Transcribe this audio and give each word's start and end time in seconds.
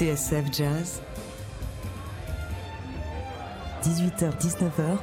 TSF 0.00 0.50
Jazz, 0.50 1.02
18h-19h, 3.82 4.96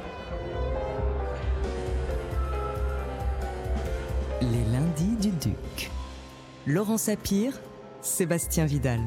les 4.40 4.64
lundis 4.72 5.14
du 5.20 5.30
Duc. 5.30 5.92
Laurent 6.66 6.98
Sapir, 6.98 7.52
Sébastien 8.02 8.64
Vidal. 8.66 8.98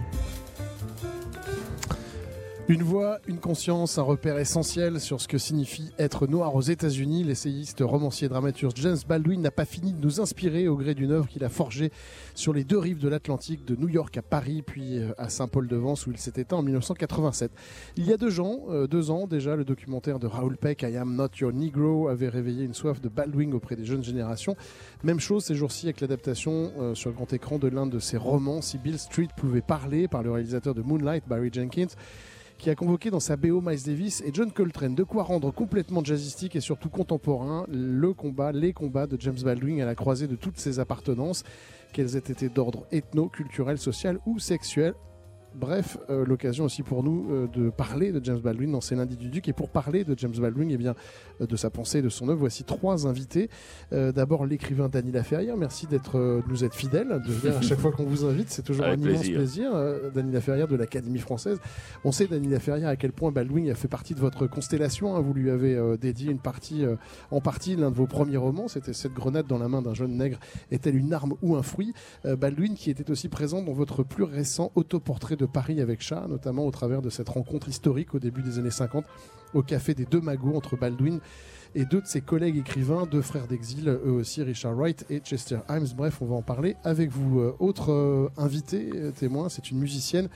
Une 2.72 2.84
voix, 2.84 3.20
une 3.28 3.40
conscience, 3.40 3.98
un 3.98 4.02
repère 4.04 4.38
essentiel 4.38 5.02
sur 5.02 5.20
ce 5.20 5.28
que 5.28 5.38
signifie 5.38 5.92
être 6.00 6.26
noir 6.26 6.56
aux 6.56 6.62
États-Unis. 6.62 7.26
L'essayiste, 7.26 7.80
romancier, 7.82 8.30
dramaturge 8.30 8.76
James 8.78 8.98
Baldwin 9.10 9.42
n'a 9.42 9.52
pas 9.52 9.66
fini 9.66 9.92
de 9.92 10.00
nous 10.00 10.22
inspirer 10.22 10.70
au 10.70 10.78
gré 10.78 10.96
d'une 10.96 11.12
œuvre 11.12 11.28
qu'il 11.28 11.44
a 11.44 11.50
forgée 11.50 11.92
sur 12.34 12.54
les 12.54 12.64
deux 12.64 12.78
rives 12.78 13.00
de 13.00 13.10
l'Atlantique, 13.10 13.66
de 13.66 13.76
New 13.76 13.90
York 13.90 14.16
à 14.16 14.22
Paris, 14.22 14.64
puis 14.66 15.00
euh, 15.00 15.12
à 15.18 15.28
Saint-Paul-de-Vence 15.28 16.08
où 16.08 16.12
il 16.12 16.18
s'est 16.18 16.40
éteint 16.40 16.56
en 16.56 16.62
1987. 16.62 17.52
Il 17.98 18.08
y 18.08 18.14
a 18.14 18.16
deux 18.16 18.40
ans, 18.40 18.62
euh, 18.70 18.88
deux 18.88 19.12
ans 19.12 19.28
déjà, 19.28 19.58
le 19.58 19.66
documentaire 19.66 20.18
de 20.18 20.28
Raoul 20.28 20.56
Peck, 20.56 20.84
I 20.84 20.96
Am 20.96 21.14
Not 21.14 21.32
Your 21.42 21.52
Negro, 21.52 22.08
avait 22.08 22.30
réveillé 22.30 22.64
une 22.64 22.74
soif 22.74 23.02
de 23.02 23.10
Baldwin 23.10 23.54
auprès 23.54 23.76
des 23.76 23.84
jeunes 23.84 24.06
générations. 24.06 24.56
Même 25.04 25.20
chose 25.20 25.44
ces 25.44 25.56
jours-ci 25.56 25.88
avec 25.88 26.00
l'adaptation 26.00 26.72
euh, 26.80 26.96
sur 26.96 27.12
grand 27.12 27.34
écran 27.34 27.60
de 27.60 27.68
l'un 27.68 27.86
de 27.86 28.00
ses 28.00 28.16
romans, 28.16 28.62
Si 28.62 28.78
Bill 28.78 28.98
Street 28.98 29.28
pouvait 29.36 29.60
parler, 29.60 30.08
par 30.08 30.24
le 30.24 30.32
réalisateur 30.32 30.74
de 30.74 30.82
Moonlight, 30.82 31.26
Barry 31.28 31.50
Jenkins 31.52 31.94
qui 32.62 32.70
a 32.70 32.76
convoqué 32.76 33.10
dans 33.10 33.20
sa 33.20 33.38
BO 33.38 33.60
Miles 33.60 33.82
Davis 33.84 34.22
et 34.22 34.30
John 34.32 34.52
Coltrane. 34.52 34.94
De 34.94 35.02
quoi 35.02 35.24
rendre 35.24 35.50
complètement 35.50 36.04
jazzistique 36.04 36.56
et 36.56 36.60
surtout 36.60 36.90
contemporain 36.90 37.66
le 37.68 38.14
combat, 38.14 38.52
les 38.52 38.72
combats 38.72 39.08
de 39.08 39.20
James 39.20 39.40
Baldwin 39.44 39.82
à 39.82 39.86
la 39.86 39.96
croisée 39.96 40.28
de 40.28 40.36
toutes 40.36 40.60
ses 40.60 40.78
appartenances, 40.78 41.44
qu'elles 41.92 42.16
aient 42.16 42.20
été 42.20 42.50
d'ordre 42.50 42.86
ethno, 42.92 43.30
culturel, 43.30 43.80
social 43.80 44.20
ou 44.28 44.38
sexuel. 44.38 44.94
Bref, 45.54 45.98
euh, 46.10 46.26
l'occasion 46.26 46.64
aussi 46.66 46.82
pour 46.82 47.04
nous 47.04 47.28
euh, 47.30 47.48
de 47.48 47.70
parler 47.70 48.14
de 48.14 48.24
James 48.24 48.40
Baldwin 48.40 48.72
dans 48.72 48.80
ces 48.80 48.96
lundis 48.96 49.18
du 49.18 49.30
Duc. 49.30 49.50
Et 49.50 49.54
pour 49.54 49.70
parler 49.70 50.06
de 50.06 50.18
James 50.18 50.34
Baldwin, 50.38 50.70
et 50.72 50.76
eh 50.76 50.78
bien, 50.78 50.96
euh, 51.42 51.46
de 51.46 51.56
sa 51.58 51.70
pensée 51.70 52.00
et 52.00 52.02
de 52.02 52.10
son 52.10 52.30
œuvre, 52.30 52.40
voici 52.40 52.64
trois 52.64 53.08
invités. 53.08 53.50
D'abord, 53.92 54.46
l'écrivain 54.46 54.88
Dany 54.88 55.12
Laferrière. 55.12 55.58
Merci 55.58 55.88
d'être, 55.88 56.18
de 56.18 56.44
nous 56.48 56.64
être 56.64 56.76
fidèle, 56.76 57.22
de 57.26 57.32
venir 57.32 57.58
à 57.58 57.62
chaque 57.62 57.80
fois 57.80 57.92
qu'on 57.92 58.06
vous 58.06 58.26
invite. 58.26 58.50
C'est 58.50 58.62
toujours 58.62 58.86
un 58.86 58.96
immense 58.96 59.28
plaisir. 59.28 59.72
Dany 60.14 60.32
Laferrière 60.32 60.68
de 60.68 60.76
l'Académie 60.76 61.20
française. 61.20 61.60
On 62.06 62.12
sait, 62.12 62.28
Dany 62.28 62.48
Laferrière, 62.48 62.88
à 62.88 62.96
quel 62.96 63.12
point 63.12 63.32
Baldwin 63.32 63.70
a 63.70 63.76
fait 63.76 63.88
partie 63.88 64.14
de 64.14 64.20
votre 64.20 64.48
constellation. 64.48 65.16
Hein. 65.16 65.20
Vous 65.20 65.34
lui 65.34 65.50
avez 65.50 65.98
dédié 66.00 66.32
une 66.32 66.40
partie, 66.40 66.86
en 67.32 67.42
partie, 67.42 67.76
l'un 67.76 67.92
de 67.92 67.96
vos 67.96 68.08
premiers 68.08 68.38
romans. 68.38 68.68
C'était 68.68 68.94
Cette 68.94 69.14
grenade 69.14 69.48
dans 69.48 69.60
la 69.60 69.68
main 69.68 69.82
d'un 69.82 69.94
jeune 69.94 70.16
nègre 70.16 70.40
est-elle 70.72 70.96
une 70.96 71.14
arme 71.14 71.34
ou 71.42 71.56
un 71.56 71.64
fruit? 71.64 71.94
Baldwin 72.24 72.76
qui 72.76 72.90
était 72.90 73.10
aussi 73.12 73.28
présent 73.28 73.62
dans 73.62 73.74
votre 73.74 74.04
plus 74.04 74.24
récent 74.24 74.72
autoportrait 74.76 75.36
de 75.36 75.41
Paris 75.46 75.82
avec 75.82 76.02
Chat, 76.02 76.28
notamment 76.28 76.66
au 76.66 76.72
travers 76.72 77.02
de 77.02 77.10
cette 77.10 77.30
rencontre 77.30 77.70
historique 77.70 78.14
au 78.14 78.20
début 78.20 78.42
des 78.42 78.60
années 78.60 78.72
50 78.72 79.06
au 79.54 79.62
café 79.62 79.94
des 79.94 80.06
deux 80.06 80.22
magots 80.22 80.56
entre 80.56 80.78
Baldwin 80.78 81.20
et 81.76 81.86
deux 81.86 82.02
de 82.02 82.06
ses 82.06 82.22
collègues 82.22 82.58
écrivains, 82.58 83.06
deux 83.06 83.22
frères 83.22 83.48
d'exil, 83.48 83.88
eux 83.88 84.12
aussi, 84.12 84.44
Richard 84.44 84.76
Wright 84.76 85.06
et 85.10 85.20
Chester 85.20 85.60
Himes. 85.70 85.88
Bref, 85.96 86.22
on 86.22 86.26
va 86.26 86.36
en 86.36 86.42
parler 86.42 86.76
avec 86.84 87.10
vous. 87.10 87.40
Euh, 87.40 87.56
autre 87.60 87.92
euh, 87.92 88.30
invité, 88.38 88.90
euh, 88.94 89.12
témoin, 89.12 89.48
c'est 89.48 89.72
une 89.72 89.80
musicienne 89.80 90.28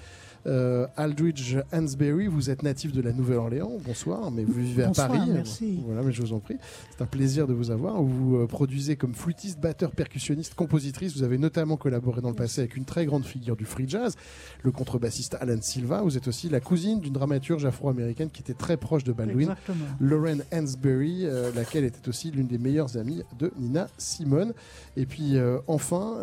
euh, 0.47 0.85
Aldridge 0.95 1.57
Hansberry, 1.73 2.27
vous 2.27 2.49
êtes 2.49 2.61
natif 2.61 2.91
de 2.91 3.01
la 3.01 3.11
Nouvelle-Orléans. 3.13 3.71
Bonsoir, 3.83 4.29
mais 4.29 4.43
vous 4.43 4.53
vivez 4.53 4.83
à 4.83 4.91
Paris. 4.91 5.19
Merci. 5.27 5.79
Voilà, 5.85 6.03
mais 6.03 6.11
je 6.11 6.21
vous 6.21 6.33
en 6.33 6.39
prie. 6.39 6.57
C'est 6.91 7.03
un 7.03 7.07
plaisir 7.07 7.47
de 7.47 7.53
vous 7.53 7.71
avoir. 7.71 8.01
Vous 8.01 8.37
euh, 8.37 8.45
produisez 8.45 8.95
comme 8.95 9.15
flûtiste, 9.15 9.59
batteur, 9.59 9.91
percussionniste, 9.91 10.53
compositrice. 10.53 11.15
Vous 11.17 11.23
avez 11.23 11.39
notamment 11.39 11.77
collaboré 11.77 12.21
dans 12.21 12.29
le 12.29 12.35
passé 12.35 12.61
avec 12.61 12.75
une 12.75 12.85
très 12.85 13.05
grande 13.05 13.25
figure 13.25 13.55
du 13.55 13.65
free 13.65 13.89
jazz, 13.89 14.15
le 14.61 14.71
contrebassiste 14.71 15.35
Alan 15.39 15.61
Silva. 15.61 16.03
Vous 16.03 16.15
êtes 16.15 16.27
aussi 16.27 16.47
la 16.49 16.59
cousine 16.59 16.99
d'une 16.99 17.13
dramaturge 17.13 17.65
afro-américaine 17.65 18.29
qui 18.29 18.41
était 18.41 18.53
très 18.53 18.77
proche 18.77 19.03
de 19.03 19.13
Baldwin, 19.13 19.49
Exactement. 19.49 19.85
Lauren 19.99 20.37
Hansberry, 20.53 21.25
euh, 21.25 21.51
laquelle 21.55 21.85
était 21.85 22.07
aussi 22.07 22.29
l'une 22.29 22.47
des 22.47 22.59
meilleures 22.59 22.97
amies 22.97 23.23
de 23.39 23.51
Nina 23.57 23.87
Simone. 23.97 24.53
Et 24.95 25.05
puis 25.05 25.35
enfin, 25.67 26.17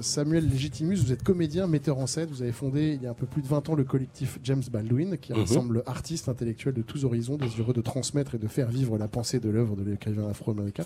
Samuel 0.00 0.48
Legitimus, 0.48 0.96
vous 0.96 1.12
êtes 1.12 1.22
comédien, 1.22 1.66
metteur 1.66 1.98
en 1.98 2.06
scène. 2.06 2.28
Vous 2.30 2.42
avez 2.42 2.52
fondé 2.52 2.94
il 2.94 3.02
y 3.02 3.06
a 3.06 3.10
un 3.10 3.14
peu 3.14 3.26
plus 3.26 3.40
de 3.42 3.46
20 3.52 3.68
ans 3.68 3.74
le 3.74 3.84
collectif 3.84 4.38
James 4.44 4.62
Baldwin, 4.72 5.18
qui 5.18 5.32
Mhm. 5.32 5.38
rassemble 5.40 5.82
artistes 5.86 6.28
intellectuels 6.30 6.72
de 6.72 6.80
tous 6.80 7.04
horizons, 7.04 7.36
désireux 7.36 7.74
de 7.74 7.82
transmettre 7.82 8.34
et 8.34 8.38
de 8.38 8.48
faire 8.48 8.68
vivre 8.68 8.96
la 8.96 9.08
pensée 9.08 9.40
de 9.40 9.50
l'œuvre 9.50 9.76
de 9.76 9.82
l'écrivain 9.84 10.26
afro-américain. 10.28 10.84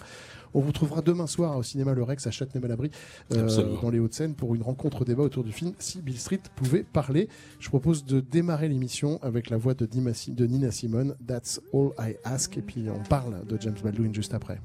On 0.53 0.61
vous 0.61 0.69
retrouvera 0.69 1.01
demain 1.01 1.29
soir 1.29 1.57
au 1.57 1.63
cinéma 1.63 1.95
Le 1.95 2.03
Rex 2.03 2.27
à 2.27 2.31
Châtenay-Malabry, 2.33 2.91
euh, 3.33 3.81
dans 3.81 3.91
les 3.91 4.01
Hauts-de-Seine, 4.01 4.35
pour 4.35 4.55
une 4.57 4.63
rencontre 4.63 5.05
débat 5.05 5.23
autour 5.23 5.45
du 5.45 5.53
film 5.53 5.75
Si 5.79 6.03
Bill 6.03 6.19
Street 6.19 6.41
pouvait 6.57 6.83
parler. 6.83 7.29
Je 7.61 7.69
propose 7.69 8.05
de 8.05 8.19
démarrer 8.21 8.69
l'émission 8.69 9.21
avec 9.23 9.49
la 9.51 9.59
voix 9.59 9.75
de, 9.75 9.87
Nina 10.47 10.71
Simone, 10.73 11.15
That's 11.25 11.61
All 11.73 11.91
I 12.01 12.17
Ask, 12.25 12.57
et 12.59 12.63
puis 12.63 12.87
on 12.91 13.03
parle 13.09 13.47
de 13.47 13.57
James 13.61 13.77
Baldwin 13.83 14.13
juste 14.13 14.35
après. 14.35 14.61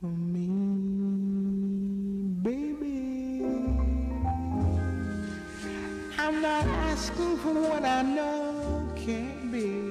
for 0.00 0.10
me, 0.10 0.65
I'm 6.26 6.42
not 6.42 6.66
asking 6.66 7.36
for 7.36 7.52
what 7.52 7.84
I 7.84 8.02
know 8.02 8.82
can't 8.96 9.52
be. 9.52 9.85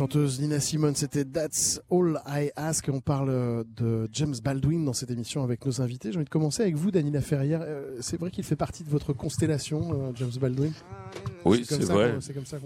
Chanteuse 0.00 0.40
Nina 0.40 0.60
Simone, 0.60 0.94
c'était 0.94 1.26
That's 1.26 1.78
All 1.90 2.18
I 2.26 2.50
Ask. 2.56 2.88
On 2.90 3.00
parle 3.00 3.66
de 3.76 4.08
James 4.14 4.34
Baldwin 4.42 4.82
dans 4.82 4.94
cette 4.94 5.10
émission 5.10 5.44
avec 5.44 5.66
nos 5.66 5.82
invités. 5.82 6.10
J'ai 6.10 6.16
envie 6.16 6.24
de 6.24 6.30
commencer 6.30 6.62
avec 6.62 6.74
vous, 6.74 6.90
Danila 6.90 7.20
Ferrière. 7.20 7.60
Euh, 7.62 7.98
C'est 8.00 8.18
vrai 8.18 8.30
qu'il 8.30 8.42
fait 8.44 8.56
partie 8.56 8.82
de 8.82 8.88
votre 8.88 9.12
constellation, 9.12 9.90
euh, 9.92 10.12
James 10.14 10.30
Baldwin 10.40 10.72
Oui, 11.44 11.66
c'est 11.68 11.82
vrai. 11.84 12.16
C'est 12.20 12.32
comme 12.32 12.46
ça 12.46 12.56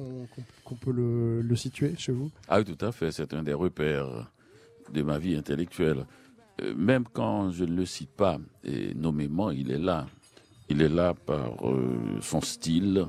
qu'on 0.64 0.76
peut 0.76 0.92
le, 0.92 1.40
le 1.42 1.56
situer 1.56 1.94
chez 1.98 2.12
vous 2.12 2.30
Ah 2.46 2.60
oui, 2.60 2.64
tout 2.64 2.84
à 2.86 2.92
fait. 2.92 3.10
C'est 3.10 3.34
un 3.34 3.42
des 3.42 3.52
repères 3.52 4.30
de 4.92 5.02
ma 5.02 5.18
vie 5.18 5.34
intellectuelle. 5.34 6.06
Euh, 6.62 6.72
Même 6.76 7.02
quand 7.12 7.50
je 7.50 7.64
ne 7.64 7.74
le 7.74 7.84
cite 7.84 8.10
pas, 8.12 8.38
et 8.62 8.94
nommément, 8.94 9.50
il 9.50 9.72
est 9.72 9.78
là. 9.80 10.06
Il 10.68 10.80
est 10.82 10.88
là 10.88 11.14
par 11.14 11.68
euh, 11.68 11.96
son 12.20 12.40
style, 12.40 13.06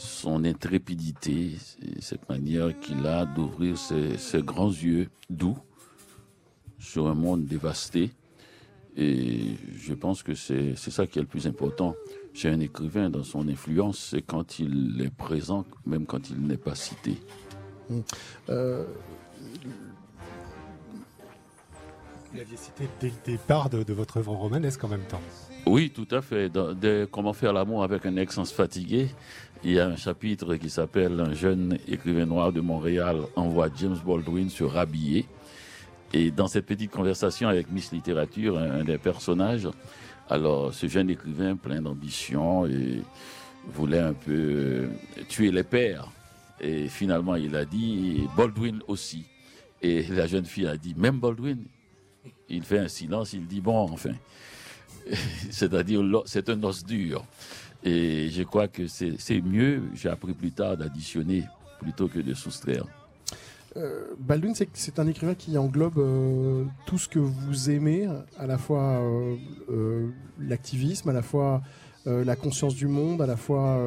son 0.00 0.44
intrépidité, 0.44 1.52
et 1.82 2.00
cette 2.00 2.28
manière 2.28 2.78
qu'il 2.80 3.06
a 3.06 3.26
d'ouvrir 3.26 3.76
ses, 3.76 4.42
grands 4.42 4.70
yeux 4.70 5.08
doux 5.28 5.58
sur 6.78 7.06
un 7.08 7.14
monde 7.14 7.44
dévasté. 7.44 8.10
Et 8.96 9.56
je 9.76 9.92
pense 9.92 10.22
que 10.22 10.34
c'est 10.34 10.74
ça 10.76 11.06
qui 11.06 11.18
est 11.18 11.22
le 11.22 11.28
plus 11.28 11.46
important 11.46 11.94
chez 12.32 12.48
un 12.48 12.60
écrivain 12.60 13.10
dans 13.10 13.24
son 13.24 13.46
influence, 13.48 13.98
c'est 14.10 14.22
quand 14.22 14.58
il 14.58 15.00
est 15.02 15.14
présent, 15.14 15.64
même 15.84 16.06
quand 16.06 16.30
il 16.30 16.40
n'est 16.46 16.56
pas 16.56 16.74
cité. 16.74 17.16
Euh, 18.48 18.86
Vous 22.30 22.38
l'aviez 22.38 22.56
cité 22.56 22.88
dès 23.00 23.08
le 23.08 23.32
départ 23.32 23.70
de, 23.70 23.92
votre 23.92 24.18
œuvre 24.18 24.32
romanesque 24.32 24.84
en 24.84 24.88
même 24.88 25.04
temps. 25.08 25.20
Oui, 25.66 25.90
tout 25.90 26.06
à 26.12 26.22
fait. 26.22 26.50
Comment 27.10 27.32
faire 27.32 27.52
l'amour 27.52 27.82
avec 27.82 28.06
un 28.06 28.16
ex 28.16 28.34
sans 28.34 28.44
se 28.44 28.54
fatiguer, 28.54 29.08
il 29.64 29.72
y 29.72 29.80
a 29.80 29.86
un 29.86 29.96
chapitre 29.96 30.54
qui 30.54 30.70
s'appelle 30.70 31.20
Un 31.20 31.34
jeune 31.34 31.78
écrivain 31.88 32.26
noir 32.26 32.52
de 32.52 32.60
Montréal 32.60 33.22
envoie 33.34 33.68
James 33.76 33.98
Baldwin 34.04 34.48
se 34.48 34.64
rhabiller. 34.64 35.26
Et 36.12 36.30
dans 36.30 36.46
cette 36.46 36.66
petite 36.66 36.90
conversation 36.90 37.48
avec 37.48 37.70
Miss 37.70 37.92
Littérature, 37.92 38.58
un, 38.58 38.80
un 38.80 38.84
des 38.84 38.98
personnages, 38.98 39.68
alors 40.28 40.72
ce 40.72 40.86
jeune 40.86 41.10
écrivain 41.10 41.56
plein 41.56 41.82
d'ambition 41.82 42.66
et 42.66 43.02
voulait 43.66 43.98
un 43.98 44.12
peu 44.12 44.32
euh, 44.32 44.88
tuer 45.28 45.50
les 45.50 45.64
pères. 45.64 46.08
Et 46.60 46.88
finalement, 46.88 47.36
il 47.36 47.56
a 47.56 47.64
dit 47.64 48.28
Baldwin 48.36 48.80
aussi. 48.86 49.24
Et 49.82 50.02
la 50.04 50.26
jeune 50.26 50.44
fille 50.44 50.66
a 50.66 50.76
dit 50.76 50.94
même 50.96 51.18
Baldwin. 51.18 51.58
Il 52.48 52.62
fait 52.62 52.78
un 52.78 52.88
silence, 52.88 53.32
il 53.32 53.46
dit 53.46 53.60
bon, 53.60 53.78
enfin. 53.78 54.12
C'est-à-dire, 55.50 56.02
c'est 56.26 56.48
un 56.50 56.62
os 56.62 56.84
dur. 56.84 57.24
Et 57.82 58.28
je 58.30 58.42
crois 58.42 58.68
que 58.68 58.86
c'est 58.86 59.40
mieux, 59.40 59.82
j'ai 59.94 60.08
appris 60.08 60.34
plus 60.34 60.52
tard, 60.52 60.76
d'additionner 60.76 61.44
plutôt 61.80 62.08
que 62.08 62.18
de 62.18 62.34
soustraire. 62.34 62.84
euh, 63.76 64.14
Baldwin, 64.18 64.54
c'est 64.74 64.98
un 64.98 65.06
écrivain 65.06 65.34
qui 65.34 65.56
englobe 65.56 65.98
euh, 65.98 66.64
tout 66.86 66.98
ce 66.98 67.08
que 67.08 67.18
vous 67.18 67.70
aimez, 67.70 68.06
à 68.36 68.46
la 68.46 68.58
fois 68.58 69.00
euh, 69.00 69.36
euh, 69.70 70.08
l'activisme, 70.38 71.08
à 71.08 71.12
la 71.12 71.22
fois 71.22 71.62
la 72.06 72.34
conscience 72.34 72.74
du 72.74 72.86
monde, 72.86 73.20
à 73.20 73.26
la 73.26 73.36
fois 73.36 73.78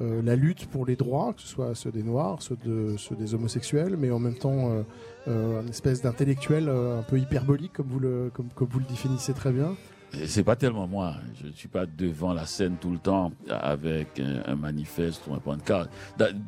euh, 0.00 0.22
la 0.22 0.34
lutte 0.34 0.66
pour 0.66 0.86
les 0.86 0.96
droits, 0.96 1.32
que 1.34 1.40
ce 1.40 1.46
soit 1.48 1.74
ceux 1.74 1.92
des 1.92 2.02
Noirs, 2.02 2.42
ceux, 2.42 2.56
ceux 2.96 3.14
des 3.14 3.34
homosexuels, 3.34 3.96
mais 3.96 4.10
en 4.10 4.18
même 4.18 4.34
temps 4.34 4.70
euh, 4.70 4.82
euh, 5.28 5.62
une 5.62 5.68
espèce 5.68 6.02
d'intellectuel 6.02 6.68
un 6.68 7.02
peu 7.02 7.18
hyperbolique, 7.18 7.74
comme 7.74 7.86
vous 7.86 8.00
le, 8.00 8.30
définissez 8.88 9.34
très 9.34 9.52
bien. 9.52 9.74
C'est 10.26 10.44
pas 10.44 10.54
tellement 10.54 10.86
moi. 10.86 11.14
Je 11.40 11.48
ne 11.48 11.52
suis 11.52 11.68
pas 11.68 11.86
devant 11.86 12.32
la 12.32 12.46
scène 12.46 12.76
tout 12.80 12.90
le 12.90 12.98
temps 12.98 13.32
avec 13.48 14.20
un, 14.20 14.54
manifeste 14.54 15.22
ou 15.26 15.34
un 15.34 15.38
pancarte. 15.38 15.90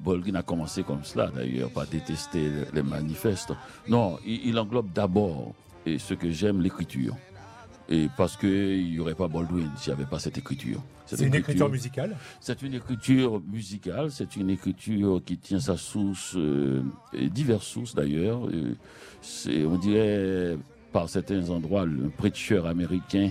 Baldwin 0.04 0.36
a 0.36 0.42
commencé 0.42 0.84
comme 0.84 1.02
cela, 1.02 1.30
d'ailleurs, 1.34 1.70
pas 1.70 1.84
détester 1.84 2.48
les- 2.72 2.82
manifestes. 2.82 3.52
Non, 3.88 4.18
il, 4.24 4.46
il 4.50 4.58
englobe 4.58 4.92
d'abord 4.92 5.52
ce 5.84 6.14
que 6.14 6.30
j'aime, 6.30 6.60
l'écriture. 6.60 7.16
Et 7.88 8.08
parce 8.16 8.36
qu'il 8.36 8.90
n'y 8.90 8.98
aurait 9.00 9.14
pas 9.14 9.28
Baldwin 9.28 9.70
s'il 9.76 9.92
n'y 9.92 10.00
avait 10.00 10.08
pas 10.08 10.20
cette 10.20 10.38
écriture. 10.38 10.80
C'est 11.06 11.24
une 11.24 11.34
écriture 11.34 11.68
musicale. 11.68 12.16
C'est 12.40 12.62
une 12.62 12.74
écriture 12.74 13.40
musicale, 13.40 14.10
c'est 14.10 14.36
une 14.36 14.50
écriture 14.50 15.22
qui 15.24 15.38
tient 15.38 15.60
sa 15.60 15.76
source, 15.76 16.34
euh, 16.36 16.82
et 17.12 17.28
diverses 17.28 17.66
sources 17.66 17.94
d'ailleurs. 17.94 18.46
Euh, 18.48 18.74
c'est, 19.22 19.64
on 19.64 19.78
dirait 19.78 20.58
par 20.92 21.08
certains 21.08 21.48
endroits 21.50 21.82
un 21.82 22.08
prêcheur 22.08 22.66
américain 22.66 23.30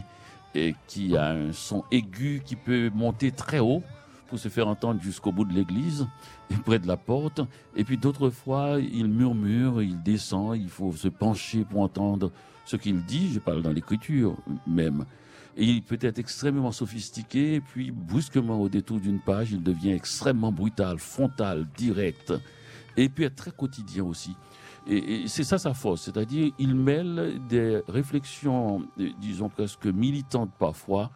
et 0.54 0.74
qui 0.88 1.18
a 1.18 1.32
un 1.32 1.52
son 1.52 1.84
aigu 1.92 2.42
qui 2.46 2.56
peut 2.56 2.90
monter 2.94 3.32
très 3.32 3.60
haut 3.60 3.84
pour 4.28 4.40
se 4.40 4.50
faire 4.50 4.68
entendre 4.68 5.02
jusqu'au 5.02 5.32
bout 5.32 5.46
de 5.46 5.54
l'église 5.54 6.08
et 6.50 6.56
près 6.56 6.80
de 6.80 6.88
la 6.88 6.98
porte. 6.98 7.42
Et 7.76 7.84
puis 7.84 7.98
d'autres 7.98 8.30
fois, 8.30 8.78
il 8.80 9.08
murmure, 9.08 9.82
il 9.82 10.02
descend, 10.02 10.58
il 10.58 10.70
faut 10.70 10.94
se 10.94 11.08
pencher 11.08 11.64
pour 11.64 11.82
entendre 11.82 12.32
ce 12.66 12.78
qu'il 12.78 13.04
dit. 13.04 13.32
Je 13.34 13.40
parle 13.40 13.62
dans 13.62 13.72
l'écriture 13.72 14.36
même. 14.66 15.06
Et 15.58 15.66
il 15.66 15.82
peut 15.82 15.98
être 16.02 16.20
extrêmement 16.20 16.72
sophistiqué, 16.72 17.62
puis 17.62 17.92
brusquement 17.92 18.60
au 18.60 18.68
détour 18.68 19.00
d'une 19.00 19.20
page, 19.20 19.52
il 19.52 19.64
devient 19.64 19.92
extrêmement 19.92 20.52
brutal, 20.52 21.00
frontal, 21.00 21.66
direct, 21.78 22.34
et 22.98 23.08
peut 23.08 23.24
être 23.24 23.36
très 23.36 23.52
quotidien 23.52 24.04
aussi. 24.04 24.36
Et, 24.88 25.24
et 25.24 25.28
c'est 25.28 25.46
ça 25.46 25.58
sa 25.58 25.74
force, 25.74 26.04
c'est-à-dire 26.04 26.52
il 26.60 26.76
mêle 26.76 27.40
des 27.50 27.82
réflexions, 27.88 28.86
euh, 29.00 29.10
disons 29.20 29.50
presque 29.50 29.86
militantes 29.86 30.52
parfois, 30.60 31.12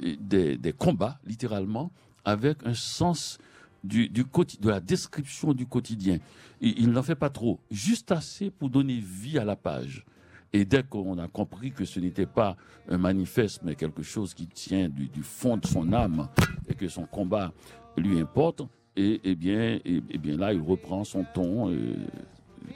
et 0.00 0.16
des, 0.16 0.72
combats 0.72 1.18
littéralement, 1.24 1.90
avec 2.24 2.58
un 2.64 2.74
sens 2.74 3.38
de 3.84 4.68
la 4.68 4.80
description 4.80 5.54
du 5.54 5.66
quotidien. 5.66 6.18
Et 6.60 6.80
il 6.80 6.90
n'en 6.90 7.02
fait 7.02 7.16
pas 7.16 7.30
trop, 7.30 7.60
juste 7.70 8.12
assez 8.12 8.50
pour 8.50 8.70
donner 8.70 8.98
vie 8.98 9.38
à 9.38 9.44
la 9.44 9.56
page. 9.56 10.04
Et 10.52 10.64
dès 10.64 10.82
qu'on 10.82 11.18
a 11.18 11.28
compris 11.28 11.72
que 11.72 11.84
ce 11.84 11.98
n'était 11.98 12.26
pas 12.26 12.56
un 12.88 12.98
manifeste, 12.98 13.62
mais 13.64 13.74
quelque 13.74 14.02
chose 14.02 14.34
qui 14.34 14.46
tient 14.46 14.88
du, 14.88 15.22
fond 15.22 15.56
de 15.56 15.66
son 15.66 15.92
âme 15.92 16.28
et 16.68 16.74
que 16.74 16.88
son 16.88 17.06
combat 17.06 17.52
lui 17.96 18.20
importe, 18.20 18.62
et, 18.94 19.20
eh 19.24 19.34
bien, 19.34 19.80
et, 19.84 20.02
eh 20.10 20.18
bien 20.18 20.36
là, 20.36 20.52
il 20.52 20.60
reprend 20.60 21.04
son 21.04 21.24
ton, 21.32 21.70
euh, 21.70 21.94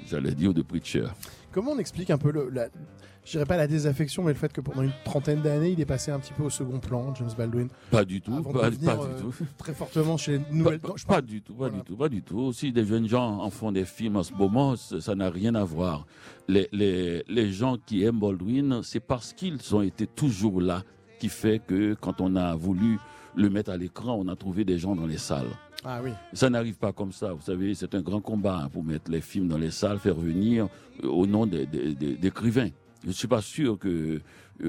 j'allais 0.06 0.34
dire, 0.34 0.54
de 0.54 0.62
preacher. 0.62 1.06
Comment 1.52 1.72
on 1.72 1.78
explique 1.78 2.10
un 2.10 2.18
peu 2.18 2.32
le, 2.32 2.48
la, 2.48 2.68
je 3.26 3.32
dirais 3.32 3.44
pas 3.44 3.56
la 3.58 3.66
désaffection, 3.66 4.22
mais 4.22 4.32
le 4.32 4.38
fait 4.38 4.52
que 4.52 4.60
pendant 4.62 4.82
une 4.82 4.92
trentaine 5.04 5.42
d'années, 5.42 5.70
il 5.72 5.80
est 5.80 5.84
passé 5.86 6.10
un 6.12 6.18
petit 6.18 6.32
peu 6.32 6.44
au 6.44 6.50
second 6.50 6.78
plan, 6.78 7.14
James 7.16 7.28
Baldwin, 7.36 7.68
Pas 7.90 8.04
du 8.04 8.20
tout, 8.22 8.32
Avant 8.32 8.50
de 8.52 8.54
pas, 8.58 8.70
pas 8.70 9.02
euh, 9.02 9.16
du 9.16 9.22
tout. 9.22 9.34
très 9.58 9.74
fortement 9.74 10.16
chez 10.16 10.38
les 10.38 10.44
nouvelles. 10.52 10.78
pas- 10.80 10.88
non, 10.88 10.96
je 10.96 11.04
pas 11.06 11.20
du 11.20 11.42
tout, 11.42 11.52
pas 11.52 11.58
Voilà. 11.68 11.76
du 11.76 11.82
tout, 11.82 11.96
pas 11.96 12.08
du 12.08 12.22
tout. 12.22 12.52
Si 12.52 12.72
des 12.72 12.84
jeunes 12.86 13.08
gens 13.08 13.40
en 13.40 13.50
font 13.50 13.72
des 13.72 13.84
films 13.84 14.16
en 14.16 14.22
ce 14.22 14.32
moment, 14.32 14.76
ça 14.76 15.14
n'a 15.14 15.28
rien 15.28 15.54
à 15.56 15.64
voir. 15.64 16.06
Les, 16.48 16.68
les, 16.72 17.24
les 17.28 17.52
gens 17.52 17.76
qui 17.84 18.04
aiment 18.04 18.20
Baldwin, 18.20 18.80
c'est 18.82 19.00
parce 19.00 19.32
qu'ils 19.32 19.58
ont 19.74 19.82
été 19.82 20.06
toujours 20.06 20.60
là 20.60 20.82
qui 21.18 21.28
fait 21.28 21.58
que 21.66 21.94
quand 22.00 22.20
on 22.20 22.36
a 22.36 22.54
voulu 22.54 22.98
le 23.34 23.50
mettre 23.50 23.70
à 23.72 23.76
l'écran, 23.76 24.16
on 24.18 24.28
a 24.28 24.36
trouvé 24.36 24.64
des 24.64 24.78
gens 24.78 24.94
dans 24.94 25.06
les 25.06 25.18
salles. 25.18 25.48
Ah 25.84 26.00
oui. 26.02 26.10
Ça 26.32 26.48
n'arrive 26.48 26.76
pas 26.76 26.92
comme 26.92 27.12
ça. 27.12 27.32
Vous 27.32 27.42
savez, 27.42 27.74
c'est 27.74 27.94
un 27.94 28.00
grand 28.00 28.20
combat 28.20 28.68
pour 28.72 28.82
mettre 28.82 29.10
les 29.10 29.20
films 29.20 29.46
dans 29.48 29.58
les 29.58 29.70
salles, 29.70 29.98
faire 29.98 30.14
venir 30.14 30.68
euh, 31.04 31.08
au 31.08 31.26
nom 31.26 31.44
des- 31.46 31.66
des- 31.66 31.94
des- 31.94 32.14
d'écrivains. 32.16 32.70
Je 33.02 33.08
ne 33.08 33.12
suis 33.12 33.28
pas 33.28 33.42
sûr 33.42 33.78
que, 33.78 34.20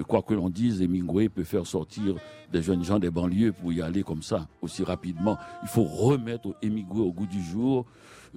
quoi 0.07 0.21
que 0.21 0.33
l'on 0.33 0.49
dise, 0.49 0.81
Hemingway 0.81 1.29
peut 1.29 1.43
faire 1.43 1.65
sortir 1.65 2.15
des 2.51 2.61
jeunes 2.61 2.83
gens 2.83 2.99
des 2.99 3.09
banlieues 3.09 3.51
pour 3.51 3.71
y 3.73 3.81
aller 3.81 4.03
comme 4.03 4.21
ça, 4.21 4.47
aussi 4.61 4.83
rapidement. 4.83 5.37
Il 5.63 5.69
faut 5.69 5.83
remettre 5.83 6.55
Hemingway 6.61 7.01
au 7.01 7.11
goût 7.11 7.27
du 7.27 7.41
jour, 7.41 7.85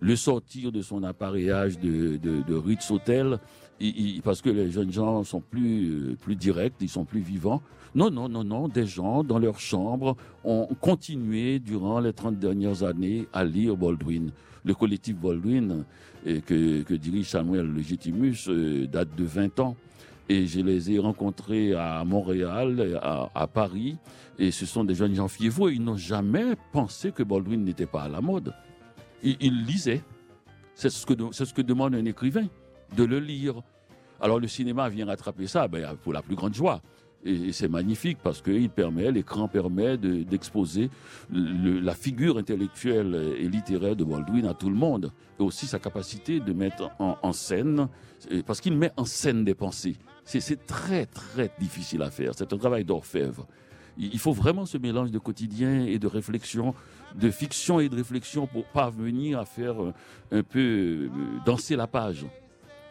le 0.01 0.17
sortir 0.17 0.73
de 0.73 0.83
son 0.83 1.03
appareillage 1.03 1.79
de, 1.79 2.17
de, 2.17 2.43
de 2.43 2.55
Ritz 2.55 2.91
Hotel, 2.91 3.39
parce 4.23 4.43
que 4.43 4.51
les 4.51 4.71
jeunes 4.71 4.93
gens 4.93 5.25
sont 5.25 5.41
plus, 5.41 5.91
euh, 5.91 6.17
plus 6.21 6.37
directs, 6.37 6.75
ils 6.81 6.89
sont 6.89 7.05
plus 7.05 7.21
vivants. 7.21 7.63
Non, 7.95 8.11
non, 8.11 8.29
non, 8.29 8.45
non, 8.45 8.69
des 8.69 8.87
gens 8.87 9.25
dans 9.25 9.39
leur 9.39 9.59
chambre 9.59 10.17
ont 10.45 10.69
continué 10.81 11.59
durant 11.59 11.99
les 11.99 12.13
30 12.13 12.39
dernières 12.39 12.83
années 12.85 13.27
à 13.33 13.45
lire 13.45 13.77
Baldwin. 13.77 14.31
Le 14.65 14.75
collectif 14.75 15.17
Baldwin 15.17 15.85
euh, 16.27 16.41
que, 16.41 16.95
dirige 16.95 17.31
Samuel 17.31 17.73
Legitimus 17.73 18.49
euh, 18.49 18.87
date 18.87 19.17
de 19.17 19.25
20 19.25 19.59
ans. 19.61 19.77
Et 20.31 20.47
je 20.47 20.61
les 20.61 20.93
ai 20.93 21.01
rencontrés 21.01 21.75
à 21.75 22.05
Montréal, 22.05 23.01
à, 23.03 23.49
Paris, 23.49 23.99
et 24.39 24.53
ce 24.53 24.65
sont 24.65 24.85
des 24.85 24.95
jeunes 24.95 25.17
gens 25.17 25.27
fiévreux. 25.27 25.73
Ils 25.73 25.83
n'ont 25.83 25.97
jamais 25.97 26.55
pensé 26.73 27.11
que 27.11 27.25
Baldwin 27.25 27.65
n'était 27.65 27.85
pas 27.85 28.03
à 28.03 28.09
la 28.09 28.21
mode. 28.21 28.55
Ils, 29.25 29.65
lisaient. 29.67 30.05
C'est 30.77 30.89
ce, 30.89 31.05
que, 31.05 31.63
demande 31.63 31.97
un 31.97 32.05
écrivain, 32.05 32.47
de 32.97 33.03
le 33.03 33.19
lire. 33.19 33.61
Alors 34.21 34.39
le 34.39 34.47
cinéma 34.47 34.89
vient 34.89 35.07
rattraper 35.07 35.49
ça 35.49 35.67
ben, 35.67 35.97
pour 36.01 36.13
la 36.13 36.23
plus 36.23 36.37
grande 36.37 36.55
joie. 36.55 36.81
Et, 37.25 37.51
c'est 37.51 37.69
magnifique 37.69 38.19
parce 38.23 38.41
qu'il 38.41 38.71
permet, 38.71 39.11
l'écran 39.11 39.49
permet 39.49 39.99
de- 39.99 40.23
d'exposer 40.23 40.91
la 41.33 41.95
figure 41.95 42.39
intellectuelle 42.39 43.35
et 43.37 43.49
littéraire 43.49 43.97
de 43.97 44.05
Baldwin 44.05 44.47
à 44.47 44.55
tout 44.55 44.71
le 44.71 44.77
monde. 44.77 45.11
Et 45.41 45.43
aussi 45.43 45.67
sa 45.67 45.81
capacité 45.81 46.39
de 46.39 46.53
mettre 46.53 46.89
en, 47.01 47.33
scène, 47.33 47.89
parce 48.47 48.61
qu'il 48.61 48.77
met 48.77 48.93
en 48.97 49.05
scène 49.05 49.43
des 49.43 49.55
pensées. 49.55 49.97
C'est 50.39 50.67
très 50.67 51.07
très 51.07 51.51
difficile 51.59 52.03
à 52.03 52.11
faire. 52.11 52.33
C'est 52.37 52.53
un 52.53 52.59
travail 52.59 52.85
d'orfèvre. 52.85 53.47
Il 53.99 54.13
il 54.13 54.19
faut 54.19 54.33
vraiment 54.33 54.67
ce 54.67 54.79
mélange 54.79 55.11
de 55.11 55.19
quotidien 55.19 55.85
et 55.85 55.99
de 55.99 56.07
réflexion 56.07 56.75
de 57.15 57.31
fiction 57.31 57.81
et 57.81 57.89
de 57.89 57.97
réflexion 57.97 58.47
pour 58.47 58.65
parvenir 58.67 59.39
à 59.39 59.45
faire 59.45 59.83
euh, 59.83 59.93
un 60.31 60.43
peu 60.43 60.59
euh, 60.59 61.09
danser 61.45 61.77
la 61.77 61.87
page. 61.87 62.27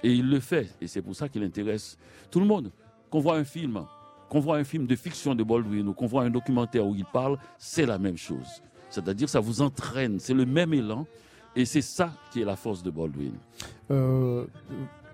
Et 0.03 0.13
il 0.13 0.29
le 0.29 0.39
fait, 0.39 0.73
et 0.79 0.87
c'est 0.87 1.01
pour 1.01 1.15
ça 1.15 1.27
qu'il 1.27 1.43
intéresse 1.43 1.97
tout 2.31 2.39
le 2.39 2.45
monde. 2.45 2.71
Qu'on 3.09 3.19
voit 3.19 3.37
un 3.37 3.43
film, 3.43 3.83
qu'on 4.29 4.39
voit 4.39 4.57
un 4.57 4.63
film 4.63 4.87
de 4.87 4.95
fiction 4.95 5.35
de 5.35 5.43
Baldwin 5.43 5.87
ou 5.87 5.93
qu'on 5.93 6.05
voit 6.05 6.23
un 6.23 6.29
documentaire 6.29 6.85
où 6.85 6.95
il 6.95 7.05
parle, 7.05 7.37
c'est 7.57 7.85
la 7.85 7.97
même 7.97 8.17
chose. 8.17 8.61
C'est-à-dire 8.89 9.27
ça 9.27 9.39
vous 9.39 9.61
entraîne, 9.61 10.19
c'est 10.19 10.33
le 10.33 10.45
même 10.45 10.73
élan, 10.73 11.05
et 11.55 11.65
c'est 11.65 11.81
ça 11.81 12.13
qui 12.31 12.41
est 12.41 12.45
la 12.45 12.55
force 12.55 12.81
de 12.81 12.91
Baldwin. 12.91 13.33
Euh, 13.91 14.45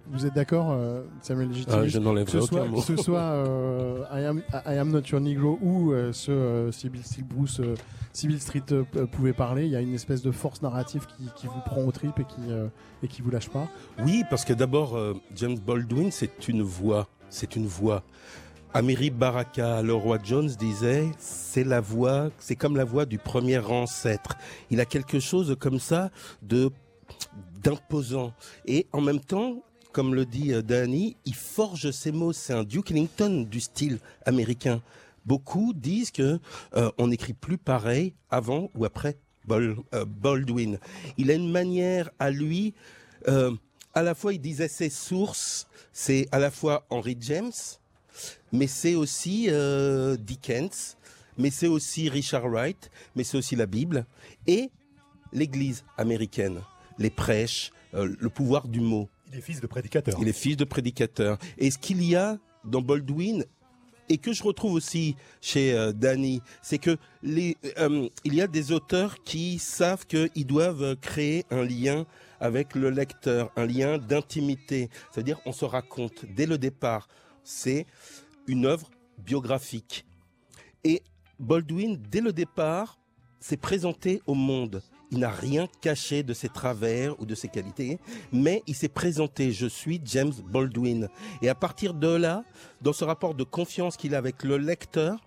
vous 0.07 0.25
êtes 0.25 0.33
d'accord, 0.33 0.71
euh, 0.71 1.03
Samuel 1.21 1.49
Legitimus 1.49 1.75
Ah, 1.77 1.87
je 1.87 1.99
n'enlèverai 1.99 2.31
que 2.39 2.41
ce 2.41 2.47
soit, 2.47 2.65
mot. 2.65 2.77
que 2.79 2.83
ce 2.83 2.95
soit 2.97 3.19
euh, 3.19 4.03
I, 4.13 4.25
am, 4.25 4.41
I 4.65 4.77
Am 4.77 4.89
Not 4.91 5.01
Your 5.11 5.21
Negro 5.21 5.57
ou 5.61 5.91
euh, 5.91 6.13
ce 6.13 6.31
euh, 6.31 6.71
Sybil 6.71 7.03
Street 7.03 7.23
Bruce, 7.27 7.59
euh, 7.59 7.75
Street 8.39 8.63
euh, 8.71 8.83
pouvait 9.07 9.33
parler, 9.33 9.65
il 9.65 9.71
y 9.71 9.75
a 9.75 9.81
une 9.81 9.93
espèce 9.93 10.21
de 10.21 10.31
force 10.31 10.61
narrative 10.61 11.05
qui, 11.07 11.25
qui 11.35 11.47
vous 11.47 11.59
prend 11.65 11.81
aux 11.83 11.91
tripes 11.91 12.19
et 12.19 12.25
qui, 12.25 12.41
et 13.03 13.07
qui 13.07 13.21
vous 13.21 13.31
lâche 13.31 13.49
pas. 13.49 13.67
Oui, 14.03 14.23
parce 14.29 14.45
que 14.45 14.53
d'abord, 14.53 14.97
James 15.35 15.57
Baldwin, 15.59 16.11
c'est 16.11 16.47
une 16.47 16.61
voix. 16.61 17.07
C'est 17.29 17.55
une 17.55 17.67
voix. 17.67 18.03
Amiri 18.73 19.09
Baraka, 19.09 19.81
le 19.81 19.93
roi 19.93 20.17
Jones 20.23 20.47
disait, 20.47 21.05
c'est 21.17 21.63
la 21.63 21.79
voix, 21.81 22.29
c'est 22.39 22.55
comme 22.55 22.75
la 22.75 22.83
voix 22.85 23.05
du 23.05 23.17
premier 23.17 23.57
ancêtre. 23.57 24.37
Il 24.69 24.79
a 24.81 24.85
quelque 24.85 25.19
chose 25.19 25.55
comme 25.59 25.79
ça 25.79 26.09
de 26.41 26.69
d'imposant. 27.63 28.33
Et 28.65 28.87
en 28.93 29.01
même 29.01 29.19
temps, 29.19 29.63
comme 29.95 30.13
le 30.13 30.25
dit 30.25 30.51
euh, 30.51 30.61
Danny, 30.61 31.15
il 31.23 31.35
forge 31.35 31.91
ses 31.91 32.11
mots. 32.11 32.33
C'est 32.33 32.51
un 32.51 32.65
Duke 32.65 32.91
Ellington 32.91 33.47
du 33.49 33.61
style 33.61 33.99
américain. 34.25 34.81
Beaucoup 35.25 35.71
disent 35.73 36.11
que 36.11 36.37
euh, 36.75 36.91
on 36.97 37.07
n'écrit 37.07 37.31
plus 37.31 37.57
pareil 37.57 38.13
avant 38.29 38.69
ou 38.75 38.83
après 38.83 39.15
euh, 39.49 39.73
Baldwin. 40.05 40.79
Il 41.17 41.31
a 41.31 41.35
une 41.35 41.49
manière 41.49 42.09
à 42.19 42.29
lui 42.29 42.73
à 43.25 44.03
la 44.03 44.13
fois, 44.13 44.33
il 44.33 44.39
disait 44.39 44.67
ses 44.67 44.89
sources, 44.89 45.67
c'est 45.93 46.27
à 46.31 46.37
la 46.37 46.51
fois 46.51 46.85
Henry 46.89 47.17
James, 47.21 47.53
mais 48.51 48.67
c'est 48.67 48.93
aussi 48.93 49.49
Dickens, 50.19 50.95
mais 51.39 51.49
c'est 51.49 51.65
aussi 51.65 52.07
Richard 52.09 52.47
Wright, 52.47 52.91
mais 53.15 53.23
c'est 53.23 53.37
aussi 53.37 53.55
la 53.55 53.65
Bible 53.65 54.05
et 54.45 54.69
l'Église 55.33 55.85
américaine, 55.97 56.61
les 56.99 57.09
prêches, 57.09 57.71
le 57.93 58.29
pouvoir 58.29 58.67
du 58.67 58.81
mot. 58.81 59.09
Il 59.31 59.37
est 59.37 59.41
fils 59.41 59.61
de 59.61 59.67
prédicateur. 59.67 60.17
Il 60.21 60.27
est 60.27 60.33
fils 60.33 60.57
de 60.57 60.63
prédicateur. 60.63 61.37
Et 61.57 61.71
ce 61.71 61.77
qu'il 61.77 62.03
y 62.03 62.15
a 62.15 62.37
dans 62.63 62.81
Baldwin, 62.81 63.43
et 64.09 64.17
que 64.17 64.33
je 64.33 64.43
retrouve 64.43 64.73
aussi 64.73 65.15
chez 65.41 65.73
euh, 65.73 65.91
Danny, 65.91 66.41
c'est 66.61 66.77
que 66.77 66.97
euh, 67.23 68.09
il 68.23 68.35
y 68.35 68.41
a 68.41 68.47
des 68.47 68.71
auteurs 68.71 69.23
qui 69.23 69.57
savent 69.59 70.05
qu'ils 70.05 70.45
doivent 70.45 70.95
créer 70.97 71.45
un 71.49 71.63
lien 71.63 72.05
avec 72.39 72.75
le 72.75 72.89
lecteur, 72.89 73.51
un 73.55 73.65
lien 73.65 73.97
d'intimité. 73.97 74.89
C'est-à-dire, 75.11 75.39
on 75.45 75.51
se 75.51 75.65
raconte 75.65 76.25
dès 76.35 76.45
le 76.45 76.57
départ. 76.57 77.07
C'est 77.43 77.85
une 78.47 78.65
œuvre 78.65 78.89
biographique. 79.17 80.05
Et 80.83 81.01
Baldwin, 81.39 81.97
dès 82.09 82.21
le 82.21 82.31
départ, 82.31 82.99
s'est 83.39 83.57
présenté 83.57 84.21
au 84.27 84.33
monde. 84.33 84.81
Il 85.15 85.21
n'a 85.21 85.29
rien 85.29 85.69
caché 85.79 86.23
de 86.23 86.33
ses 86.33 86.49
travers 86.49 87.17
ou 87.21 87.25
de 87.25 87.35
ses 87.35 87.47
qualités, 87.47 87.99
mais 88.33 88.63
il 88.67 88.75
s'est 88.75 88.89
présenté, 88.89 89.53
je 89.53 89.65
suis 89.65 90.01
James 90.03 90.33
Baldwin. 90.51 91.07
Et 91.41 91.47
à 91.47 91.55
partir 91.55 91.93
de 91.93 92.09
là, 92.09 92.43
dans 92.81 92.91
ce 92.91 93.05
rapport 93.05 93.33
de 93.33 93.45
confiance 93.45 93.95
qu'il 93.95 94.13
a 94.13 94.17
avec 94.17 94.43
le 94.43 94.57
lecteur, 94.57 95.17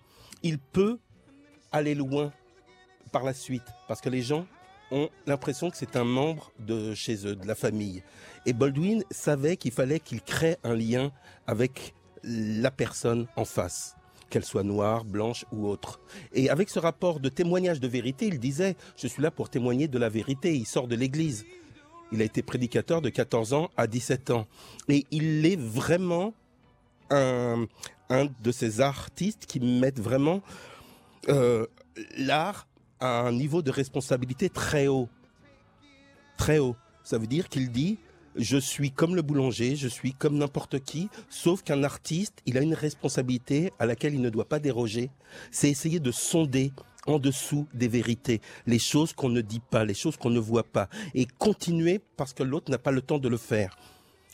il 0.43 0.59
peut 0.59 0.99
aller 1.71 1.95
loin 1.95 2.31
par 3.11 3.23
la 3.23 3.33
suite, 3.33 3.63
parce 3.87 3.99
que 3.99 4.09
les 4.09 4.21
gens 4.21 4.45
ont 4.91 5.09
l'impression 5.25 5.71
que 5.71 5.77
c'est 5.77 5.95
un 5.95 6.03
membre 6.03 6.51
de 6.59 6.93
chez 6.93 7.25
eux, 7.25 7.35
de 7.35 7.47
la 7.47 7.55
famille. 7.55 8.03
Et 8.45 8.53
Baldwin 8.53 9.03
savait 9.09 9.57
qu'il 9.57 9.71
fallait 9.71 9.99
qu'il 9.99 10.21
crée 10.21 10.57
un 10.63 10.75
lien 10.75 11.11
avec 11.47 11.95
la 12.23 12.69
personne 12.69 13.25
en 13.35 13.45
face, 13.45 13.95
qu'elle 14.29 14.45
soit 14.45 14.63
noire, 14.63 15.05
blanche 15.05 15.45
ou 15.51 15.67
autre. 15.67 15.99
Et 16.33 16.49
avec 16.49 16.69
ce 16.69 16.79
rapport 16.79 17.19
de 17.19 17.29
témoignage 17.29 17.79
de 17.79 17.87
vérité, 17.87 18.27
il 18.27 18.39
disait, 18.39 18.75
je 18.97 19.07
suis 19.07 19.21
là 19.21 19.31
pour 19.31 19.49
témoigner 19.49 19.87
de 19.87 19.97
la 19.97 20.09
vérité. 20.09 20.55
Il 20.55 20.65
sort 20.65 20.87
de 20.87 20.95
l'église. 20.95 21.45
Il 22.11 22.21
a 22.21 22.25
été 22.25 22.41
prédicateur 22.41 23.01
de 23.01 23.09
14 23.09 23.53
ans 23.53 23.69
à 23.77 23.87
17 23.87 24.31
ans. 24.31 24.47
Et 24.87 25.05
il 25.11 25.45
est 25.45 25.59
vraiment 25.59 26.33
un, 27.09 27.65
un 28.09 28.27
de 28.41 28.51
ces 28.51 28.81
artistes 28.81 29.45
qui 29.45 29.59
mettent 29.59 29.99
vraiment 29.99 30.41
euh, 31.27 31.67
l'art 32.17 32.67
à 32.99 33.21
un 33.21 33.31
niveau 33.31 33.61
de 33.61 33.71
responsabilité 33.71 34.49
très 34.49 34.87
haut. 34.87 35.09
Très 36.37 36.59
haut. 36.59 36.75
Ça 37.03 37.17
veut 37.17 37.27
dire 37.27 37.49
qu'il 37.49 37.71
dit, 37.71 37.97
je 38.35 38.57
suis 38.57 38.91
comme 38.91 39.15
le 39.15 39.21
boulanger, 39.21 39.75
je 39.75 39.87
suis 39.87 40.13
comme 40.13 40.37
n'importe 40.37 40.79
qui, 40.79 41.09
sauf 41.29 41.63
qu'un 41.63 41.83
artiste, 41.83 42.41
il 42.45 42.57
a 42.57 42.61
une 42.61 42.73
responsabilité 42.73 43.71
à 43.79 43.85
laquelle 43.85 44.13
il 44.13 44.21
ne 44.21 44.29
doit 44.29 44.47
pas 44.47 44.59
déroger. 44.59 45.09
C'est 45.51 45.69
essayer 45.69 45.99
de 45.99 46.11
sonder 46.11 46.71
en 47.07 47.19
dessous 47.19 47.65
des 47.73 47.87
vérités, 47.87 48.41
les 48.67 48.79
choses 48.79 49.13
qu'on 49.13 49.29
ne 49.29 49.41
dit 49.41 49.61
pas, 49.61 49.85
les 49.85 49.93
choses 49.93 50.17
qu'on 50.17 50.29
ne 50.29 50.39
voit 50.39 50.63
pas, 50.63 50.89
et 51.15 51.25
continuer 51.25 52.01
parce 52.17 52.33
que 52.33 52.43
l'autre 52.43 52.69
n'a 52.71 52.77
pas 52.77 52.91
le 52.91 53.01
temps 53.01 53.19
de 53.19 53.29
le 53.29 53.37
faire. 53.37 53.77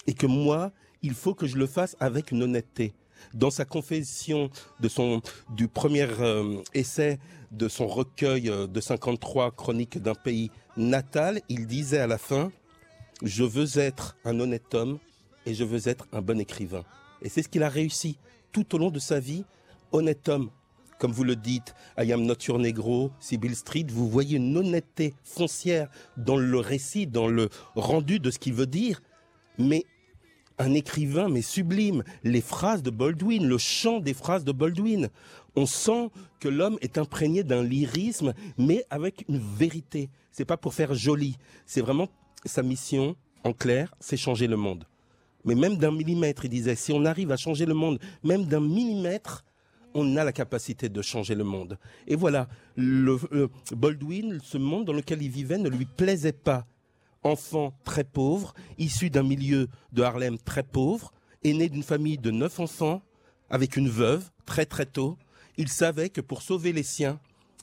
Et 0.07 0.13
que 0.13 0.25
moi, 0.25 0.71
il 1.01 1.13
faut 1.13 1.33
que 1.33 1.47
je 1.47 1.57
le 1.57 1.67
fasse 1.67 1.95
avec 1.99 2.31
une 2.31 2.43
honnêteté. 2.43 2.93
Dans 3.33 3.49
sa 3.49 3.65
confession 3.65 4.49
de 4.79 4.87
son, 4.87 5.21
du 5.49 5.67
premier 5.67 6.07
euh, 6.19 6.61
essai 6.73 7.19
de 7.51 7.67
son 7.67 7.87
recueil 7.87 8.49
euh, 8.49 8.67
de 8.67 8.81
53 8.81 9.51
chroniques 9.51 10.01
d'un 10.01 10.15
pays 10.15 10.51
natal, 10.77 11.41
il 11.49 11.65
disait 11.65 11.99
à 11.99 12.07
la 12.07 12.17
fin, 12.17 12.51
je 13.21 13.43
veux 13.43 13.79
être 13.79 14.17
un 14.25 14.39
honnête 14.39 14.73
homme 14.73 14.99
et 15.45 15.53
je 15.53 15.63
veux 15.63 15.87
être 15.87 16.07
un 16.11 16.21
bon 16.21 16.39
écrivain. 16.39 16.83
Et 17.21 17.29
c'est 17.29 17.43
ce 17.43 17.49
qu'il 17.49 17.63
a 17.63 17.69
réussi 17.69 18.17
tout 18.51 18.75
au 18.75 18.77
long 18.77 18.91
de 18.91 18.99
sa 18.99 19.19
vie. 19.19 19.45
Honnête 19.91 20.27
homme, 20.27 20.49
comme 20.99 21.11
vous 21.11 21.23
le 21.23 21.35
dites, 21.35 21.75
I 21.97 22.11
am 22.11 22.25
not 22.25 22.35
your 22.47 22.59
negro, 22.59 23.11
Sybil 23.19 23.55
Street, 23.55 23.87
vous 23.89 24.09
voyez 24.09 24.37
une 24.37 24.57
honnêteté 24.57 25.13
foncière 25.23 25.89
dans 26.17 26.37
le 26.37 26.59
récit, 26.59 27.07
dans 27.07 27.27
le 27.27 27.49
rendu 27.75 28.19
de 28.19 28.31
ce 28.31 28.39
qu'il 28.39 28.53
veut 28.53 28.67
dire. 28.67 29.01
Mais 29.57 29.85
un 30.57 30.73
écrivain, 30.73 31.29
mais 31.29 31.41
sublime, 31.41 32.03
les 32.23 32.41
phrases 32.41 32.81
de 32.81 32.89
Baldwin, 32.89 33.45
le 33.45 33.57
chant 33.57 33.99
des 33.99 34.13
phrases 34.13 34.45
de 34.45 34.51
Baldwin. 34.51 35.09
On 35.55 35.65
sent 35.65 36.09
que 36.39 36.47
l'homme 36.47 36.77
est 36.81 36.97
imprégné 36.97 37.43
d'un 37.43 37.63
lyrisme, 37.63 38.33
mais 38.57 38.85
avec 38.89 39.25
une 39.29 39.39
vérité. 39.39 40.09
C'est 40.31 40.45
pas 40.45 40.57
pour 40.57 40.73
faire 40.73 40.93
joli. 40.93 41.37
C'est 41.65 41.81
vraiment 41.81 42.09
sa 42.45 42.63
mission, 42.63 43.15
en 43.43 43.53
clair, 43.53 43.93
c'est 43.99 44.17
changer 44.17 44.47
le 44.47 44.57
monde. 44.57 44.85
Mais 45.43 45.55
même 45.55 45.77
d'un 45.77 45.91
millimètre, 45.91 46.45
il 46.45 46.49
disait, 46.49 46.75
si 46.75 46.91
on 46.91 47.05
arrive 47.05 47.31
à 47.31 47.37
changer 47.37 47.65
le 47.65 47.73
monde, 47.73 47.99
même 48.23 48.45
d'un 48.45 48.59
millimètre, 48.59 49.43
on 49.93 50.17
a 50.17 50.23
la 50.23 50.33
capacité 50.33 50.89
de 50.89 51.01
changer 51.01 51.35
le 51.35 51.43
monde. 51.43 51.77
Et 52.07 52.15
voilà, 52.15 52.47
euh, 52.77 53.47
Baldwin, 53.71 54.39
ce 54.43 54.57
monde 54.57 54.85
dans 54.85 54.93
lequel 54.93 55.21
il 55.21 55.29
vivait 55.29 55.57
ne 55.57 55.69
lui 55.69 55.85
plaisait 55.85 56.33
pas. 56.33 56.65
Enfant 57.23 57.73
très 57.83 58.03
pauvre, 58.03 58.53
issu 58.77 59.09
d'un 59.09 59.23
milieu 59.23 59.67
de 59.93 60.03
Harlem 60.03 60.37
très 60.37 60.63
pauvre, 60.63 61.13
aîné 61.43 61.69
d'une 61.69 61.83
famille 61.83 62.17
de 62.17 62.29
neuf 62.29 62.59
enfants, 62.59 63.01
avec 63.49 63.77
une 63.77 63.89
veuve, 63.89 64.29
très 64.45 64.65
très 64.65 64.85
tôt, 64.85 65.17
il 65.57 65.69
savait 65.69 66.09
que 66.09 66.21
pour 66.21 66.41
sauver 66.41 66.73
les 66.73 66.83
siens, 66.83 67.19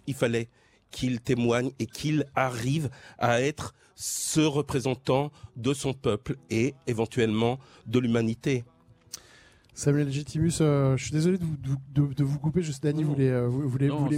il 0.06 0.14
fallait 0.14 0.48
qu'il 0.90 1.20
témoigne 1.20 1.70
et 1.78 1.86
qu'il 1.86 2.26
arrive 2.34 2.90
à 3.18 3.40
être 3.40 3.74
ce 4.02 4.40
représentant 4.40 5.30
de 5.56 5.72
son 5.72 5.92
peuple 5.92 6.36
et 6.50 6.74
éventuellement 6.88 7.60
de 7.86 8.00
l'humanité. 8.00 8.64
Samuel 9.74 10.06
Legitimus, 10.06 10.54
euh, 10.60 10.96
je 10.96 11.04
suis 11.04 11.12
désolé 11.12 11.38
de 11.38 11.44
vous, 11.44 11.56
de, 11.94 12.12
de 12.12 12.24
vous 12.24 12.40
couper, 12.40 12.62
Dany 12.82 13.04
Non. 13.04 13.10
voulait, 13.12 13.30
euh, 13.30 13.48
Non, 13.88 14.08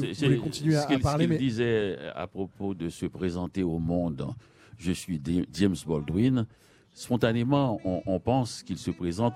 continuer 0.43 0.77
à, 0.77 0.99
parler, 0.99 1.27
Ce 1.27 1.29
mais 1.29 1.37
disait 1.37 1.99
à 2.15 2.27
propos 2.27 2.73
de 2.73 2.89
se 2.89 3.05
présenter 3.05 3.63
au 3.63 3.79
monde, 3.79 4.27
je 4.79 4.91
suis 4.91 5.21
James 5.53 5.77
Baldwin, 5.87 6.47
spontanément, 6.95 7.79
on, 7.85 8.03
on 8.07 8.19
pense 8.21 8.63
qu'il 8.63 8.79
se 8.79 8.91
présente 8.91 9.35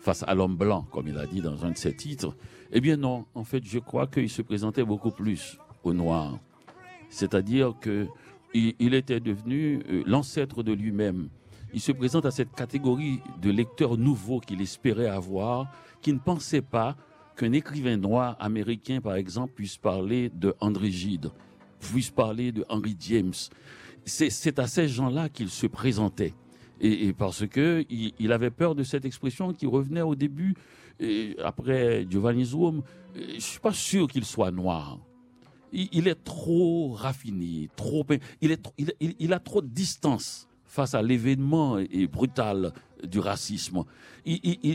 face 0.00 0.24
à 0.26 0.34
l'homme 0.34 0.56
blanc, 0.56 0.88
comme 0.90 1.06
il 1.06 1.16
a 1.18 1.26
dit 1.26 1.40
dans 1.40 1.64
un 1.64 1.70
de 1.70 1.78
ses 1.78 1.94
titres. 1.94 2.36
Eh 2.72 2.80
bien 2.80 2.96
non, 2.96 3.26
en 3.36 3.44
fait, 3.44 3.64
je 3.64 3.78
crois 3.78 4.08
qu'il 4.08 4.28
se 4.28 4.42
présentait 4.42 4.84
beaucoup 4.84 5.12
plus 5.12 5.56
au 5.84 5.94
noir. 5.94 6.36
C'est-à-dire 7.10 7.74
que 7.80 8.08
il, 8.54 8.94
était 8.94 9.20
devenu 9.20 9.82
euh, 9.90 10.02
l'ancêtre 10.06 10.62
de 10.62 10.72
lui-même. 10.72 11.28
Il 11.72 11.80
se 11.80 11.92
présente 11.92 12.24
à 12.24 12.30
cette 12.30 12.52
catégorie 12.52 13.20
de 13.42 13.50
lecteurs 13.50 13.96
nouveaux 13.96 14.38
qu'il 14.38 14.62
espérait 14.62 15.08
avoir, 15.08 15.72
qui 16.00 16.12
ne 16.12 16.18
pensaient 16.18 16.62
pas 16.62 16.96
qu'un 17.36 17.52
écrivain 17.52 17.96
noir 17.96 18.36
américain, 18.38 19.00
par 19.00 19.16
exemple, 19.16 19.54
puisse 19.54 19.76
parler 19.76 20.30
de 20.30 20.54
André 20.60 20.92
Gide, 20.92 21.30
puisse 21.80 22.10
parler 22.10 22.52
de 22.52 22.64
Henry 22.68 22.96
James. 23.00 23.32
C'est 24.04 24.58
à 24.60 24.68
ces 24.68 24.86
gens-là 24.86 25.28
qu'il 25.28 25.48
se 25.48 25.66
présentait. 25.66 26.34
Et, 26.80 27.12
parce 27.12 27.46
que 27.46 27.84
il, 27.88 28.32
avait 28.32 28.50
peur 28.50 28.74
de 28.74 28.82
cette 28.82 29.04
expression 29.04 29.52
qui 29.52 29.66
revenait 29.66 30.02
au 30.02 30.14
début, 30.14 30.54
après 31.42 32.06
Giovanni 32.08 32.44
Zoum, 32.44 32.82
je 33.16 33.40
suis 33.40 33.60
pas 33.60 33.72
sûr 33.72 34.06
qu'il 34.06 34.24
soit 34.24 34.50
noir. 34.50 34.98
Il, 35.74 36.08
est 36.08 36.22
trop 36.24 36.92
raffiné, 36.92 37.68
trop, 37.76 38.06
il, 38.40 39.32
a 39.32 39.38
trop 39.40 39.60
de 39.60 39.66
distance 39.66 40.48
face 40.64 40.94
à 40.94 41.02
l'événement 41.02 41.78
brutal 42.10 42.72
du 43.02 43.18
racisme. 43.18 43.84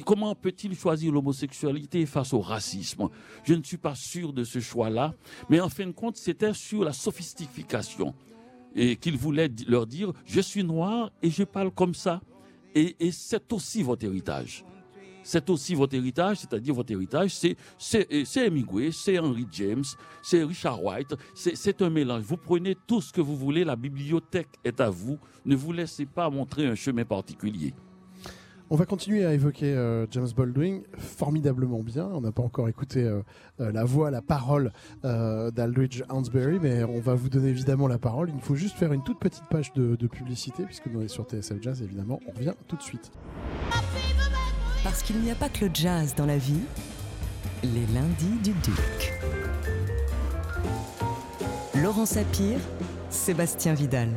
Comment 0.06 0.36
peut-il 0.36 0.75
choisir 0.75 1.12
l'homosexualité 1.12 2.06
face 2.06 2.34
au 2.34 2.41
racisme? 2.41 3.10
Je 3.44 3.53
ne 3.53 3.63
suis 3.63 3.77
pas 3.77 3.96
sûr 3.96 4.34
de 4.34 4.44
ce 4.44 4.60
choix-là, 4.60 5.13
mais 5.50 5.60
en 5.60 5.70
fin 5.70 5.88
de 5.88 5.91
compte, 5.91 6.18
c'était 6.18 6.53
sur 6.53 6.84
la 6.84 6.94
sophistication 6.94 8.13
et 8.75 8.98
qu'il 8.98 9.18
voulait 9.18 9.50
leur 9.68 9.88
dire 9.88 10.13
je 10.25 10.41
suis 10.41 10.63
noir 10.63 11.12
et 11.22 11.29
je 11.29 11.44
parle 11.44 11.72
comme 11.72 11.96
ça. 11.96 12.22
Et 12.75 13.12
c'est 13.12 13.51
aussi 13.51 13.82
votre 13.82 14.06
héritage. 14.06 14.63
C'est 15.29 15.48
aussi 15.51 15.75
votre 15.75 15.95
héritage, 15.95 16.38
c'est-à-dire 16.39 16.74
votre 16.74 16.91
héritage, 16.91 17.36
c'est 17.36 17.55
c'est 17.77 18.07
c'est 18.25 18.48
Hemingway, 18.48 18.89
c'est 18.91 19.19
Henry 19.19 19.45
James, 19.51 19.83
c'est 20.24 20.43
Richard 20.43 20.83
White, 20.83 21.13
c'est 21.36 21.55
c'est 21.55 21.83
un 21.83 21.91
mélange. 21.91 22.24
Vous 22.24 22.36
prenez 22.36 22.75
tout 22.88 23.00
ce 23.00 23.13
que 23.13 23.21
vous 23.21 23.36
voulez, 23.38 23.63
la 23.63 23.75
bibliothèque 23.75 24.50
est 24.63 24.81
à 24.81 24.89
vous. 24.89 25.19
Ne 25.45 25.55
vous 25.55 25.71
laissez 25.71 26.07
pas 26.07 26.31
montrer 26.31 26.65
un 26.65 26.74
chemin 26.74 27.05
particulier. 27.05 27.75
On 28.71 28.75
va 28.75 28.88
continuer 28.88 29.24
à 29.24 29.36
évoquer 29.36 29.71
euh, 29.71 30.07
James 30.09 30.29
Baldwin 30.36 30.81
formidablement 30.98 31.83
bien. 31.83 32.09
On 32.12 32.21
n'a 32.21 32.31
pas 32.31 32.41
encore 32.41 32.67
écouté 32.67 33.03
euh, 33.03 33.21
euh, 33.59 33.71
la 33.71 33.83
voix, 33.83 34.09
la 34.09 34.24
parole 34.24 34.71
euh, 35.05 35.51
d'Aldridge 35.51 36.01
Hansberry, 36.09 36.57
mais 36.59 36.83
on 36.83 37.00
va 37.01 37.13
vous 37.13 37.29
donner 37.29 37.50
évidemment 37.50 37.88
la 37.88 38.00
parole. 38.00 38.31
Il 38.33 38.41
faut 38.41 38.55
juste 38.55 38.77
faire 38.77 38.93
une 38.93 39.03
toute 39.03 39.19
petite 39.19 39.45
page 39.51 39.74
de, 39.74 39.95
de 39.95 40.07
publicité, 40.07 40.63
puisque 40.65 40.88
nous 40.88 41.01
on 41.01 41.03
est 41.03 41.07
sur 41.07 41.25
TSF 41.25 41.62
Jazz, 41.62 41.83
évidemment. 41.83 42.19
On 42.27 42.31
revient 42.31 42.53
tout 42.67 42.77
de 42.77 42.81
suite. 42.81 43.12
Parce 44.83 45.03
qu'il 45.03 45.19
n'y 45.19 45.31
a 45.31 45.36
pas 45.36 45.50
que 45.50 45.65
le 45.65 45.71
jazz 45.74 46.15
dans 46.15 46.25
la 46.25 46.38
vie, 46.38 46.62
les 47.63 47.86
lundis 47.93 48.39
du 48.43 48.51
Duc. 48.51 49.13
Laurent 51.75 52.05
Sapir, 52.05 52.59
Sébastien 53.09 53.74
Vidal. 53.74 54.09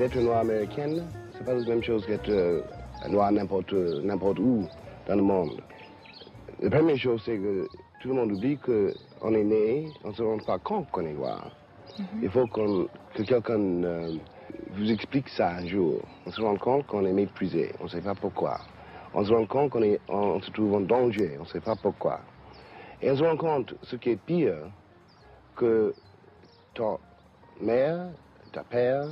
D'être 0.00 0.16
noir 0.18 0.38
américaine, 0.38 1.04
c'est 1.34 1.44
pas 1.44 1.52
la 1.52 1.60
même 1.60 1.82
chose 1.82 2.06
qu'être 2.06 2.64
noir 3.10 3.30
n'importe 3.32 3.74
n'importe 3.74 4.38
où 4.38 4.64
dans 5.06 5.14
le 5.14 5.20
monde. 5.22 5.60
La 6.62 6.70
première 6.70 6.96
chose, 6.96 7.20
c'est 7.26 7.36
que 7.36 7.68
tout 8.00 8.08
le 8.08 8.14
monde 8.14 8.32
oublie 8.32 8.56
qu'on 8.56 9.34
est 9.34 9.44
né, 9.44 9.92
on 10.02 10.08
ne 10.08 10.14
se 10.14 10.22
rend 10.22 10.38
pas 10.38 10.58
compte 10.58 10.90
qu'on 10.90 11.04
est 11.04 11.12
noir. 11.12 11.50
Il 12.22 12.30
faut 12.30 12.46
qu'on- 12.46 12.88
que 13.14 13.22
quelqu'un 13.24 13.60
euh, 13.84 14.16
vous 14.70 14.90
explique 14.90 15.28
ça 15.28 15.56
un 15.56 15.66
jour. 15.66 16.00
On 16.24 16.30
se 16.30 16.40
rend 16.40 16.56
compte 16.56 16.86
qu'on 16.86 17.04
est 17.04 17.12
méprisé, 17.12 17.74
on 17.78 17.84
ne 17.84 17.88
sait 17.90 18.00
pas 18.00 18.14
pourquoi. 18.14 18.58
On 19.12 19.22
se 19.22 19.30
rend 19.34 19.44
compte 19.44 19.68
qu'on 19.70 19.82
est- 19.82 20.00
on- 20.08 20.36
on 20.36 20.40
se 20.40 20.50
trouve 20.50 20.76
en 20.76 20.80
danger, 20.80 21.36
on 21.38 21.42
ne 21.42 21.48
sait 21.48 21.60
pas 21.60 21.76
pourquoi. 21.76 22.20
Et 23.02 23.10
on 23.10 23.16
se 23.16 23.22
rend 23.22 23.36
compte, 23.36 23.74
ce 23.82 23.96
qui 23.96 24.10
est 24.12 24.16
pire, 24.16 24.56
que 25.56 25.94
ta 26.72 26.96
mère, 27.60 28.06
ta 28.52 28.62
père, 28.64 29.08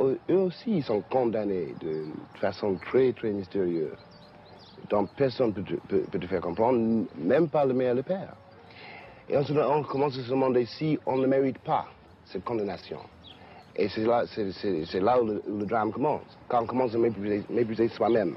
eux 0.00 0.18
aussi 0.28 0.78
ils 0.78 0.82
sont 0.84 1.02
condamnés 1.02 1.74
de 1.80 2.04
façon 2.40 2.74
très 2.86 3.12
très 3.12 3.30
mystérieuse. 3.30 3.96
dont 4.90 5.06
personne 5.06 5.48
ne 5.48 5.62
peut, 5.62 5.78
peut- 5.88 6.18
te 6.18 6.26
faire 6.26 6.40
comprendre, 6.40 7.06
même 7.16 7.48
pas 7.48 7.64
le 7.64 7.80
et 7.80 7.94
le 7.94 8.02
père. 8.02 8.34
Et 9.28 9.36
on 9.36 9.82
commence 9.82 10.18
à 10.18 10.22
se 10.22 10.30
demander 10.30 10.66
si 10.66 10.98
on 11.06 11.16
ne 11.16 11.26
mérite 11.26 11.58
pas 11.58 11.86
cette 12.26 12.44
condamnation. 12.44 12.98
Et 13.76 13.88
c'est 13.88 14.04
là, 14.04 14.24
c'est, 14.26 15.00
là 15.00 15.20
où 15.20 15.26
le, 15.26 15.66
drame 15.66 15.90
commence, 15.92 16.22
quand 16.48 16.62
on 16.62 16.66
commence 16.66 16.94
à 16.94 16.98
mépriser 16.98 17.88
soi-même. 17.88 18.36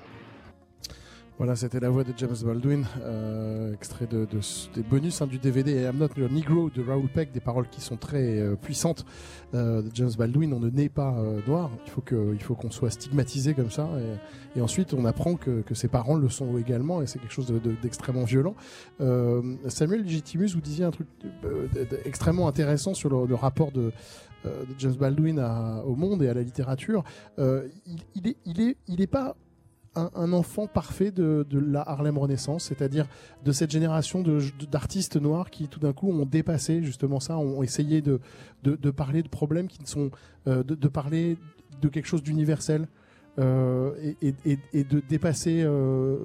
Voilà, 1.37 1.55
c'était 1.55 1.79
la 1.79 1.91
voix 1.91 2.03
de 2.03 2.13
James 2.17 2.35
Baldwin, 2.43 2.83
euh, 3.03 3.71
extrait 3.71 4.07
de, 4.07 4.25
de- 4.25 4.39
des 4.73 4.81
bonus 4.81 5.21
hein, 5.21 5.27
du 5.27 5.37
DVD 5.37 5.83
I'm 5.83 5.97
Not 5.99 6.07
a 6.17 6.27
Negro 6.33 6.71
de 6.71 6.81
Raoul 6.81 7.07
Peck, 7.09 7.31
des 7.31 7.39
paroles 7.39 7.67
qui 7.69 7.79
sont 7.79 7.95
très 7.95 8.39
euh, 8.39 8.55
puissantes 8.55 9.05
euh, 9.53 9.83
de 9.83 9.91
James 9.93 10.09
Baldwin. 10.17 10.51
On 10.53 10.59
ne 10.59 10.71
naît 10.71 10.89
pas 10.89 11.15
noir, 11.47 11.69
il 11.85 12.41
faut 12.41 12.55
qu'on 12.55 12.71
soit 12.71 12.89
stigmatisé 12.89 13.53
comme 13.53 13.69
ça, 13.69 13.87
et, 14.55 14.57
et 14.57 14.61
ensuite 14.63 14.95
on 14.95 15.05
apprend 15.05 15.35
que, 15.35 15.61
que 15.61 15.75
ses 15.75 15.87
parents 15.87 16.15
le 16.15 16.27
sont 16.27 16.57
également, 16.57 17.03
et 17.03 17.05
c'est 17.07 17.19
quelque 17.19 17.33
chose 17.33 17.45
de- 17.47 17.59
de- 17.59 17.75
d'extrêmement 17.83 18.23
violent. 18.23 18.55
Samuel 19.67 20.01
Legitimus, 20.01 20.47
vous 20.55 20.61
disiez 20.61 20.85
un 20.85 20.91
truc 20.91 21.07
extrêmement 22.03 22.47
intéressant 22.47 22.95
sur 22.95 23.09
le, 23.09 23.35
rapport 23.35 23.71
de, 23.71 23.91
James 24.79 24.95
Baldwin 24.95 25.39
au 25.85 25.95
monde 25.95 26.23
et 26.23 26.29
à 26.29 26.33
la 26.33 26.41
littérature. 26.41 27.03
Il, 27.37 27.97
il 28.15 28.27
il 28.45 28.61
est, 28.61 28.77
il 28.87 29.01
est 29.01 29.07
pas 29.07 29.35
un, 29.97 30.33
enfant 30.33 30.67
parfait 30.67 31.11
de, 31.11 31.45
la 31.51 31.81
Harlem 31.81 32.17
Renaissance, 32.17 32.65
c'est-à-dire 32.65 33.07
de 33.43 33.51
cette 33.51 33.71
génération 33.71 34.23
d'artistes 34.71 35.17
noirs 35.17 35.49
qui 35.49 35.67
tout 35.67 35.79
d'un 35.79 35.93
coup 35.93 36.09
ont 36.11 36.25
dépassé 36.25 36.83
justement 36.83 37.19
ça, 37.19 37.37
ont 37.37 37.63
essayé 37.63 38.01
de, 38.01 38.19
parler 38.91 39.23
de 39.23 39.29
problèmes 39.29 39.67
qui 39.67 39.81
ne 39.81 39.87
sont, 39.87 40.11
euh, 40.47 40.63
de, 40.63 40.87
parler 40.87 41.37
de 41.81 41.89
quelque 41.89 42.07
chose 42.07 42.23
d'universel. 42.23 42.87
euh, 43.39 43.91
et, 44.21 44.83
de 44.83 44.99
dépasser 45.07 45.61
euh, 45.63 46.17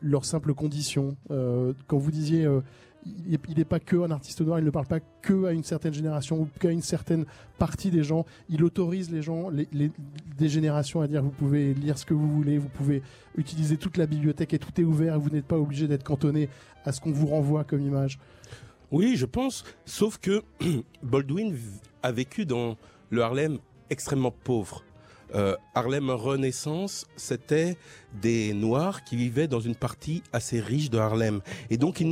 leurs 0.00 0.24
simples 0.24 0.54
conditions. 0.54 1.16
Euh, 1.30 1.72
quand 1.86 1.98
vous 1.98 2.10
disiez, 2.10 2.48
il 3.06 3.56
n'est 3.56 3.64
pas 3.64 3.80
que 3.80 3.96
un 3.96 4.10
artiste 4.10 4.40
noir, 4.40 4.58
il 4.58 4.64
ne 4.64 4.70
parle 4.70 4.86
pas 4.86 5.00
que 5.00 5.44
à 5.44 5.52
une 5.52 5.64
certaine 5.64 5.94
génération 5.94 6.40
ou 6.40 6.48
qu'à 6.58 6.70
une 6.70 6.82
certaine 6.82 7.24
partie 7.58 7.90
des 7.90 8.02
gens. 8.02 8.24
Il 8.48 8.64
autorise 8.64 9.10
les 9.10 9.22
gens, 9.22 9.50
les, 9.50 9.68
des 10.38 10.48
générations 10.48 11.00
à 11.00 11.06
dire 11.06 11.22
vous 11.22 11.30
pouvez 11.30 11.74
lire 11.74 11.98
ce 11.98 12.06
que 12.06 12.14
vous 12.14 12.30
voulez, 12.30 12.58
vous 12.58 12.68
pouvez 12.68 13.02
utiliser 13.36 13.76
toute 13.76 13.96
la 13.96 14.06
bibliothèque 14.06 14.54
et 14.54 14.58
tout 14.58 14.80
est 14.80 14.84
ouvert. 14.84 15.18
Vous 15.18 15.30
n'êtes 15.30 15.46
pas 15.46 15.58
obligé 15.58 15.88
d'être 15.88 16.04
cantonné 16.04 16.48
à 16.84 16.92
ce 16.92 17.00
qu'on 17.00 17.12
vous 17.12 17.26
renvoie 17.26 17.64
comme 17.64 17.80
image. 17.80 18.18
Oui, 18.90 19.16
je 19.16 19.26
pense. 19.26 19.64
Sauf 19.84 20.18
que 20.18 20.42
Baldwin 21.02 21.56
a 22.02 22.12
vécu 22.12 22.46
dans 22.46 22.76
le 23.10 23.22
Harlem 23.22 23.58
extrêmement 23.90 24.30
pauvre. 24.30 24.84
Euh, 25.34 25.56
Harlem 25.74 26.10
Renaissance, 26.10 27.06
c'était 27.16 27.76
des 28.20 28.54
Noirs 28.54 29.02
qui 29.04 29.16
vivaient 29.16 29.48
dans 29.48 29.60
une 29.60 29.74
partie 29.74 30.22
assez 30.32 30.60
riche 30.60 30.90
de 30.90 30.98
Harlem. 30.98 31.40
Et 31.70 31.76
donc, 31.76 32.04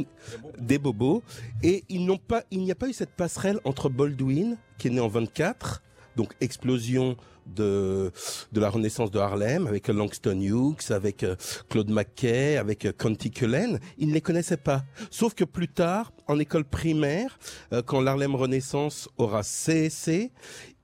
des 0.59 0.79
bobos. 0.79 1.23
Et 1.63 1.85
il 1.89 2.05
n'y 2.05 2.71
a 2.71 2.75
pas 2.75 2.89
eu 2.89 2.93
cette 2.93 3.15
passerelle 3.15 3.61
entre 3.65 3.89
Baldwin, 3.89 4.57
qui 4.79 4.89
est 4.89 4.91
né 4.91 5.01
en 5.01 5.09
24, 5.09 5.83
donc 6.17 6.35
explosion 6.41 7.17
de, 7.47 8.13
la 8.53 8.71
Renaissance 8.71 9.11
de 9.11 9.19
Harlem, 9.19 9.67
avec 9.67 9.89
Langston 9.89 10.41
Hughes, 10.41 10.91
avec 10.91 11.23
euh, 11.23 11.37
Claude 11.69 11.91
McKay, 11.91 12.57
avec 12.57 12.87
euh, 12.87 12.93
Conti 12.97 13.31
Cullen. 13.31 13.79
Ils 13.99 14.09
ne 14.09 14.15
les 14.15 14.21
connaissaient 14.21 14.57
pas. 14.57 14.85
Sauf 15.11 15.35
que 15.35 15.45
plus 15.45 15.69
tard, 15.69 16.13
en 16.27 16.39
école 16.39 16.65
primaire, 16.65 17.39
quand 17.87 18.01
l'Harlem 18.01 18.35
Renaissance 18.35 19.09
aura 19.17 19.43
cessé, 19.43 20.33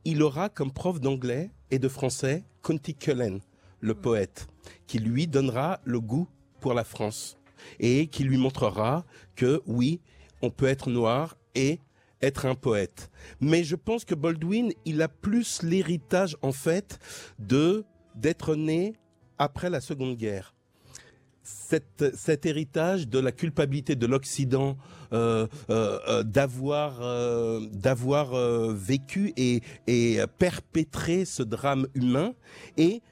il 0.05 0.23
aura 0.23 0.49
comme 0.49 0.73
prof 0.73 1.01
d'anglais 1.01 1.51
et 1.71 1.79
de 1.79 1.89
français 1.89 2.45
Conti 2.63 2.95
Cullen, 2.95 3.41
le 3.81 3.95
poète, 3.95 4.47
qui 4.87 4.99
lui 4.99 5.27
donnera 5.27 5.81
le 5.85 6.01
goût 6.01 6.29
pour 6.61 6.75
la 6.75 6.85
France 6.85 7.39
et 7.81 8.07
qui 8.07 8.25
lui 8.25 8.37
montrera 8.37 9.05
que 9.37 9.63
oui, 9.67 10.01
on 10.43 10.51
peut 10.51 10.67
être 10.67 10.91
noir 10.91 11.37
et 11.55 11.81
être 12.23 12.47
un 12.47 12.55
poète. 12.55 13.11
Mais 13.41 13.63
je 13.65 13.77
pense 13.77 14.05
que 14.05 14.15
Baldwin, 14.15 14.73
il 14.85 15.03
a 15.03 15.09
plus 15.09 15.63
l'héritage 15.63 16.37
en 16.43 16.53
fait 16.53 16.99
de 17.39 17.85
d'être 18.15 18.57
né 18.57 18.95
après 19.39 19.71
la 19.71 19.81
Seconde 19.81 20.17
Guerre 20.17 20.55
cet, 21.69 22.47
héritage 22.47 23.09
de 23.09 23.19
la 23.19 23.33
culpabilité 23.33 23.97
de 23.97 24.07
l'Occident 24.07 24.77
euh, 25.13 25.47
euh, 25.71 25.99
euh, 26.25 27.61
d'avoir 27.73 28.35
vécu 28.73 29.33
et, 29.37 29.63
et 29.87 30.19
perpétré 30.39 31.25
ce 31.25 31.43
drame 31.43 31.87
humain 31.95 32.33
et 32.77 33.03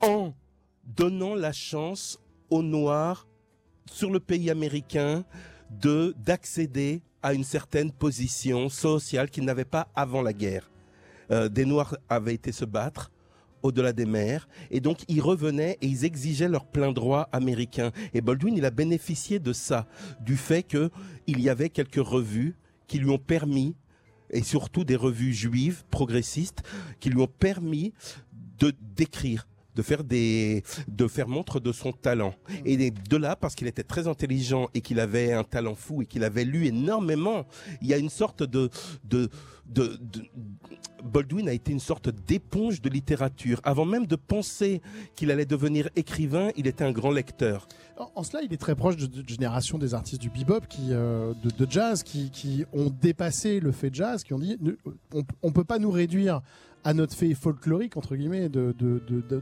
en 0.00 0.34
donnant 0.84 1.34
la 1.34 1.52
chance 1.52 2.18
aux 2.50 2.62
Noirs 2.62 3.26
sur 3.90 4.10
le 4.10 4.20
pays 4.20 4.50
américain 4.50 5.24
de 5.70 6.14
d'accéder 6.18 7.02
à 7.22 7.32
une 7.32 7.44
certaine 7.44 7.90
position 7.90 8.68
sociale 8.68 9.30
qu'ils 9.30 9.44
n'avaient 9.44 9.64
pas 9.64 9.88
avant 9.94 10.22
la 10.22 10.32
guerre. 10.32 10.70
Des 11.50 11.64
Noirs 11.64 11.96
avaient 12.10 12.34
été 12.34 12.52
se 12.52 12.66
battre 12.66 13.10
au-delà 13.64 13.92
des 13.92 14.06
mers. 14.06 14.46
Et 14.70 14.78
donc, 14.78 14.98
ils 15.08 15.20
revenaient 15.20 15.78
et 15.80 15.86
ils 15.86 16.04
exigeaient 16.04 16.48
leur 16.48 16.66
plein 16.66 16.92
droit 16.92 17.28
américain. 17.32 17.90
Et 18.12 18.20
Baldwin, 18.20 18.56
il 18.56 18.64
a 18.64 18.70
bénéficié 18.70 19.40
de 19.40 19.52
ça, 19.52 19.88
du 20.20 20.36
fait 20.36 20.62
que 20.62 20.90
il 21.26 21.40
y 21.40 21.48
avait 21.48 21.70
quelques 21.70 21.96
revues 21.96 22.54
qui 22.86 22.98
lui 22.98 23.10
ont 23.10 23.18
permis, 23.18 23.74
et 24.30 24.42
surtout 24.42 24.84
des 24.84 24.96
revues 24.96 25.32
juives 25.32 25.84
progressistes, 25.90 26.62
qui 27.00 27.10
lui 27.10 27.20
ont 27.20 27.26
permis 27.26 27.92
de 28.58 28.72
d'écrire 28.94 29.48
de 29.74 29.82
faire 29.82 30.04
des 30.04 30.62
de 30.88 31.08
faire 31.08 31.28
montre 31.28 31.60
de 31.60 31.72
son 31.72 31.92
talent 31.92 32.34
et 32.64 32.90
de 32.90 33.16
là 33.16 33.36
parce 33.36 33.54
qu'il 33.54 33.66
était 33.66 33.82
très 33.82 34.06
intelligent 34.06 34.68
et 34.74 34.80
qu'il 34.80 35.00
avait 35.00 35.32
un 35.32 35.44
talent 35.44 35.74
fou 35.74 36.02
et 36.02 36.06
qu'il 36.06 36.24
avait 36.24 36.44
lu 36.44 36.66
énormément 36.66 37.46
il 37.82 37.88
y 37.88 37.94
a 37.94 37.98
une 37.98 38.10
sorte 38.10 38.42
de 38.42 38.70
de, 39.04 39.28
Baldwin 41.04 41.48
a 41.48 41.52
été 41.52 41.72
une 41.72 41.80
sorte 41.80 42.08
d'éponge 42.08 42.80
de 42.80 42.88
littérature. 42.88 43.60
Avant 43.64 43.84
même 43.84 44.06
de 44.06 44.16
penser 44.16 44.80
qu'il 45.16 45.30
allait 45.30 45.44
devenir 45.44 45.88
écrivain, 45.96 46.50
il 46.56 46.66
était 46.66 46.84
un 46.84 46.92
grand 46.92 47.10
lecteur. 47.10 47.66
En, 48.14 48.22
cela, 48.22 48.42
il 48.42 48.52
est 48.52 48.56
très 48.58 48.74
proche 48.74 48.96
de, 48.96 49.06
de 49.06 49.28
génération 49.28 49.78
des 49.78 49.94
artistes 49.94 50.20
du 50.20 50.30
bebop, 50.30 50.60
euh, 50.90 51.34
de, 51.42 51.66
jazz, 51.70 52.02
qui, 52.02 52.64
ont 52.72 52.90
dépassé 52.90 53.60
le 53.60 53.72
fait 53.72 53.94
jazz, 53.94 54.24
qui 54.24 54.32
ont 54.32 54.38
dit 54.38 54.56
ne- 54.60 54.76
on, 55.14 55.22
on 55.42 55.52
peut 55.52 55.64
pas 55.64 55.78
nous 55.78 55.90
réduire 55.90 56.40
à 56.86 56.92
notre 56.92 57.14
fait 57.14 57.32
folklorique 57.32 57.96
entre 57.96 58.14
guillemets 58.14 58.50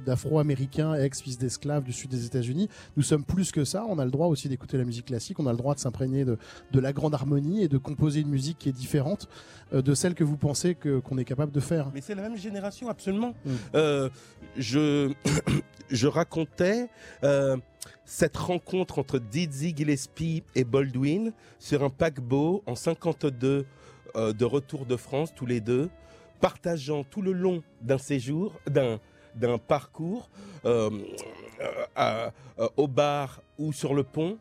d'afro-américains 0.07 0.95
ex-fils 0.95 1.39
d'esclaves 1.39 1.83
du 1.83 1.93
sud 1.93 2.09
des 2.11 2.25
États-Unis. 2.25 2.69
Nous 2.97 3.03
sommes 3.03 3.25
plus 3.25 3.51
que 3.51 3.65
ça. 3.65 3.85
On 3.89 3.99
a 3.99 4.05
le 4.05 4.13
droit 4.13 4.29
aussi 4.29 4.49
d'écouter 4.49 4.79
la 4.79 4.85
musique 4.85 5.07
classique. 5.07 5.41
On 5.41 5.47
a 5.49 5.51
le 5.51 5.59
droit 5.59 5.75
de 5.75 5.81
s'imprégner 5.81 6.25
de, 6.25 6.39
de 6.71 6.81
la 6.81 6.93
grande 6.93 7.15
harmonie 7.15 7.65
et 7.65 7.69
de 7.69 7.79
composer 7.79 8.21
une 8.21 8.29
musique 8.29 8.59
qui 8.59 8.69
est 8.69 8.73
différente 8.73 9.29
euh, 9.75 9.83
de 9.83 9.93
celle 9.93 10.12
que 10.15 10.25
vous 10.25 10.37
pensez 10.37 10.75
que, 10.75 10.99
qu'on 10.99 11.19
est 11.19 11.25
capable 11.25 11.53
de 11.53 11.61
faire. 11.61 11.91
Mais 11.95 12.01
c'est 12.01 12.15
la 12.15 12.23
même 12.23 12.37
génération, 12.37 12.89
absolument. 12.89 13.35
Mm. 13.45 13.51
Euh, 13.75 14.09
je, 14.57 15.13
je 15.91 16.07
racontais 16.07 16.89
euh, 17.25 17.57
cette 18.05 18.37
rencontre 18.37 18.99
entre 18.99 19.19
Dizzy 19.19 19.75
Gillespie 19.77 20.43
et 20.55 20.65
Baldwin 20.65 21.33
sur 21.59 21.83
un 21.83 21.91
paquebot 21.91 22.63
en 22.67 22.75
52 22.75 23.67
euh, 24.17 24.33
de 24.33 24.45
retour 24.45 24.87
de 24.87 24.97
France, 24.97 25.33
tous 25.35 25.47
les 25.47 25.61
deux, 25.61 25.89
partageant 26.41 27.05
tout 27.05 27.23
le 27.23 27.33
long 27.33 27.63
d'un 27.81 27.99
séjour, 27.99 28.59
d'un 28.69 28.99
d'un 29.35 29.57
parcours 29.57 30.29
à- 31.97 32.33
au 32.77 32.87
bar 32.87 33.41
ou 33.57 33.73
sur 33.73 33.95
le 33.95 34.03
pont, 34.03 34.37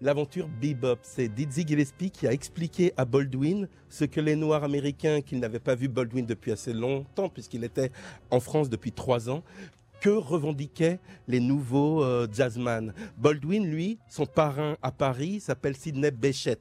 l'aventure 0.00 0.48
Bebop. 0.48 0.98
C'est 1.02 1.28
Dizzy 1.28 1.66
Gillespie 1.66 2.10
qui 2.10 2.26
a 2.26 2.32
expliqué 2.32 2.92
à 2.96 3.04
Baldwin 3.04 3.68
ce 3.88 4.04
que 4.04 4.20
les 4.20 4.36
Noirs 4.36 4.64
américains, 4.64 5.20
qui 5.20 5.36
n'avaient 5.36 5.60
pas 5.60 5.74
vu 5.74 5.88
Baldwin 5.88 6.26
depuis 6.26 6.52
assez 6.52 6.72
longtemps, 6.72 7.28
puisqu'il 7.28 7.64
était 7.64 7.90
en 8.30 8.40
France 8.40 8.70
depuis 8.70 8.92
trois 8.92 9.28
ans, 9.28 9.42
que 10.00 10.10
revendiquaient 10.10 10.98
les 11.28 11.40
nouveaux 11.40 12.02
euh, 12.02 12.26
jazzman. 12.32 12.94
Baldwin, 13.18 13.66
lui, 13.66 13.98
son 14.08 14.26
parrain 14.26 14.76
à 14.82 14.90
Paris 14.90 15.40
s'appelle 15.40 15.76
Sidney 15.76 16.10
Bechet. 16.10 16.58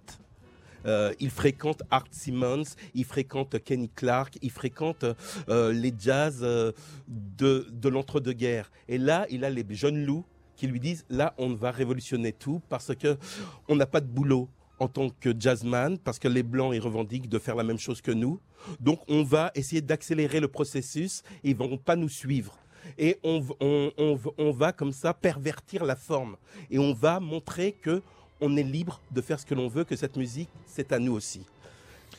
Euh, 0.86 1.14
il 1.20 1.30
fréquente 1.30 1.84
Art 1.92 2.08
Simmons, 2.12 2.64
il 2.94 3.06
fréquente 3.06 3.62
Kenny 3.64 3.90
Clark, 3.90 4.38
il 4.42 4.52
fréquente 4.52 5.06
euh, 5.50 5.74
les 5.74 5.94
jazz 5.98 6.40
euh, 6.42 6.72
de 7.08 7.90
l'entre-deux-guerres. 7.90 8.72
Et 8.88 8.98
là, 8.98 9.26
il 9.30 9.44
a 9.44 9.50
les 9.50 9.66
jeunes 9.72 10.06
loups 10.06 10.26
qui 10.60 10.68
lui 10.68 10.82
disent 10.82 11.06
là, 11.10 11.34
on 11.38 11.54
va 11.54 11.72
révolutionner 11.72 12.34
tout 12.34 12.62
parce 12.68 12.94
que 12.94 13.18
on 13.70 13.78
n'a 13.78 13.86
pas 13.86 14.02
de 14.02 14.08
boulot 14.08 14.50
en 14.78 14.90
tant 14.90 15.10
que 15.10 15.34
jazzman 15.38 15.98
parce 15.98 16.20
que 16.20 16.28
les 16.28 16.44
blancs 16.44 16.74
ils 16.76 16.82
revendiquent 16.82 17.30
de 17.30 17.40
faire 17.40 17.56
la 17.56 17.64
même 17.64 17.80
chose 17.80 18.02
que 18.02 18.12
nous. 18.12 18.42
Donc 18.82 19.00
on 19.08 19.24
va 19.24 19.52
essayer 19.56 19.82
d'accélérer 19.82 20.42
le 20.42 20.50
processus 20.50 21.24
et 21.46 21.52
ils 21.52 21.56
vont 21.56 21.78
pas 21.78 21.96
nous 21.96 22.10
suivre. 22.10 22.58
Et 22.98 23.20
on, 23.24 24.52
va 24.52 24.74
comme 24.74 24.92
ça 24.92 25.14
pervertir 25.14 25.86
la 25.86 25.96
forme 25.96 26.36
et 26.70 26.78
on 26.78 26.94
va 26.94 27.22
montrer 27.22 27.72
que 27.72 28.02
on 28.42 28.56
est 28.58 28.64
libre 28.64 29.02
de 29.12 29.22
faire 29.22 29.40
ce 29.40 29.46
que 29.46 29.56
l'on 29.56 29.70
veut, 29.70 29.86
que 29.86 29.96
cette 29.96 30.18
musique 30.18 30.50
c'est 30.66 30.92
à 30.92 31.00
nous 31.00 31.14
aussi. 31.14 31.42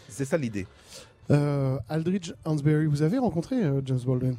C'est 0.09 0.25
ça 0.25 0.39
l'idée. 0.39 0.67
Euh, 1.31 1.79
Aldridge 1.91 2.33
Hansberry, 2.45 2.87
vous 2.87 3.03
avez 3.03 3.19
rencontré 3.19 3.57
euh, 3.63 3.83
James 3.85 4.01
Baldwin? 4.05 4.37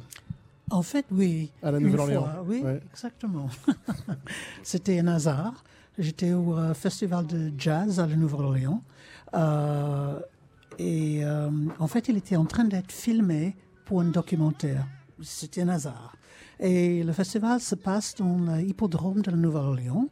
En 0.72 0.82
fait, 0.82 1.04
oui. 1.10 1.52
À 1.62 1.70
la 1.70 1.78
Nouvelle-Orléans. 1.80 2.28
Oui, 2.46 2.60
Ouais. 2.62 2.80
exactement. 2.90 3.48
C'était 4.62 4.98
un 5.00 5.06
hasard. 5.08 5.62
J'étais 5.98 6.32
au 6.32 6.56
euh, 6.56 6.72
festival 6.72 7.26
de 7.26 7.52
jazz 7.58 8.00
à 8.00 8.06
la 8.06 8.16
Nouvelle-Orléans. 8.16 8.82
Euh, 9.34 10.18
et 10.78 11.24
euh, 11.24 11.50
en 11.78 11.86
fait, 11.86 12.08
il 12.08 12.16
était 12.16 12.36
en 12.36 12.46
train 12.46 12.64
d'être 12.64 12.90
filmé 12.90 13.54
pour 13.84 14.00
un 14.00 14.06
documentaire. 14.06 14.86
C'était 15.22 15.60
un 15.60 15.68
hasard. 15.68 16.16
Et 16.58 17.02
le 17.04 17.12
festival 17.12 17.60
se 17.60 17.74
passe 17.74 18.14
dans 18.14 18.38
l'hippodrome 18.56 19.20
de 19.20 19.30
la 19.30 19.36
Nouvelle-Orléans. 19.36 20.08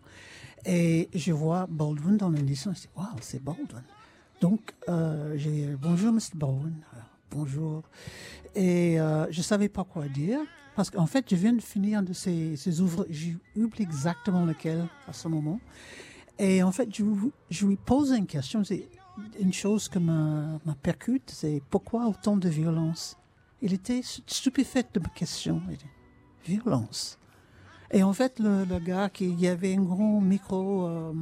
Et 0.67 1.09
je 1.15 1.33
vois 1.33 1.67
Baldwin 1.71 2.19
dans 2.19 2.29
l'édition. 2.29 2.73
Je 2.75 2.83
dis, 2.83 2.89
waouh, 2.95 3.07
c'est 3.23 3.43
Baldwin. 3.43 3.83
Donc, 4.43 4.75
j'ai 5.37 5.51
dit, 5.51 5.67
bonjour, 5.81 6.13
Mr. 6.13 6.35
Baldwin. 6.35 6.75
Alors, 6.93 7.10
bonjour. 7.31 7.83
Et 8.55 9.01
euh, 9.01 9.27
je 9.31 9.43
savais 9.43 9.69
pas 9.69 9.85
quoi 9.85 10.09
dire. 10.09 10.41
Parce 10.77 10.91
qu'en 10.91 11.07
fait, 11.07 11.27
je 11.29 11.37
viens 11.37 11.53
de 11.53 11.61
finir 11.61 11.99
un 11.99 12.03
de 12.03 12.13
ces, 12.13 12.57
ces 12.57 12.81
ouvrages. 12.81 13.07
J'ai 13.11 13.37
oublié 13.57 13.83
exactement 13.85 14.45
lequel 14.45 14.87
à 15.07 15.13
ce 15.13 15.29
moment. 15.29 15.61
Et 16.39 16.63
en 16.63 16.73
fait, 16.73 16.89
je, 16.95 17.05
je 17.51 17.67
lui 17.67 17.77
pose 17.77 18.13
une 18.13 18.27
question. 18.27 18.65
C'est 18.65 18.89
une 19.39 19.53
chose 19.53 19.89
que 19.89 19.99
me 19.99 20.59
percute. 20.83 21.31
C'est 21.31 21.63
pourquoi 21.71 22.07
autant 22.07 22.37
de 22.37 22.49
violence? 22.49 23.17
Il 23.63 23.73
était 23.75 24.01
stupéfait 24.27 24.85
de 24.95 25.01
ma 25.01 25.09
question. 25.09 25.61
Il 25.71 25.77
dit, 25.77 26.57
violence. 26.59 27.19
Et 27.91 28.03
en 28.03 28.13
fait, 28.13 28.39
le, 28.39 28.65
le 28.65 28.79
gars, 28.79 29.11
qui, 29.11 29.29
il 29.29 29.41
y 29.41 29.49
avait 29.49 29.75
un 29.77 29.83
grand 29.83 30.21
micro, 30.21 30.87
euh, 30.87 31.13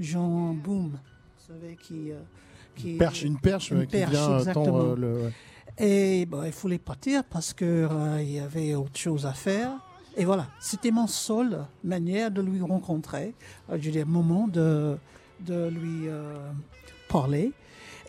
genre 0.00 0.54
boom. 0.54 0.90
Vous 0.92 1.46
savez, 1.46 1.76
qui. 1.76 2.10
euh, 2.10 2.20
qui 2.76 2.94
Perche, 2.94 3.22
une 3.22 3.38
perche 3.38 3.70
Une 3.70 3.78
euh, 3.78 3.84
qui 3.84 3.92
perche, 3.92 4.10
vient 4.10 4.30
euh, 4.30 4.38
exactement. 4.38 4.64
tendre 4.66 4.78
euh, 4.92 4.96
le. 4.96 5.32
et 5.84 6.26
bon, 6.26 6.42
il 6.44 6.52
fallait 6.52 6.78
partir 6.78 7.24
parce 7.24 7.52
que 7.52 7.64
euh, 7.90 8.22
il 8.22 8.32
y 8.32 8.38
avait 8.40 8.74
autre 8.74 8.98
chose 8.98 9.26
à 9.26 9.32
faire. 9.32 9.72
Et 10.16 10.24
voilà, 10.26 10.46
c'était 10.60 10.90
mon 10.90 11.06
seule 11.06 11.64
manière 11.84 12.30
de 12.30 12.42
lui 12.42 12.60
rencontrer. 12.60 13.34
Euh, 13.70 13.78
je 13.80 13.90
dire, 13.90 14.06
moment 14.06 14.46
de, 14.48 14.96
de 15.40 15.68
lui 15.68 16.06
euh, 16.08 16.36
parler. 17.08 17.52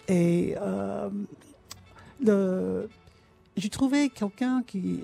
Et 0.09 0.55
euh, 0.59 1.09
le- 2.21 2.89
j'ai 3.55 3.69
trouvé 3.69 4.09
quelqu'un 4.09 4.63
qui, 4.65 4.99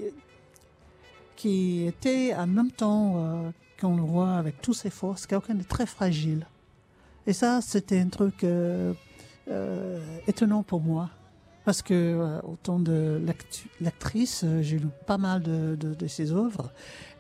qui 1.36 1.86
était 1.86 2.34
en 2.36 2.48
même 2.48 2.72
temps 2.72 3.52
qu'on 3.80 3.96
le 3.96 4.02
voit 4.02 4.34
avec 4.34 4.62
toutes 4.62 4.76
ses 4.76 4.90
forces, 4.90 5.26
quelqu'un 5.26 5.54
de 5.56 5.64
très 5.64 5.86
fragile. 5.86 6.46
Et 7.28 7.32
ça, 7.34 7.62
c'était 7.62 8.00
un 8.00 8.10
truc 8.10 8.44
étonnant 10.28 10.64
pour 10.64 10.82
moi. 10.82 11.10
Parce 11.66 11.84
que, 11.84 11.94
euh, 11.94 12.42
autant 12.42 12.80
de 12.80 13.22
l'actrice, 13.80 14.44
euh, 14.44 14.62
j'ai 14.64 14.80
lu 14.80 14.88
pas 15.06 15.20
mal 15.20 15.44
de, 15.44 16.08
ses 16.08 16.32
œuvres 16.32 16.72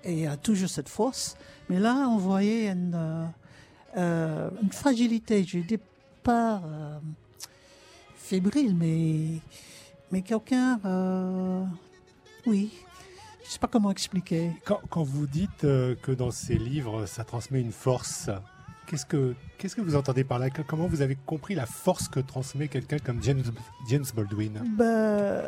et 0.04 0.28
a 0.28 0.38
toujours 0.38 0.70
cette 0.70 0.90
force. 0.90 1.38
Mais 1.70 1.80
là, 1.80 2.08
on 2.10 2.18
voyait 2.18 2.68
une, 2.70 2.96
euh, 2.96 3.26
euh, 3.98 4.50
fragilité. 4.72 5.44
Je 5.44 5.60
dis 5.60 5.78
pas 6.24 6.64
euh, 6.66 7.00
fébrile, 8.16 8.76
mais, 8.76 9.40
mais 10.12 10.22
quelqu'un, 10.22 10.80
euh, 10.86 11.64
oui, 12.48 12.72
je 13.46 13.52
sais 13.52 13.60
pas 13.60 13.68
comment 13.68 13.92
expliquer. 13.92 14.52
Quand, 14.66 15.04
vous 15.04 15.28
dites 15.28 15.64
euh, 15.64 15.96
que 15.96 16.12
dans 16.12 16.32
ces 16.32 16.58
livres, 16.58 17.06
ça 17.06 17.24
transmet 17.24 17.62
une 17.62 17.72
force, 17.72 18.30
qu'est-ce 18.90 19.06
que, 19.06 19.36
qu'est-ce 19.58 19.76
que 19.76 19.82
vous 19.82 19.96
entendez 19.96 20.24
par 20.24 20.40
là? 20.40 20.50
Comment 20.50 20.88
vous 20.88 21.02
avez 21.02 21.16
compris 21.16 21.54
la 21.54 21.68
force 21.68 22.08
que 22.10 22.20
transmet 22.20 22.68
quelqu'un 22.68 22.98
comme 22.98 23.22
James, 23.22 23.44
James 23.88 24.06
Baldwin? 24.16 24.64
Ben, 24.76 25.44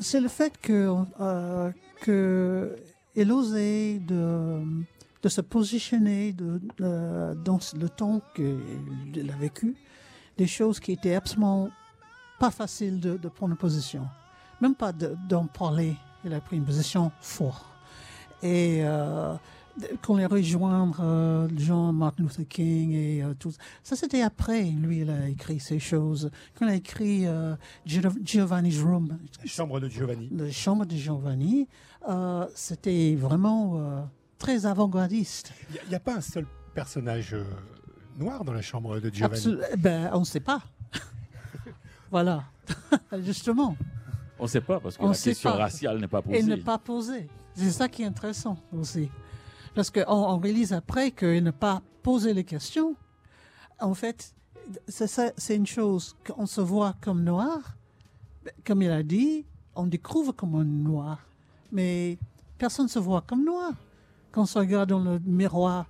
c'est 0.00 0.20
le 0.20 0.28
fait 0.28 0.56
que, 0.60 0.94
euh, 1.20 1.70
que 2.00 2.76
il 3.14 3.30
osait 3.30 3.98
de, 3.98 4.62
de 5.22 5.28
se 5.28 5.42
positionner 5.42 6.32
dans 6.78 7.58
le 7.74 7.88
temps 7.88 8.22
qu'il 8.34 9.30
a 9.30 9.36
vécu, 9.36 9.76
des 10.38 10.46
choses 10.46 10.80
qui 10.80 10.92
étaient 10.92 11.14
absolument 11.14 11.68
pas 12.40 12.50
faciles 12.50 12.98
de, 12.98 13.28
prendre 13.28 13.54
position, 13.54 14.06
même 14.62 14.74
pas 14.74 14.92
de- 14.92 15.14
d'en 15.28 15.46
parler. 15.46 15.94
Il 16.24 16.32
a 16.32 16.40
pris 16.40 16.56
une 16.56 16.64
position 16.64 17.12
forte. 17.20 17.66
Et 18.42 18.80
euh, 18.82 19.34
qu'on 20.02 20.16
les 20.16 20.26
rejoindre 20.26 20.98
euh, 21.00 21.48
Jean 21.56 21.92
Martin 21.92 22.24
Luther 22.24 22.46
King 22.46 22.92
et 22.92 23.22
euh, 23.22 23.32
tout 23.38 23.52
ça 23.82 23.96
c'était 23.96 24.20
après 24.20 24.64
lui 24.64 24.98
il 25.00 25.10
a 25.10 25.28
écrit 25.28 25.60
ces 25.60 25.78
choses 25.78 26.30
quand 26.58 26.66
il 26.66 26.72
a 26.72 26.74
écrit 26.74 27.26
euh, 27.26 27.54
Gio- 27.86 28.12
Giovanni's 28.22 28.82
Room 28.82 29.16
La 29.40 29.46
chambre 29.46 29.80
de 29.80 29.88
Giovanni. 29.88 30.28
la 30.30 30.50
chambre 30.50 30.84
de 30.84 30.94
Giovanni 30.94 31.68
euh, 32.08 32.46
c'était 32.54 33.14
vraiment 33.14 33.72
euh, 33.76 34.02
très 34.38 34.66
avant-gardiste 34.66 35.52
Il 35.84 35.88
n'y 35.88 35.94
a, 35.94 36.00
pas 36.00 36.16
un 36.16 36.20
seul 36.20 36.44
personnage 36.74 37.32
euh, 37.32 37.44
noir 38.18 38.44
dans 38.44 38.52
la 38.52 38.60
chambre 38.62 39.00
de 39.00 39.08
Giovanni? 39.08 39.40
Absol- 39.40 39.76
ben 39.78 40.10
on 40.12 40.20
ne 40.20 40.24
sait 40.26 40.40
pas 40.40 40.60
voilà 42.10 42.44
justement 43.24 43.76
On 44.38 44.42
ne 44.44 44.48
sait 44.48 44.60
pas, 44.60 44.80
parce 44.80 44.96
que 44.98 45.02
On 45.02 45.08
la 45.08 45.14
sait 45.14 45.30
question 45.30 45.50
pas. 45.52 45.56
raciale 45.56 45.98
n'est 45.98 46.08
pas 46.08 46.20
posée. 46.22 46.38
et 46.38 46.42
ne 46.42 46.56
pas 46.56 46.76
poser 46.78 47.28
c'est 47.54 47.70
ça 47.70 47.88
qui 47.88 48.02
est 48.02 48.06
intéressant 48.06 48.56
aussi 48.72 49.08
parce 49.74 49.90
qu'on 49.90 50.04
on 50.06 50.38
réalise 50.38 50.72
après 50.72 51.10
qu'il 51.10 51.42
n'a 51.44 51.52
pas 51.52 51.82
posé 52.02 52.34
les 52.34 52.44
questions 52.44 52.96
en 53.80 53.94
fait 53.94 54.34
c'est 54.88 55.56
une 55.56 55.66
chose 55.66 56.16
qu'on 56.24 56.46
se 56.46 56.60
voit 56.60 56.94
comme 57.00 57.24
noir. 57.24 57.76
Comme 58.64 58.82
il 58.82 58.90
a 58.90 59.02
dit 59.02 59.44
on 59.74 59.86
découvre 59.86 60.32
comme 60.32 60.54
un 60.54 60.64
noir. 60.64 61.18
Mais 61.70 62.18
personne 62.58 62.86
ne 62.86 62.90
se 62.90 62.98
voit 62.98 63.22
comme 63.22 63.44
noir. 63.44 63.72
Quand 64.30 64.42
on 64.42 64.46
se 64.46 64.58
regarde 64.58 64.90
dans 64.90 65.02
le 65.02 65.18
miroir 65.20 65.86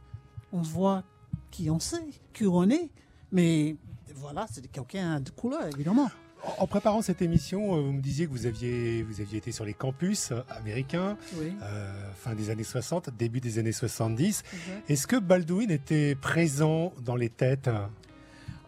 on 0.53 0.63
se 0.65 0.71
voit 0.71 1.03
qui 1.51 1.71
on 1.71 1.81
sait 1.81 2.11
qui 2.33 2.47
on 2.47 2.69
est. 2.71 2.91
Mais 3.31 3.77
voilà 4.15 4.47
c'est 4.51 4.67
quelqu'un 4.71 5.21
de 5.21 5.31
couleur 5.31 5.67
évidemment 5.67 6.11
En, 6.59 6.67
préparant 6.67 7.03
cette 7.03 7.23
émission, 7.23 7.77
euh, 7.77 7.81
vous 7.81 7.93
me 7.93 8.01
disiez 8.01 8.27
que 8.27 8.33
vous 8.33 8.47
aviez, 8.47 9.03
vous 9.03 9.21
aviez 9.21 9.39
été 9.39 9.53
sur 9.53 9.65
les 9.65 9.75
campus 9.75 10.33
américains, 10.51 11.17
oui 11.37 11.53
euh, 11.63 11.93
fin 12.17 12.35
des 12.35 12.51
années 12.51 12.65
60, 12.65 13.11
début 13.17 13.41
des 13.41 13.59
années 13.59 13.73
70. 13.73 14.43
Est-ce 14.89 15.07
que 15.07 15.17
Baldwin 15.17 15.71
était 15.71 16.15
présent 16.15 16.93
dans 17.05 17.17
les 17.17 17.29
têtes? 17.29 17.71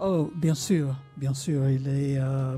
Oh, 0.01 0.31
bien 0.35 0.55
sûr, 0.55 0.97
bien 1.17 1.35
sûr. 1.35 1.69
Il 1.69 1.89
est 1.89 2.19
euh, 2.19 2.57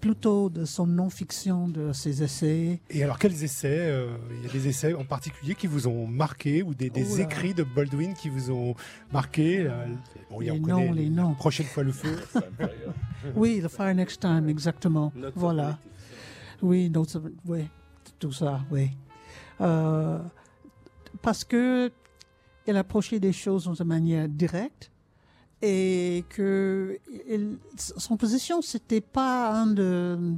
plutôt 0.00 0.50
de 0.50 0.64
son 0.64 0.86
non-fiction, 0.86 1.68
de 1.68 1.92
ses 1.92 2.22
essais. 2.22 2.80
Et 2.90 3.02
alors, 3.02 3.18
quels 3.18 3.42
essais 3.42 3.78
euh, 3.80 4.16
Il 4.38 4.46
y 4.46 4.48
a 4.48 4.52
des 4.52 4.68
essais 4.68 4.94
en 4.94 5.04
particulier 5.04 5.54
qui 5.54 5.66
vous 5.66 5.86
ont 5.88 6.06
marqué 6.06 6.62
ou 6.62 6.74
des, 6.74 7.20
écrits 7.20 7.54
de 7.54 7.62
Baldwin 7.62 8.14
qui 8.14 8.28
vous 8.28 8.50
ont 8.50 8.74
marqué 9.12 9.66
euh, 9.66 9.86
bon, 10.30 10.40
Les 10.40 10.58
noms, 10.58 10.92
les 10.92 11.08
noms. 11.08 11.34
Prochaine 11.34 11.66
fois 11.66 11.82
le 11.82 11.92
feu. 11.92 12.16
Oui, 13.34 13.62
The 13.62 13.68
Fire 13.68 13.94
Next 13.94 14.20
Time, 14.20 14.50
exactement. 14.50 15.10
Notre 15.16 15.38
voilà. 15.38 15.78
Oui, 16.60 16.92
of- 16.94 17.30
oui, 17.46 17.68
tout 18.18 18.32
ça, 18.32 18.60
oui. 18.70 18.90
Euh, 19.62 20.18
parce 21.22 21.42
que 21.42 21.90
il 22.66 22.76
approchait 22.76 23.20
des 23.20 23.32
choses 23.32 23.66
de 23.66 23.84
manière 23.84 24.28
directe 24.28 24.90
et 25.62 26.24
que 26.28 26.98
il- 27.28 27.58
son 27.76 28.16
position, 28.16 28.60
c'était 28.62 29.00
pas 29.00 29.50
un 29.52 29.66
de, 29.66 30.34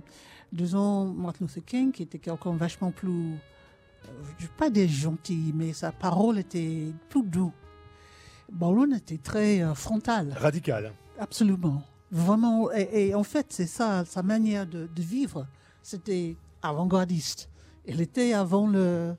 disons, 0.52 1.07
Martin 1.12 1.44
Luther 1.46 1.64
King, 1.64 1.92
qui 1.92 2.02
était 2.05 2.18
quelqu'un 2.18 2.55
vachement 2.57 2.90
plus, 2.92 3.33
euh, 4.07 4.46
pas 4.57 4.70
des 4.70 4.87
gentils, 4.88 5.52
mais 5.55 5.72
sa 5.72 5.92
parole 5.92 6.38
était 6.38 6.92
plus 7.09 7.22
douce. 7.24 7.52
Baldwin 8.52 8.94
était 8.94 9.18
très 9.18 9.61
euh, 9.62 9.74
frontal. 9.74 10.33
Radical. 10.38 10.92
Absolument. 11.18 11.83
Vraiment. 12.12 12.70
Et, 12.72 13.09
et 13.09 13.14
en 13.14 13.24
fait, 13.24 13.46
c'est 13.50 13.66
ça, 13.66 14.05
sa 14.05 14.22
manière 14.22 14.66
de, 14.66 14.87
de 14.94 15.02
vivre. 15.02 15.46
C'était 15.83 16.37
avant-gardiste. 16.62 17.48
Elle 17.88 18.00
était 18.00 18.33
avant 18.33 18.68
le- 18.68 19.14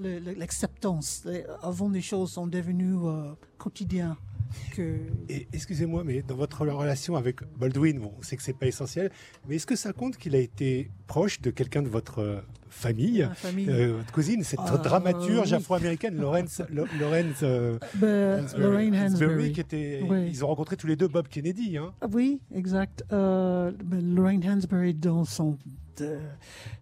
le- 0.00 0.18
l'acceptance, 0.34 1.22
le, 1.24 1.44
avant 1.64 1.88
les 1.88 2.00
choses 2.02 2.32
sont 2.32 2.46
devenues 2.46 2.96
euh, 3.04 3.32
quotidiennes. 3.58 4.14
Que... 4.74 4.96
Excusez-moi, 5.52 6.04
mais 6.04 6.22
dans 6.22 6.36
votre 6.36 6.66
relation 6.66 7.16
avec 7.16 7.40
Baldwin, 7.58 7.98
bon, 7.98 8.12
on 8.18 8.22
sait 8.22 8.36
que 8.36 8.42
c'est 8.42 8.56
pas 8.56 8.66
essentiel, 8.66 9.10
mais 9.48 9.56
est-ce 9.56 9.66
que 9.66 9.76
ça 9.76 9.92
compte 9.92 10.16
qu'il 10.16 10.34
a 10.34 10.38
été 10.38 10.90
proche 11.06 11.40
de 11.40 11.50
quelqu'un 11.50 11.82
de 11.82 11.88
votre 11.88 12.18
euh, 12.20 12.40
famille, 12.70 13.22
Ma 13.28 13.34
famille. 13.34 13.68
euh, 13.68 13.96
votre 13.98 14.12
cousine, 14.12 14.42
cette 14.44 14.60
Ah, 14.64 14.76
dramaturge 14.78 15.48
oui. 15.50 15.54
afro-américaine, 15.54 16.16
Lawrence, 16.16 16.62
Lawrence 16.70 17.40
euh, 17.42 17.78
Hansberry, 17.94 18.62
Lorraine 18.62 18.94
Hansberry, 18.96 19.52
qui 19.52 19.60
était, 19.60 20.04
Oui. 20.08 20.26
ils 20.28 20.44
ont 20.44 20.48
rencontré 20.48 20.76
tous 20.76 20.86
les 20.86 20.96
deux 20.96 21.08
Bob 21.08 21.28
Kennedy, 21.28 21.76
hein. 21.78 21.92
Ah 22.00 22.06
Oui, 22.12 22.40
exact. 22.54 23.04
Euh, 23.12 23.72
ben, 23.84 24.14
Lorraine 24.14 24.48
Hansberry, 24.48 24.94
dans 24.94 25.24
son, 25.24 25.58
de- 25.98 26.18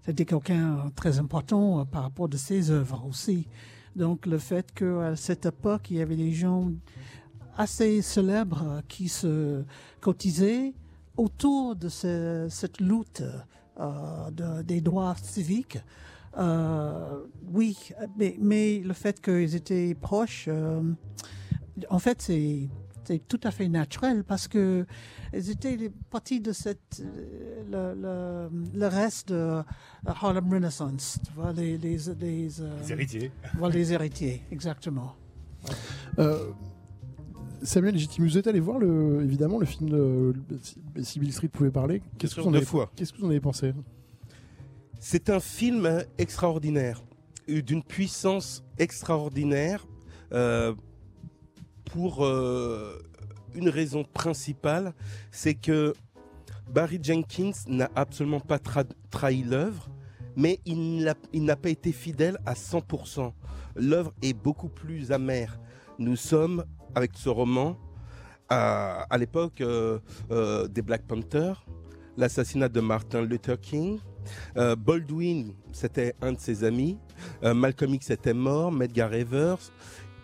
c'était 0.04 0.24
quelqu'un 0.24 0.78
euh, 0.86 0.90
très 0.94 1.18
important 1.18 1.80
euh, 1.80 1.84
par 1.84 2.02
rapport 2.02 2.28
de 2.28 2.36
ses 2.36 2.70
œuvres 2.70 3.04
aussi. 3.08 3.46
Donc 3.94 4.26
le 4.26 4.36
fait 4.36 4.72
qu'à 4.74 5.16
cette 5.16 5.46
époque, 5.46 5.90
il 5.90 5.96
y 5.96 6.02
avait 6.02 6.16
des 6.16 6.32
gens 6.32 6.70
assez 7.56 8.02
célèbres 8.02 8.82
qui 8.88 9.08
se 9.08 9.64
cotisaient 10.00 10.74
autour 11.16 11.76
de 11.76 11.88
ce- 11.88 12.46
cette 12.50 12.80
lutte 12.80 13.22
euh, 13.80 14.30
de- 14.30 14.62
des 14.62 14.80
droits 14.80 15.14
civiques 15.22 15.78
Euh, 16.38 17.24
oui, 17.54 17.78
mais, 18.18 18.36
mais 18.38 18.80
le 18.80 18.92
fait 18.92 19.22
qu'ils 19.22 19.54
étaient 19.54 19.94
proches, 19.94 20.48
euh, 20.48 20.82
en 21.88 21.98
fait, 21.98 22.20
c'est 22.20 22.68
c'est 23.04 23.26
tout 23.26 23.40
à 23.44 23.50
fait 23.50 23.68
naturel 23.68 24.22
parce 24.22 24.46
que 24.46 24.84
ils 25.32 25.48
étaient 25.48 25.78
des 25.78 25.88
parties 26.10 26.40
de 26.40 26.52
cette 26.52 27.02
le, 27.72 27.94
le, 28.04 28.50
le 28.74 28.86
reste 28.86 29.28
de 29.30 29.62
Harlem 30.04 30.52
Renaissance, 30.52 31.18
tu 31.24 31.32
vois, 31.32 31.52
les 31.54 31.78
les 31.78 31.96
les, 32.20 32.60
euh, 32.60 32.78
Les 32.82 32.92
héritiers. 32.92 33.32
voilà, 33.56 33.74
les 33.74 33.92
héritiers, 33.94 34.42
exactement. 34.50 35.14
Samuel 37.62 37.96
Gittimus, 37.96 38.28
vous 38.28 38.38
êtes 38.38 38.46
allé 38.46 38.60
voir 38.60 38.78
le, 38.78 39.22
évidemment 39.22 39.58
le 39.58 39.66
film 39.66 39.90
de 39.90 40.34
si 41.02 41.18
Bill 41.18 41.32
Street 41.32 41.48
pouvait 41.48 41.70
parler. 41.70 42.02
Qu'est-ce 42.18 42.34
que 42.34 42.40
vous 42.40 42.48
en 42.48 42.54
avez. 42.54 42.66
Qu'est-ce 42.94 43.12
que 43.12 43.18
vous 43.18 43.26
en 43.26 43.30
avez 43.30 43.40
pensé? 43.40 43.72
C'est 45.00 45.30
un 45.30 45.40
film 45.40 46.04
extraordinaire, 46.18 47.02
euh, 47.48 47.62
d'une 47.62 47.82
puissance 47.82 48.64
extraordinaire, 48.78 49.86
euh, 50.32 50.74
pour 51.84 52.24
euh, 52.24 52.98
une 53.54 53.68
raison 53.68 54.04
principale, 54.04 54.92
c'est 55.30 55.54
que 55.54 55.94
Barry 56.72 56.98
Jenkins 57.02 57.52
n'a 57.68 57.90
absolument 57.94 58.40
pas 58.40 58.56
tra- 58.58 58.88
trahi 59.10 59.44
l'œuvre, 59.44 59.88
mais 60.34 60.58
il 60.66 61.04
n'a 61.34 61.56
pas 61.56 61.70
été 61.70 61.92
fidèle 61.92 62.38
à 62.44 62.54
100%. 62.54 63.32
L'œuvre 63.76 64.12
est 64.22 64.34
beaucoup 64.34 64.68
plus 64.68 65.12
amère. 65.12 65.58
Nous 65.98 66.16
sommes, 66.16 66.64
avec 66.96 67.12
ce 67.14 67.28
roman, 67.28 67.76
à, 68.48 69.02
à 69.10 69.18
l'époque 69.18 69.60
euh, 69.60 69.98
euh, 70.30 70.66
des 70.66 70.82
Black 70.82 71.02
Panthers, 71.06 71.64
l'assassinat 72.16 72.70
de 72.70 72.80
Martin 72.80 73.20
Luther 73.22 73.60
King, 73.60 73.98
euh, 74.56 74.74
Baldwin, 74.74 75.52
c'était 75.72 76.14
un 76.22 76.32
de 76.32 76.40
ses 76.40 76.64
amis. 76.64 76.98
Euh, 77.44 77.54
Malcolm 77.54 77.94
X 77.94 78.10
était 78.10 78.34
mort. 78.34 78.72
Medgar 78.72 79.12
Evers, 79.14 79.58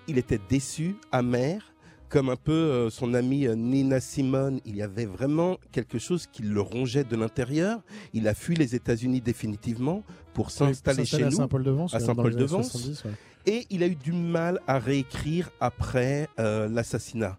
il 0.09 0.17
était 0.19 0.41
déçu, 0.49 0.97
amer. 1.13 1.69
Comme 2.09 2.29
un 2.29 2.37
peu 2.37 2.53
euh, 2.53 2.91
son 2.91 3.15
amie 3.15 3.47
euh, 3.47 3.55
Nina 3.55 3.99
Simone, 4.01 4.61
il 4.67 4.77
y 4.77 4.83
avait 4.83 5.07
vraiment 5.07 5.57
quelque 5.71 5.99
chose 5.99 6.27
qui 6.27 6.43
le 6.43 6.61
rongeait 6.61 7.05
de 7.05 7.17
l'intérieur. 7.17 7.81
Il 8.13 8.29
a 8.29 8.35
fui 8.35 8.55
les 8.57 8.75
États-Unis 8.75 9.21
définitivement 9.21 10.03
pour 10.35 10.51
s'installer 10.51 11.05
chez 11.07 11.23
à 11.23 11.31
nous. 11.31 11.37
Saint-Paul-de-Vence. 11.37 11.95
à 11.95 12.01
Saint-Paul-de-Vence. 12.01 13.05
Années 13.47 13.63
70, 13.63 13.63
ouais. 13.63 13.63
Et 13.63 13.67
il 13.71 13.83
a 13.83 13.87
eu 13.87 13.97
du 13.97 14.13
mal 14.13 14.61
à 14.67 14.79
réécrire 14.79 15.51
après 15.61 16.29
euh, 16.39 16.69
l'assassinat. 16.69 17.39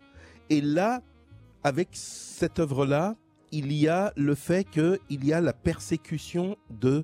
Et 0.50 0.62
là, 0.62 1.02
avec 1.64 1.90
cette 1.92 2.60
œuvre-là, 2.60 3.16
il 3.52 3.72
y 3.72 3.88
a 3.88 4.12
le 4.16 4.36
fait 4.36 4.64
qu'il 4.64 5.26
y 5.26 5.34
a 5.34 5.42
la 5.42 5.54
persécution 5.54 6.58
de 6.70 7.04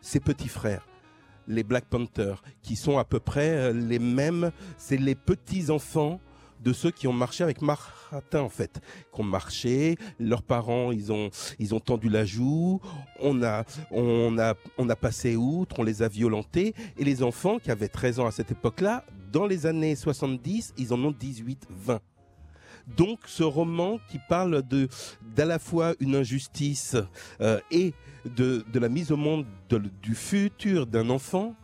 ses 0.00 0.20
petits 0.20 0.48
frères, 0.48 0.86
les 1.48 1.62
Black 1.62 1.84
Panthers, 1.86 2.42
qui 2.62 2.76
sont 2.76 2.98
à 2.98 3.04
peu 3.04 3.20
près 3.20 3.50
euh, 3.50 3.72
les 3.72 3.98
mêmes. 3.98 4.52
C'est 4.78 4.96
les 4.96 5.14
petits 5.14 5.70
enfants 5.70 6.20
de 6.62 6.72
ceux 6.72 6.90
qui 6.90 7.06
ont 7.06 7.12
marché 7.12 7.44
avec 7.44 7.62
Martin 7.62 8.40
en 8.40 8.48
fait, 8.48 8.80
qui 9.14 9.20
ont 9.20 9.24
marché, 9.24 9.96
leurs 10.18 10.42
parents 10.42 10.92
ils 10.92 11.12
ont 11.12 11.30
ils 11.58 11.74
ont 11.74 11.80
tendu 11.80 12.08
la 12.08 12.24
joue, 12.24 12.80
on 13.20 13.42
a 13.42 13.64
on 13.90 14.38
a 14.38 14.54
on 14.78 14.88
a 14.88 14.96
passé 14.96 15.36
outre, 15.36 15.78
on 15.78 15.82
les 15.84 16.02
a 16.02 16.08
violentés. 16.08 16.74
Et 16.98 17.04
les 17.04 17.22
enfants 17.22 17.58
qui 17.58 17.70
avaient 17.70 17.88
13 17.88 18.20
ans 18.20 18.26
à 18.26 18.30
cette 18.30 18.50
époque-là, 18.50 19.04
dans 19.32 19.46
les 19.46 19.66
années 19.66 19.94
70, 19.96 20.74
ils 20.78 20.92
en 20.92 21.02
ont 21.04 21.10
18, 21.12 21.66
20. 21.70 22.00
Donc 22.96 23.18
ce 23.26 23.42
roman 23.42 23.98
qui 24.08 24.18
parle 24.28 24.62
de 24.62 24.88
d'à 25.34 25.44
la 25.44 25.58
fois 25.58 25.94
une 26.00 26.14
injustice 26.14 26.96
euh, 27.40 27.58
et 27.72 27.92
de, 28.36 28.64
de 28.72 28.78
la 28.78 28.88
mise 28.88 29.10
au 29.10 29.16
monde 29.16 29.44
de- 29.68 29.82
du 30.02 30.14
futur 30.14 30.86
d'un 30.86 31.10
enfant 31.10 31.54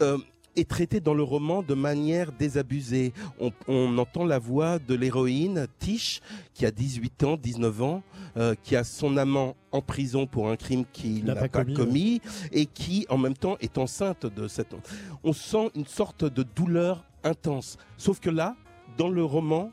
euh, 0.00 0.16
est 0.56 0.68
traité 0.68 1.00
dans 1.00 1.14
le 1.14 1.22
roman 1.22 1.62
de 1.62 1.74
manière 1.74 2.32
désabusée. 2.32 3.12
On, 3.38 3.52
on 3.68 3.98
entend 3.98 4.24
la 4.24 4.38
voix 4.38 4.78
de 4.78 4.94
l'héroïne 4.94 5.66
Tish 5.78 6.20
qui 6.54 6.66
a 6.66 6.70
18 6.70 7.24
ans, 7.24 7.36
19 7.36 7.82
ans, 7.82 8.02
euh, 8.36 8.54
qui 8.62 8.76
a 8.76 8.84
son 8.84 9.16
amant 9.16 9.56
en 9.72 9.82
prison 9.82 10.26
pour 10.26 10.50
un 10.50 10.56
crime 10.56 10.84
qu'il 10.92 11.24
N'a 11.24 11.34
pas 11.34 11.48
pas, 11.48 11.64
commis, 11.64 11.74
commis, 11.74 12.20
et 12.52 12.66
qui 12.66 13.06
en 13.08 13.18
même 13.18 13.36
temps 13.36 13.56
est 13.60 13.78
enceinte 13.78 14.26
de 14.26 14.48
cette... 14.48 14.74
On 15.22 15.32
sent 15.32 15.70
une 15.74 15.86
sorte 15.86 16.24
de 16.24 16.42
douleur 16.42 17.04
intense. 17.24 17.76
Sauf 17.96 18.20
que 18.20 18.30
là, 18.30 18.56
dans 18.96 19.08
le 19.08 19.24
roman, 19.24 19.70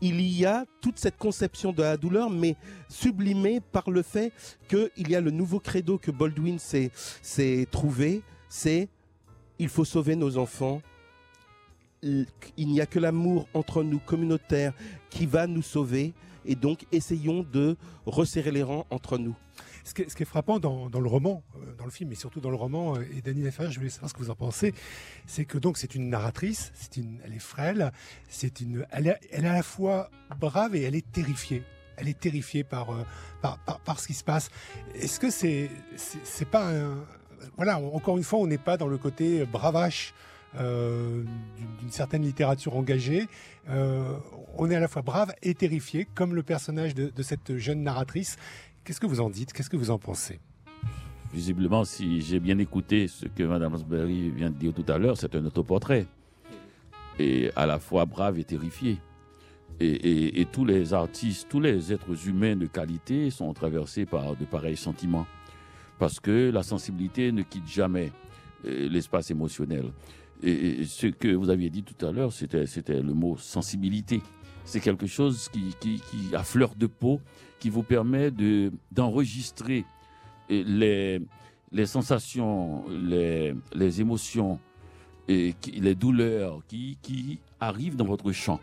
il 0.00 0.20
y 0.20 0.46
a 0.46 0.64
toute 0.80 0.98
cette 0.98 1.18
conception 1.18 1.72
de 1.72 1.82
la 1.82 1.96
douleur, 1.96 2.30
mais 2.30 2.56
sublimée 2.88 3.60
par 3.60 3.90
le 3.90 4.02
fait 4.02 4.32
qu'il 4.68 5.10
y 5.10 5.14
a 5.14 5.20
le 5.20 5.30
nouveau 5.30 5.60
credo 5.60 5.98
que 5.98 6.10
Baldwin 6.10 6.58
s'est 6.58 7.66
trouvé, 7.70 8.22
c'est 8.48 8.88
il 9.60 9.68
faut 9.68 9.84
sauver 9.84 10.16
nos 10.16 10.38
enfants. 10.38 10.82
Il 12.02 12.26
n'y 12.56 12.80
a 12.80 12.86
que 12.86 12.98
l'amour 12.98 13.46
entre 13.52 13.82
nous 13.82 13.98
communautaire 13.98 14.72
qui 15.10 15.26
va 15.26 15.46
nous 15.46 15.60
sauver, 15.60 16.14
et 16.46 16.54
donc 16.54 16.86
essayons 16.92 17.42
de 17.42 17.76
resserrer 18.06 18.52
les 18.52 18.62
rangs 18.62 18.86
entre 18.88 19.18
nous. 19.18 19.36
Ce 19.84 19.92
qui 19.92 20.02
est, 20.02 20.24
frappant 20.24 20.58
dans, 20.58 20.88
le 20.88 21.08
roman, 21.08 21.42
euh, 21.56 21.74
dans 21.76 21.84
le 21.84 21.90
film, 21.90 22.10
mais 22.10 22.14
surtout 22.14 22.40
dans 22.40 22.48
le 22.48 22.56
roman, 22.56 22.96
euh, 22.96 23.04
et 23.14 23.20
Dany 23.20 23.42
Laferrière, 23.42 23.72
je 23.72 23.78
voulais 23.78 23.90
savoir 23.90 24.08
ce 24.08 24.14
que 24.14 24.20
vous 24.20 24.30
en 24.30 24.34
pensez, 24.34 24.74
c'est 25.26 25.44
que 25.44 25.58
donc 25.58 25.76
c'est 25.76 25.94
une 25.94 26.08
narratrice, 26.08 26.70
c'est 26.74 26.96
une, 26.96 27.18
elle 27.24 27.34
est 27.34 27.38
frêle, 27.38 27.92
c'est 28.28 28.60
une, 28.60 28.86
elle 28.90 29.08
est, 29.08 29.34
à 29.34 29.40
la 29.40 29.62
fois 29.62 30.10
brave 30.38 30.76
et 30.76 30.82
elle 30.82 30.94
est 30.94 31.10
terrifiée. 31.12 31.62
Elle 31.96 32.08
est 32.08 32.18
terrifiée 32.18 32.64
par, 32.64 32.90
euh, 32.90 33.04
par, 33.42 33.58
par, 33.58 33.80
par 33.80 34.00
ce 34.00 34.06
qui 34.06 34.14
se 34.14 34.24
passe. 34.24 34.50
Est-ce 34.94 35.20
que 35.20 35.28
c'est, 35.28 35.70
c'est 35.96 36.48
pas 36.48 36.70
un, 36.74 37.04
voilà, 37.56 37.78
encore 37.78 38.16
une 38.16 38.24
fois, 38.24 38.38
on 38.38 38.46
n'est 38.46 38.58
pas 38.58 38.76
dans 38.76 38.88
le 38.88 38.98
côté 38.98 39.44
bravache 39.44 40.14
euh, 40.58 41.22
d'une- 41.80 41.90
certaine 41.90 42.22
littérature 42.22 42.76
engagée. 42.76 43.28
Euh, 43.68 44.16
on 44.56 44.70
est 44.70 44.76
à 44.76 44.80
la 44.80 44.88
fois 44.88 45.02
brave 45.02 45.32
et 45.42 45.54
terrifié, 45.54 46.06
comme 46.14 46.34
le 46.34 46.42
personnage 46.42 46.94
de, 46.94 47.22
cette 47.22 47.56
jeune 47.56 47.82
narratrice. 47.82 48.36
Qu'est-ce 48.84 49.00
que 49.00 49.06
vous 49.06 49.20
en 49.20 49.30
dites? 49.30 49.52
Qu'est-ce 49.52 49.70
que 49.70 49.76
vous 49.76 49.90
en 49.90 49.98
pensez? 49.98 50.40
Visiblement, 51.32 51.84
si 51.84 52.20
j'ai 52.22 52.40
bien 52.40 52.58
écouté 52.58 53.06
ce 53.06 53.26
que 53.26 53.44
Mme 53.44 53.74
Asbury 53.74 54.30
vient 54.30 54.50
de 54.50 54.56
dire 54.56 54.72
tout 54.72 54.84
à 54.88 54.98
l'heure, 54.98 55.16
c'est 55.16 55.34
un 55.36 55.44
autoportrait. 55.44 56.06
Et 57.18 57.50
à 57.54 57.66
la 57.66 57.78
fois 57.78 58.04
brave 58.04 58.38
et 58.38 58.44
terrifié. 58.44 58.98
Et 59.78 60.46
tous 60.52 60.64
les 60.64 60.92
artistes, 60.92 61.46
tous 61.48 61.60
les 61.60 61.92
êtres 61.92 62.28
humains 62.28 62.56
de 62.56 62.66
qualité 62.66 63.30
sont 63.30 63.52
traversés 63.54 64.04
par 64.04 64.36
de 64.36 64.44
pareils 64.44 64.76
sentiments. 64.76 65.26
Parce 66.00 66.18
que 66.18 66.50
la 66.50 66.62
sensibilité 66.62 67.30
ne 67.30 67.42
quitte 67.42 67.68
jamais 67.68 68.10
euh, 68.64 68.88
l'espace 68.88 69.30
émotionnel. 69.30 69.92
Et, 70.42 70.86
ce 70.86 71.08
que 71.08 71.28
vous 71.28 71.50
aviez 71.50 71.68
dit 71.68 71.82
tout 71.82 72.06
à 72.06 72.10
l'heure, 72.10 72.32
c'était, 72.32 72.64
le 73.02 73.12
mot 73.12 73.36
sensibilité. 73.36 74.22
C'est 74.64 74.80
quelque 74.80 75.06
chose 75.06 75.50
qui, 75.50 76.00
à 76.32 76.42
fleur 76.42 76.74
de 76.74 76.86
peau, 76.86 77.20
qui 77.58 77.68
vous 77.68 77.82
permet 77.82 78.30
de, 78.30 78.72
d'enregistrer 78.90 79.84
et 80.48 80.64
les, 80.64 81.20
sensations, 81.84 82.84
les, 82.88 84.00
émotions, 84.00 84.58
et 85.28 85.54
qui- 85.60 85.72
les 85.72 85.94
douleurs 85.94 86.62
qui, 86.66 86.96
arrivent 87.60 87.96
dans 87.96 88.06
votre 88.06 88.32
champ. 88.32 88.58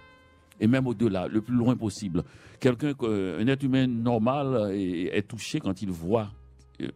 Et 0.60 0.66
même 0.66 0.88
au-delà, 0.88 1.28
le 1.28 1.42
plus 1.42 1.54
loin 1.56 1.76
possible. 1.76 2.24
Quelqu'un, 2.60 2.96
que- 2.96 3.40
un 3.40 3.46
être 3.46 3.62
humain 3.62 3.86
normal 3.86 4.72
est, 4.74 5.28
touché 5.28 5.60
quand 5.60 5.84
il 5.84 5.92
voit 5.92 6.32
euh, 6.32 6.37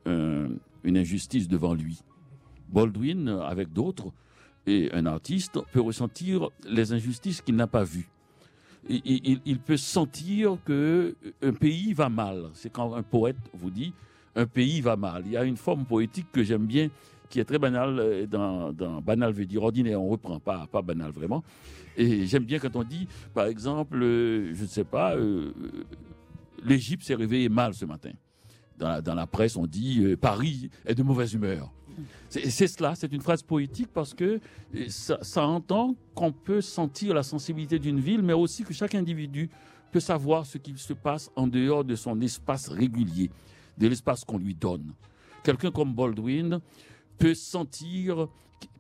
un- 0.06 0.50
une 0.84 0.98
injustice 0.98 1.48
devant 1.48 1.74
lui. 1.74 2.00
Baldwin, 2.70 3.28
avec 3.28 3.72
d'autres, 3.74 4.12
et 4.68 4.90
un 4.94 5.06
artiste 5.06 5.60
peut 5.72 5.82
ressentir 5.82 6.50
les 6.68 6.94
injustices 6.94 7.42
qu'il 7.42 7.56
n'a 7.56 7.68
pas 7.68 7.84
vues. 7.84 8.10
Il, 8.90 9.60
peut 9.60 9.78
sentir 9.78 10.58
que 10.66 11.16
un 11.44 11.54
pays 11.54 11.94
va 11.94 12.10
mal. 12.10 12.50
C'est 12.54 12.72
quand 12.72 12.96
un 12.96 13.04
poète 13.04 13.38
vous 13.54 13.70
dit 13.70 13.94
un 14.36 14.46
pays 14.48 14.82
va 14.82 14.96
mal. 14.96 15.24
Il 15.26 15.34
y 15.34 15.38
a 15.38 15.44
une 15.44 15.58
forme 15.58 15.86
poétique 15.86 16.28
que 16.32 16.42
j'aime 16.44 16.66
bien, 16.66 16.90
qui 17.30 17.40
est 17.40 17.46
très 17.46 17.60
banale. 17.60 18.00
euh, 18.00 18.26
Dans, 18.26 18.72
banal 19.02 19.34
veut 19.34 19.46
dire 19.46 19.62
ordinaire, 19.64 20.02
on 20.02 20.10
reprend 20.10 20.40
pas, 20.40 20.68
pas 20.68 20.82
banal 20.82 21.12
vraiment. 21.12 21.44
Et 21.98 22.26
j'aime 22.26 22.46
bien 22.46 22.58
quand 22.58 22.76
on 22.76 22.84
dit, 22.84 23.08
par 23.34 23.46
exemple, 23.48 24.02
euh, 24.02 24.54
je 24.56 24.62
ne 24.64 24.68
sais 24.68 24.84
pas, 24.86 25.16
euh, 25.16 25.52
l'Égypte 26.64 27.04
s'est 27.04 27.16
réveillée 27.16 27.50
mal 27.50 27.74
ce 27.74 27.86
matin. 27.86 28.12
Dans 28.78 29.14
la, 29.14 29.28
presse, 29.28 29.56
on 29.58 29.68
dit 29.68 30.00
euh, 30.02 30.18
Paris 30.18 30.70
est 30.86 30.96
de 30.96 31.04
mauvaise 31.04 31.34
humeur. 31.34 31.72
C'est 32.30 32.68
cela, 32.68 32.96
c'est 32.96 33.12
une 33.12 33.22
phrase 33.22 33.44
poétique 33.44 33.90
parce 33.94 34.14
que 34.14 34.40
euh, 34.76 34.86
ça, 34.88 35.46
entend 35.46 35.96
qu'on 36.16 36.32
peut 36.32 36.62
sentir 36.62 37.14
la 37.14 37.24
sensibilité 37.24 37.78
d'une 37.78 38.00
ville, 38.00 38.24
mais 38.24 38.34
aussi 38.34 38.64
que 38.64 38.74
chaque 38.74 38.96
individu 38.96 39.50
peut 39.92 40.00
savoir 40.00 40.46
ce 40.46 40.58
qui 40.58 40.74
se 40.78 40.94
passe 40.94 41.30
en 41.36 41.48
dehors 41.48 41.84
de 41.84 41.96
son 41.96 42.20
espace 42.22 42.70
régulier, 42.70 43.30
de 43.78 43.88
l'espace 43.88 44.24
qu'on 44.24 44.38
lui 44.38 44.56
donne. 44.56 44.94
Quelqu'un 45.44 45.72
comme 45.72 45.94
Baldwin 45.94 46.60
peut 47.18 47.36
sentir 47.36 48.28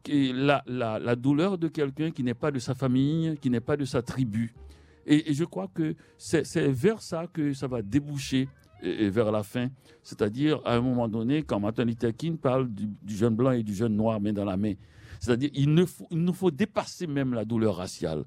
la, 0.07 1.15
douleur 1.15 1.57
de 1.57 1.67
quelqu'un 1.67 2.11
qui 2.11 2.23
n'est 2.23 2.33
pas 2.33 2.51
de 2.51 2.59
sa 2.59 2.73
famille, 2.73 3.37
qui 3.41 3.49
n'est 3.49 3.59
pas 3.59 3.77
de 3.77 3.85
sa 3.85 4.01
tribu. 4.01 4.53
Et, 5.05 5.33
je 5.33 5.43
crois 5.43 5.67
que 5.73 5.95
c'est 6.17 6.67
vers 6.67 7.01
ça 7.01 7.27
que 7.31 7.53
ça 7.53 7.67
va 7.67 7.81
déboucher 7.81 8.47
et, 8.81 9.05
et 9.05 9.09
vers 9.09 9.31
la 9.31 9.43
fin. 9.43 9.69
C'est-à-dire, 10.03 10.61
à 10.65 10.75
un 10.75 10.81
moment 10.81 11.07
donné, 11.07 11.43
quand 11.43 11.59
Martin 11.59 11.85
Luther 11.85 12.15
King 12.15 12.37
parle 12.37 12.67
du, 12.69 12.87
du 13.01 13.15
jeune 13.15 13.35
blanc 13.35 13.51
et 13.51 13.63
du 13.63 13.73
jeune 13.73 13.95
noir 13.95 14.19
main 14.19 14.33
dans 14.33 14.45
la 14.45 14.57
main, 14.57 14.73
c'est-à-dire, 15.19 15.49
il, 15.53 15.73
ne 15.73 15.85
faut- 15.85 16.07
il 16.11 16.19
nous 16.19 16.33
faut 16.33 16.51
dépasser 16.51 17.07
même 17.07 17.33
la 17.33 17.45
douleur 17.45 17.75
raciale. 17.77 18.23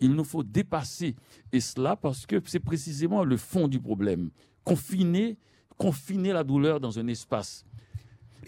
Il 0.00 0.12
nous 0.12 0.24
faut 0.24 0.42
dépasser. 0.42 1.16
Et 1.52 1.60
cela 1.60 1.96
parce 1.96 2.26
que 2.26 2.40
c'est 2.46 2.60
précisément 2.60 3.24
le 3.24 3.36
fond 3.36 3.66
du 3.66 3.80
problème. 3.80 4.30
Confiner, 4.62 5.38
confiner 5.78 6.32
la 6.32 6.44
douleur 6.44 6.80
dans 6.80 6.98
un 6.98 7.06
espace. 7.08 7.64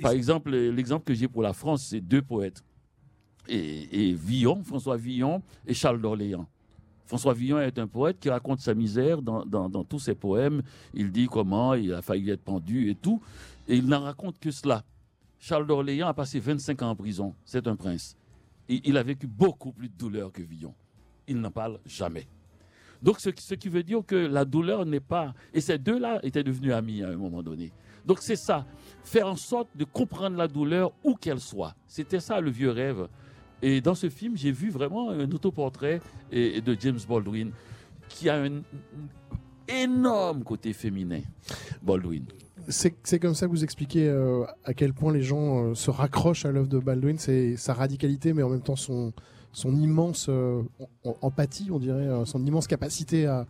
Par 0.01 0.13
exemple, 0.13 0.51
l'exemple 0.51 1.05
que 1.07 1.15
j'ai 1.15 1.27
pour 1.27 1.43
la 1.43 1.53
France, 1.53 1.87
c'est 1.87 2.01
deux 2.01 2.23
poètes. 2.23 2.63
Et, 3.49 4.11
et 4.11 4.13
Villon, 4.15 4.63
François 4.63 4.97
Villon 4.97 5.43
et 5.67 5.75
Charles 5.75 6.01
d'Orléans. 6.01 6.47
François 7.09 7.33
Villon 7.33 7.59
est 7.59 7.79
un 7.79 7.87
poète 7.87 8.21
qui 8.21 8.29
raconte 8.29 8.61
sa 8.61 8.75
misère 8.75 9.23
dans, 9.23 9.85
tous 9.85 9.99
ses 9.99 10.15
poèmes. 10.15 10.63
Il 10.93 11.11
dit 11.11 11.27
comment 11.27 11.73
il 11.73 11.95
a 11.95 12.03
failli 12.03 12.29
être 12.29 12.43
pendu 12.43 12.91
et 12.91 12.95
tout. 12.95 13.23
Et 13.67 13.77
il 13.77 13.87
n'en 13.87 14.03
raconte 14.03 14.39
que 14.39 14.51
cela. 14.51 14.85
Charles 15.39 15.67
d'Orléans 15.67 16.09
a 16.09 16.13
passé 16.13 16.39
25 16.39 16.83
ans 16.83 16.91
en 16.91 16.97
prison. 16.97 17.35
C'est 17.47 17.67
un 17.67 17.77
prince. 17.77 18.15
Et 18.69 18.83
il 18.85 18.99
a 18.99 19.03
vécu 19.03 19.27
beaucoup 19.27 19.73
plus 19.73 19.89
de 19.89 19.95
douleur 19.95 20.31
que 20.31 20.43
Villon. 20.43 20.75
Il 21.27 21.41
n'en 21.41 21.51
parle 21.51 21.81
jamais. 21.87 22.29
Donc, 23.01 23.21
ce, 23.21 23.31
ce 23.39 23.55
qui 23.55 23.71
veut 23.71 23.83
dire 23.83 24.03
que 24.07 24.17
la 24.17 24.45
douleur 24.45 24.85
n'est 24.85 25.01
pas. 25.01 25.33
Et 25.55 25.63
ces 25.63 25.79
deux-là 25.79 26.21
étaient 26.23 26.45
devenus 26.45 26.75
amis 26.75 27.03
à 27.03 27.09
un 27.09 27.17
moment 27.17 27.43
donné. 27.43 27.73
Donc, 28.05 28.19
c'est 28.21 28.37
ça. 28.37 28.67
Faire 29.03 29.29
en 29.29 29.37
sorte 29.37 29.69
de 29.75 29.85
comprendre 29.85 30.37
la 30.37 30.49
douleur 30.49 30.93
où 31.05 31.15
qu'elle 31.15 31.41
soit. 31.41 31.75
C'était 31.87 32.21
ça 32.21 32.39
le 32.39 32.51
vieux 32.51 32.71
rêve. 32.71 33.09
Et 33.63 33.81
dans 33.81 33.95
ce 33.95 34.09
film, 34.09 34.37
j'ai 34.37 34.53
vu 34.53 34.71
vraiment 34.71 35.11
un 35.11 35.31
autoportrait 35.33 36.01
de 36.33 36.77
James 36.81 36.99
Baldwin 37.09 37.51
qui 38.09 38.29
a 38.29 38.37
un 38.43 38.63
énorme 39.69 40.45
côté 40.45 40.73
féminin. 40.73 41.21
Baldwin. 41.83 42.25
C'est 42.69 43.19
comme 43.19 43.35
ça 43.35 43.47
que 43.47 43.51
vous 43.51 43.65
expliquez 43.65 44.09
euh, 44.09 44.45
à 44.65 44.75
quel 44.75 44.93
point 44.93 45.13
les 45.13 45.23
gens 45.23 45.65
euh, 45.71 45.75
se 45.75 45.91
raccrochent 45.91 46.45
à 46.45 46.53
l'œuvre 46.53 46.69
de 46.69 46.79
Baldwin, 46.79 47.17
c'est 47.19 47.57
sa 47.57 47.73
radicalité, 47.73 48.33
mais 48.35 48.43
en 48.43 48.51
même 48.51 48.61
temps 48.63 48.77
son, 48.77 49.13
son 49.53 49.75
immense 49.75 50.27
euh, 50.29 50.63
empathie, 51.23 51.69
on 51.71 51.79
dirait, 51.79 52.09
son 52.27 52.45
immense 52.45 52.67
capacité 52.67 53.27
à, 53.27 53.47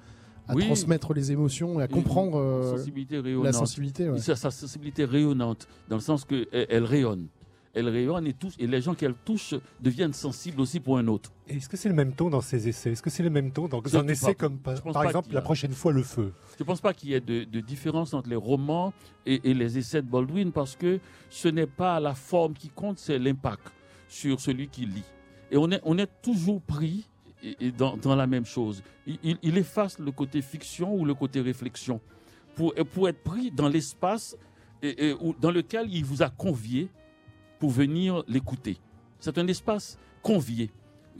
à 0.46 0.54
Oui. 0.54 0.66
transmettre 0.66 1.14
les 1.14 1.32
émotions 1.32 1.80
et 1.80 1.82
à 1.82 1.88
comprendre 1.88 2.74
sensibilité 2.76 3.20
la 3.42 3.52
sensibilité. 3.52 4.08
ouais. 4.08 4.18
Sa 4.20 4.36
sensibilité 4.36 5.04
rayonnante, 5.04 5.66
dans 5.88 5.96
le 5.96 6.02
sens 6.02 6.24
qu'elle 6.24 6.46
elle 6.52 6.84
rayonne. 6.84 7.26
Elle 7.78 7.88
rayonne 7.88 8.26
et, 8.26 8.32
touche, 8.32 8.54
et 8.58 8.66
les 8.66 8.80
gens 8.82 8.94
qu'elle 8.94 9.14
touche 9.14 9.54
deviennent 9.80 10.12
sensibles 10.12 10.60
aussi 10.60 10.80
pour 10.80 10.98
un 10.98 11.06
autre. 11.06 11.32
Est-ce 11.48 11.68
que 11.68 11.76
c'est 11.76 11.88
le 11.88 11.94
même 11.94 12.12
ton 12.12 12.28
dans 12.28 12.40
ces 12.40 12.68
essais? 12.68 12.92
Est-ce 12.92 13.02
que 13.02 13.10
c'est 13.10 13.22
le 13.22 13.30
même 13.30 13.52
ton 13.52 13.68
dans 13.68 13.80
un 13.96 14.08
essai 14.08 14.26
pas. 14.26 14.34
comme 14.34 14.58
par, 14.58 14.74
exemple 15.04 15.28
a- 15.30 15.34
La 15.34 15.40
prochaine 15.42 15.72
fois 15.72 15.92
le 15.92 16.02
feu? 16.02 16.32
Je 16.58 16.62
ne 16.62 16.66
pense 16.66 16.80
pas 16.80 16.92
qu'il 16.92 17.10
y 17.10 17.14
ait 17.14 17.20
de, 17.20 17.44
de 17.44 17.60
différence 17.60 18.14
entre 18.14 18.28
les 18.28 18.36
romans 18.36 18.92
et, 19.26 19.40
et 19.50 19.54
les 19.54 19.78
essais 19.78 20.02
de 20.02 20.08
Baldwin 20.08 20.50
parce 20.52 20.76
que 20.76 20.98
ce 21.30 21.48
n'est 21.48 21.66
pas 21.66 22.00
la 22.00 22.14
forme 22.14 22.54
qui 22.54 22.68
compte, 22.68 22.98
c'est 22.98 23.18
l'impact 23.18 23.68
sur 24.08 24.40
celui 24.40 24.68
qui 24.68 24.86
lit. 24.86 25.04
Et 25.50 25.56
on 25.56 25.70
est, 25.70 25.80
on 25.84 25.96
est 25.98 26.10
toujours 26.22 26.60
pris 26.60 27.06
et- 27.42 27.70
dans, 27.70 27.96
dans 27.96 28.16
la 28.16 28.26
même 28.26 28.44
chose. 28.44 28.82
Il, 29.06 29.56
efface 29.56 29.98
le 29.98 30.10
côté 30.10 30.42
fiction 30.42 30.94
ou 30.94 31.04
le 31.04 31.14
côté 31.14 31.40
réflexion 31.40 32.00
pour, 32.56 32.74
être 33.08 33.22
pris 33.22 33.50
dans 33.52 33.68
l'espace 33.68 34.36
et- 34.82 35.08
et 35.08 35.12
où- 35.14 35.34
dans 35.40 35.50
lequel 35.52 35.86
il 35.94 36.04
vous 36.04 36.22
a 36.22 36.28
convié 36.30 36.88
pour 37.58 37.70
venir 37.70 38.22
l'écouter. 38.28 38.78
C'est 39.20 39.38
un 39.38 39.46
espace 39.48 39.98
convié. 40.22 40.70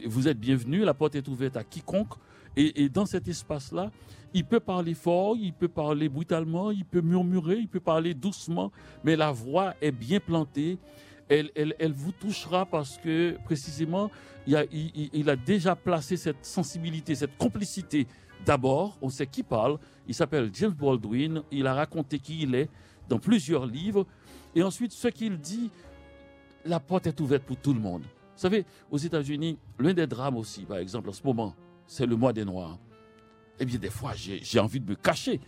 Vous 0.06 0.28
êtes 0.28 0.38
bienvenu, 0.38 0.84
la 0.84 0.94
porte 0.94 1.16
est 1.16 1.26
ouverte 1.28 1.56
à 1.56 1.64
quiconque. 1.64 2.14
Et, 2.56 2.88
dans 2.88 3.06
cet 3.06 3.28
espace-là, 3.28 3.92
il 4.34 4.44
peut 4.44 4.58
parler 4.58 4.94
fort, 4.94 5.36
il 5.36 5.52
peut 5.52 5.68
parler 5.68 6.08
brutalement, 6.08 6.72
il 6.72 6.84
peut 6.84 7.00
murmurer, 7.00 7.56
il 7.58 7.68
peut 7.68 7.78
parler 7.78 8.14
doucement, 8.14 8.72
mais 9.04 9.14
la 9.14 9.30
voix 9.30 9.74
est 9.80 9.92
bien 9.92 10.18
plantée. 10.18 10.78
Elle, 11.28 11.52
elle, 11.54 11.74
elle 11.78 11.92
vous 11.92 12.10
touchera 12.10 12.66
parce 12.66 12.98
que 12.98 13.36
précisément, 13.44 14.10
il 14.46 14.56
a, 14.56 14.64
il 14.72 15.30
a 15.30 15.36
déjà 15.36 15.76
placé 15.76 16.16
cette 16.16 16.44
sensibilité, 16.44 17.14
cette 17.14 17.36
complicité. 17.36 18.08
D'abord, 18.44 18.96
on 19.02 19.08
sait 19.08 19.26
qui 19.26 19.42
parle. 19.42 19.78
Il 20.06 20.14
s'appelle 20.14 20.50
James 20.54 20.72
Baldwin. 20.72 21.42
Il 21.52 21.66
a 21.66 21.74
raconté 21.74 22.18
qui 22.18 22.42
il 22.42 22.54
est 22.54 22.70
dans 23.08 23.18
plusieurs 23.18 23.66
livres. 23.66 24.06
Et 24.54 24.62
ensuite, 24.62 24.92
ce 24.92 25.08
qu'il 25.08 25.38
dit, 25.38 25.70
la 26.68 26.80
porte 26.80 27.06
est 27.06 27.20
ouverte 27.20 27.44
pour 27.44 27.56
tout 27.56 27.72
le 27.72 27.80
monde. 27.80 28.02
Vous 28.02 28.42
savez, 28.42 28.64
aux 28.90 28.98
États-Unis, 28.98 29.58
l'un 29.78 29.94
des 29.94 30.06
drames 30.06 30.36
aussi, 30.36 30.62
par 30.62 30.78
exemple, 30.78 31.08
en 31.08 31.12
ce 31.12 31.22
moment, 31.24 31.54
c'est 31.86 32.06
le 32.06 32.14
mois 32.14 32.32
des 32.32 32.44
Noirs. 32.44 32.78
Eh 33.58 33.64
bien, 33.64 33.78
des 33.78 33.90
fois, 33.90 34.12
j'ai 34.14 34.60
envie 34.60 34.78
de 34.78 34.88
me 34.88 34.94
cacher. 34.94 35.40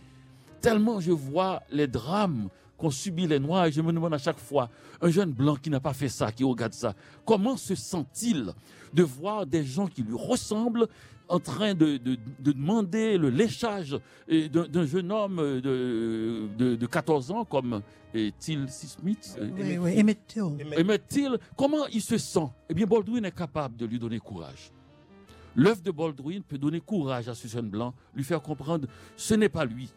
Tellement 0.59 0.99
je 0.99 1.11
vois 1.11 1.63
les 1.71 1.87
drames 1.87 2.49
qu'ont 2.77 2.91
subi 2.91 3.27
les 3.27 3.39
Noirs 3.39 3.65
et 3.65 3.71
je 3.71 3.81
me 3.81 3.93
demande 3.93 4.13
à 4.13 4.17
chaque 4.17 4.37
fois, 4.37 4.69
un 5.01 5.09
jeune 5.09 5.31
blanc 5.31 5.55
qui 5.55 5.69
n'a 5.69 5.79
pas 5.79 5.93
fait 5.93 6.09
ça, 6.09 6.31
qui 6.31 6.43
regarde 6.43 6.73
ça, 6.73 6.93
comment 7.25 7.55
se 7.55 7.75
sent-il 7.75 8.53
de 8.93 9.03
voir 9.03 9.45
des 9.45 9.63
gens 9.63 9.87
qui 9.87 10.03
lui 10.03 10.15
ressemblent 10.15 10.87
en 11.31 11.39
train 11.39 11.73
de, 11.73 11.97
de- 11.97 12.17
de 12.39 12.51
demander 12.51 13.17
le 13.17 13.29
léchage 13.29 13.97
d'un 14.29 14.85
jeune 14.85 15.11
homme 15.11 15.37
de, 15.37 16.47
de, 16.57 16.75
de 16.75 16.85
14 16.85 17.31
ans 17.31 17.45
comme 17.45 17.81
euh, 18.15 18.29
Till 18.39 18.67
Smith 18.69 19.37
Oui, 19.41 19.77
oui, 19.77 19.99
Emmett 20.79 21.07
Till. 21.07 21.37
Comment 21.57 21.87
il 21.87 22.01
se 22.01 22.17
sent? 22.17 22.47
Eh 22.69 22.73
bien, 22.73 22.85
Baldwin 22.85 23.23
est 23.25 23.31
capable 23.35 23.75
de 23.77 23.85
lui 23.85 23.99
donner 23.99 24.19
courage. 24.19 24.71
L'œuvre 25.55 25.81
de 25.81 25.91
Baldwin 25.91 26.43
peut 26.43 26.57
donner 26.57 26.79
courage 26.79 27.27
à 27.27 27.35
ce 27.35 27.47
jeune 27.47 27.69
blanc, 27.69 27.93
lui 28.15 28.23
faire 28.23 28.41
comprendre 28.41 28.87
ce 29.17 29.33
n'est 29.33 29.49
pas 29.49 29.65
lui. 29.65 29.89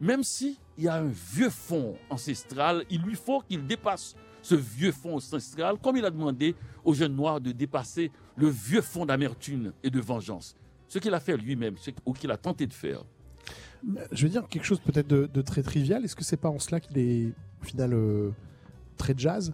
Même 0.00 0.22
si 0.22 0.58
il 0.76 0.84
y 0.84 0.88
a 0.88 0.94
un 0.96 1.08
vieux 1.32 1.50
fond 1.50 1.96
ancestral, 2.08 2.84
il 2.88 3.02
lui 3.02 3.14
faut 3.16 3.40
qu'il 3.40 3.66
dépasse 3.66 4.14
ce 4.48 4.54
vieux 4.54 4.92
fond 4.92 5.16
ancestral, 5.16 5.76
comme 5.82 5.96
il 5.98 6.04
a 6.04 6.10
demandé 6.10 6.54
au 6.84 6.94
jeune 6.94 7.14
noir 7.14 7.40
de 7.40 7.52
dépasser 7.52 8.10
le 8.36 8.48
vieux 8.48 8.80
fond 8.80 9.04
d'amertume 9.04 9.72
et 9.82 9.90
de 9.90 10.00
vengeance. 10.00 10.56
Ce 10.88 10.98
qu'il 10.98 11.12
a 11.12 11.20
fait 11.20 11.36
lui-même, 11.36 11.74
ou 12.06 12.14
qu'il 12.14 12.30
a 12.30 12.38
tenté 12.38 12.66
de 12.66 12.72
faire. 12.72 13.04
Je 14.10 14.22
veux 14.24 14.30
dire 14.30 14.48
quelque 14.48 14.64
chose 14.64 14.80
peut-être 14.80 15.06
de, 15.06 15.42
très 15.42 15.62
trivial. 15.62 16.02
Est-ce 16.04 16.16
que 16.16 16.24
c'est 16.24 16.38
pas 16.38 16.48
en 16.48 16.58
cela 16.58 16.80
qu'il 16.80 16.96
est 16.96 17.26
au 17.60 17.64
final 17.64 17.92
euh, 17.92 18.30
très 18.96 19.14
jazz 19.16 19.52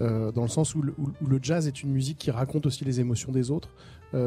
euh, 0.00 0.30
dans 0.30 0.42
le 0.42 0.48
sens 0.48 0.74
où 0.74 0.82
le, 0.82 1.38
jazz 1.40 1.66
est 1.66 1.82
une 1.82 1.90
musique 1.90 2.18
qui 2.18 2.30
raconte 2.30 2.66
aussi 2.66 2.84
les 2.84 3.00
émotions 3.00 3.32
des 3.32 3.50
autres, 3.50 3.70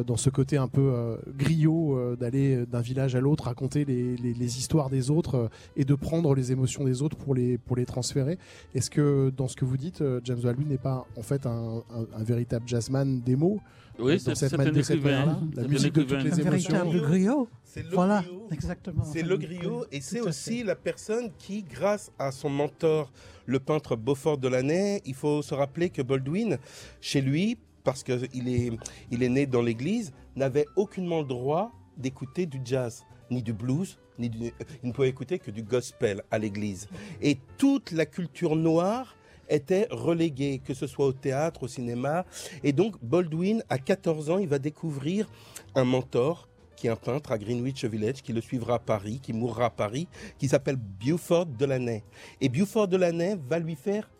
dans 0.03 0.17
ce 0.17 0.29
côté 0.29 0.57
un 0.57 0.67
peu 0.67 0.91
euh, 0.93 1.15
griot 1.37 1.97
euh, 1.97 2.15
d'aller 2.15 2.65
d'un 2.65 2.81
village 2.81 3.15
à 3.15 3.21
l'autre 3.21 3.45
raconter 3.45 3.85
les, 3.85 4.17
les- 4.17 4.33
les 4.33 4.57
histoires 4.59 4.89
des 4.89 5.09
autres 5.11 5.35
euh, 5.35 5.47
et 5.75 5.85
de 5.85 5.95
prendre 5.95 6.35
les 6.35 6.51
émotions 6.51 6.83
des 6.83 7.01
autres 7.01 7.15
pour 7.17 7.33
les, 7.33 7.57
pour 7.57 7.75
les 7.77 7.85
transférer. 7.85 8.37
Est-ce 8.75 8.89
que 8.89 9.31
dans 9.35 9.47
ce 9.47 9.55
que 9.55 9.65
vous 9.65 9.77
dites, 9.77 10.01
euh, 10.01 10.19
James 10.25 10.39
Baldwin 10.41 10.67
n'est 10.67 10.77
pas 10.77 11.05
en 11.17 11.21
fait 11.21 11.45
un, 11.45 11.83
un- 11.93 12.05
un 12.19 12.23
véritable 12.23 12.67
jazzman 12.67 13.21
des 13.21 13.35
mots? 13.35 13.59
Oui, 13.99 14.13
dans 14.17 14.35
c'est 14.35 14.49
cette 14.49 14.59
de 14.59 14.81
cette 14.83 14.97
écrivain. 14.97 15.25
manière-là 15.25 15.39
La 15.55 15.67
musique 15.67 15.93
de 15.93 16.03
toutes 16.03 16.21
les 16.23 16.39
émotions. 16.39 16.85
griot. 16.91 17.47
C'est 17.63 17.81
le 17.83 17.89
Voilà, 17.95 18.21
griot. 18.21 18.47
exactement. 18.51 19.03
C'est 19.03 19.23
le 19.23 19.37
griot 19.37 19.85
et 19.91 20.01
c'est 20.01 20.21
aussi 20.21 20.63
la 20.63 20.75
personne 20.75 21.29
qui, 21.39 21.63
grâce 21.63 22.11
à 22.19 22.31
son 22.31 22.49
mentor, 22.49 23.11
le 23.47 23.59
peintre 23.59 23.95
Beaufort 23.95 24.37
Delaunay, 24.37 25.01
il 25.05 25.15
faut 25.15 25.41
se 25.41 25.55
rappeler 25.55 25.89
que 25.89 26.01
Baldwin, 26.03 26.57
chez 27.01 27.21
lui, 27.21 27.57
parce 27.87 28.03
qu'il 28.03 28.49
est, 28.49 28.71
il 29.11 29.23
est 29.23 29.29
né 29.29 29.45
dans 29.45 29.61
l'église, 29.61 30.11
n'avait 30.35 30.65
aucunement 30.75 31.21
le 31.21 31.25
droit 31.25 31.71
d'écouter 31.95 32.45
du 32.45 32.59
jazz, 32.65 33.05
ni 33.31 33.41
du 33.41 33.53
blues, 33.53 33.97
ni 34.19 34.29
du, 34.29 34.51
il 34.83 34.89
ne 34.89 34.91
pouvait 34.91 35.07
écouter 35.07 35.39
que 35.39 35.51
du 35.51 35.63
gospel 35.63 36.21
à 36.29 36.37
l'église. 36.37 36.89
Et 37.21 37.37
toute 37.57 37.93
la 37.93 38.05
culture 38.05 38.57
noire 38.57 39.15
était 39.47 39.87
reléguée, 39.89 40.59
que 40.61 40.73
ce 40.73 40.85
soit 40.85 41.05
au 41.05 41.13
théâtre, 41.13 41.63
au 41.63 41.69
cinéma. 41.69 42.25
Et 42.61 42.73
donc 42.73 42.95
Baldwin, 43.01 43.63
à 43.69 43.77
14 43.77 44.31
ans, 44.31 44.37
il 44.37 44.49
va 44.49 44.59
découvrir 44.59 45.29
un 45.73 45.85
mentor 45.85 46.49
qui 46.75 46.87
est 46.87 46.89
un 46.89 46.97
peintre 46.97 47.31
à 47.31 47.37
Greenwich 47.37 47.85
Village, 47.85 48.21
qui 48.21 48.33
le 48.33 48.41
suivra 48.41 48.75
à 48.75 48.79
Paris, 48.79 49.21
qui 49.23 49.31
mourra 49.31 49.67
à 49.67 49.69
Paris, 49.69 50.09
qui 50.37 50.49
s'appelle 50.49 50.75
Buford 50.75 51.45
Delaney. 51.45 52.03
Et 52.41 52.49
Buford 52.49 52.89
Delaney 52.89 53.37
va 53.49 53.59
lui 53.59 53.75
faire, 53.75 54.11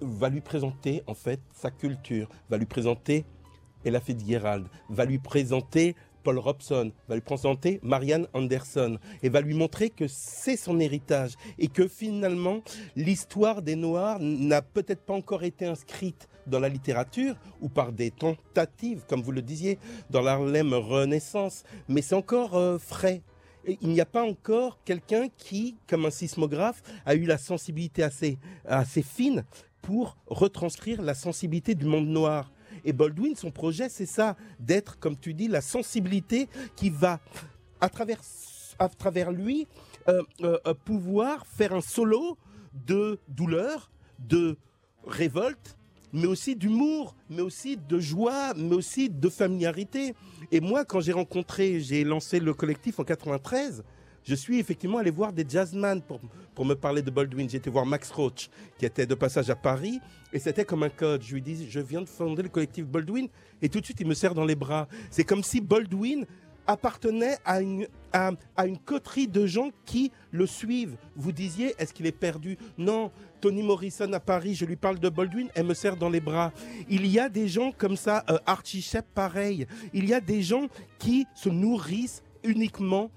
va 0.00 0.28
lui 0.28 0.40
présenter 0.40 1.02
en 1.06 1.14
fait 1.14 1.40
sa 1.52 1.70
culture, 1.70 2.28
va 2.50 2.56
lui 2.56 2.66
présenter 2.66 3.24
Ella 3.84 4.00
Fitzgerald, 4.00 4.66
va 4.88 5.04
lui 5.04 5.18
présenter 5.18 5.94
Paul 6.22 6.38
Robson, 6.38 6.92
va 7.08 7.14
lui 7.14 7.22
présenter 7.22 7.80
Marianne 7.82 8.26
Anderson 8.34 8.98
et 9.22 9.28
va 9.28 9.40
lui 9.40 9.54
montrer 9.54 9.88
que 9.88 10.06
c'est 10.08 10.56
son 10.56 10.80
héritage 10.80 11.34
et 11.58 11.68
que 11.68 11.88
finalement 11.88 12.60
l'histoire 12.96 13.62
des 13.62 13.76
Noirs 13.76 14.18
n'a 14.20 14.60
peut-être 14.60 15.02
pas 15.02 15.14
encore 15.14 15.44
été 15.44 15.64
inscrite 15.64 16.28
dans 16.46 16.60
la 16.60 16.68
littérature 16.68 17.36
ou 17.60 17.68
par 17.68 17.92
des 17.92 18.10
tentatives, 18.10 19.04
comme 19.08 19.22
vous 19.22 19.32
le 19.32 19.42
disiez, 19.42 19.78
dans 20.10 20.20
l'Harlem 20.20 20.74
Renaissance, 20.74 21.64
mais 21.88 22.02
c'est 22.02 22.14
encore 22.14 22.56
euh, 22.56 22.78
frais. 22.78 23.22
Il 23.82 23.90
n'y 23.90 24.00
a 24.00 24.06
pas 24.06 24.22
encore 24.22 24.78
quelqu'un 24.84 25.28
qui, 25.36 25.76
comme 25.86 26.06
un 26.06 26.10
sismographe, 26.10 26.82
a 27.04 27.14
eu 27.14 27.24
la 27.24 27.36
sensibilité 27.36 28.02
assez, 28.02 28.38
assez 28.64 29.02
fine 29.02 29.44
pour 29.82 30.16
retranscrire 30.26 31.02
la 31.02 31.14
sensibilité 31.14 31.74
du 31.74 31.86
monde 31.86 32.08
noir. 32.08 32.50
Et 32.84 32.92
Baldwin, 32.92 33.34
son 33.34 33.50
projet, 33.50 33.88
c'est 33.88 34.06
ça, 34.06 34.36
d'être, 34.60 34.98
comme 34.98 35.16
tu 35.16 35.34
dis, 35.34 35.48
la 35.48 35.60
sensibilité 35.60 36.48
qui 36.76 36.90
va, 36.90 37.20
à 37.80 37.88
travers, 37.88 38.20
à 38.78 38.88
travers 38.88 39.32
lui, 39.32 39.66
euh, 40.08 40.22
euh, 40.42 40.74
pouvoir 40.84 41.46
faire 41.46 41.74
un 41.74 41.80
solo 41.80 42.38
de 42.86 43.18
douleur, 43.28 43.90
de 44.18 44.56
révolte, 45.06 45.76
mais 46.12 46.26
aussi 46.26 46.56
d'humour, 46.56 47.14
mais 47.28 47.42
aussi 47.42 47.76
de 47.76 47.98
joie, 47.98 48.54
mais 48.54 48.74
aussi 48.74 49.10
de 49.10 49.28
familiarité. 49.28 50.14
Et 50.50 50.60
moi, 50.60 50.84
quand 50.84 51.00
j'ai 51.00 51.12
rencontré, 51.12 51.80
j'ai 51.80 52.04
lancé 52.04 52.40
le 52.40 52.54
collectif 52.54 52.98
en 52.98 53.04
93, 53.04 53.84
je 54.28 54.34
suis 54.34 54.58
effectivement 54.58 54.98
allé 54.98 55.10
voir 55.10 55.32
des 55.32 55.46
jazzman 55.48 56.02
pour, 56.02 56.20
pour 56.54 56.66
me 56.66 56.74
parler 56.74 57.00
de 57.00 57.10
Baldwin. 57.10 57.48
Été 57.50 57.70
voir 57.70 57.86
Max 57.86 58.10
Roach, 58.10 58.50
qui 58.76 58.84
était 58.84 59.06
de 59.06 59.14
passage 59.14 59.48
à 59.48 59.56
Paris, 59.56 60.00
et 60.34 60.38
c'était 60.38 60.66
comme 60.66 60.82
un 60.82 60.90
code. 60.90 61.22
Je 61.22 61.32
lui 61.32 61.40
dis, 61.40 61.66
je 61.70 61.80
viens 61.80 62.02
de 62.02 62.08
fonder 62.08 62.42
le 62.42 62.50
collectif 62.50 62.84
Baldwin, 62.84 63.28
et 63.62 63.70
tout 63.70 63.80
de 63.80 63.86
suite, 63.86 64.00
il 64.00 64.06
me 64.06 64.12
serre 64.12 64.34
dans 64.34 64.44
les 64.44 64.54
bras. 64.54 64.86
C'est 65.10 65.24
comme 65.24 65.42
si 65.42 65.62
Baldwin 65.62 66.26
appartenait 66.66 67.38
à 67.46 67.62
une, 67.62 67.88
à 68.12 68.66
une 68.66 68.76
coterie 68.76 69.28
de 69.28 69.46
gens 69.46 69.70
qui 69.86 70.12
le 70.30 70.46
suivent. 70.46 70.98
Vous 71.16 71.32
disiez, 71.32 71.74
est-ce 71.78 71.94
qu'il 71.94 72.04
est 72.04 72.12
perdu? 72.12 72.58
Non. 72.76 73.10
Tony 73.40 73.62
Morrison 73.62 74.12
à 74.12 74.20
Paris, 74.20 74.54
je 74.54 74.66
lui 74.66 74.76
parle 74.76 74.98
de 74.98 75.08
Baldwin, 75.08 75.48
elle 75.54 75.64
me 75.64 75.72
serre 75.72 75.96
dans 75.96 76.10
les 76.10 76.20
bras. 76.20 76.52
Il 76.90 77.06
y 77.06 77.18
a 77.18 77.30
des 77.30 77.48
gens 77.48 77.72
comme 77.72 77.96
ça, 77.96 78.24
euh, 78.28 78.36
Archie 78.44 78.82
Shepp 78.82 79.06
pareil. 79.14 79.66
Il 79.94 80.06
y 80.06 80.12
a 80.12 80.20
des 80.20 80.42
gens 80.42 80.66
qui 80.98 81.26
se 81.34 81.48
nourrissent 81.48 82.22
uniquement 82.44 83.10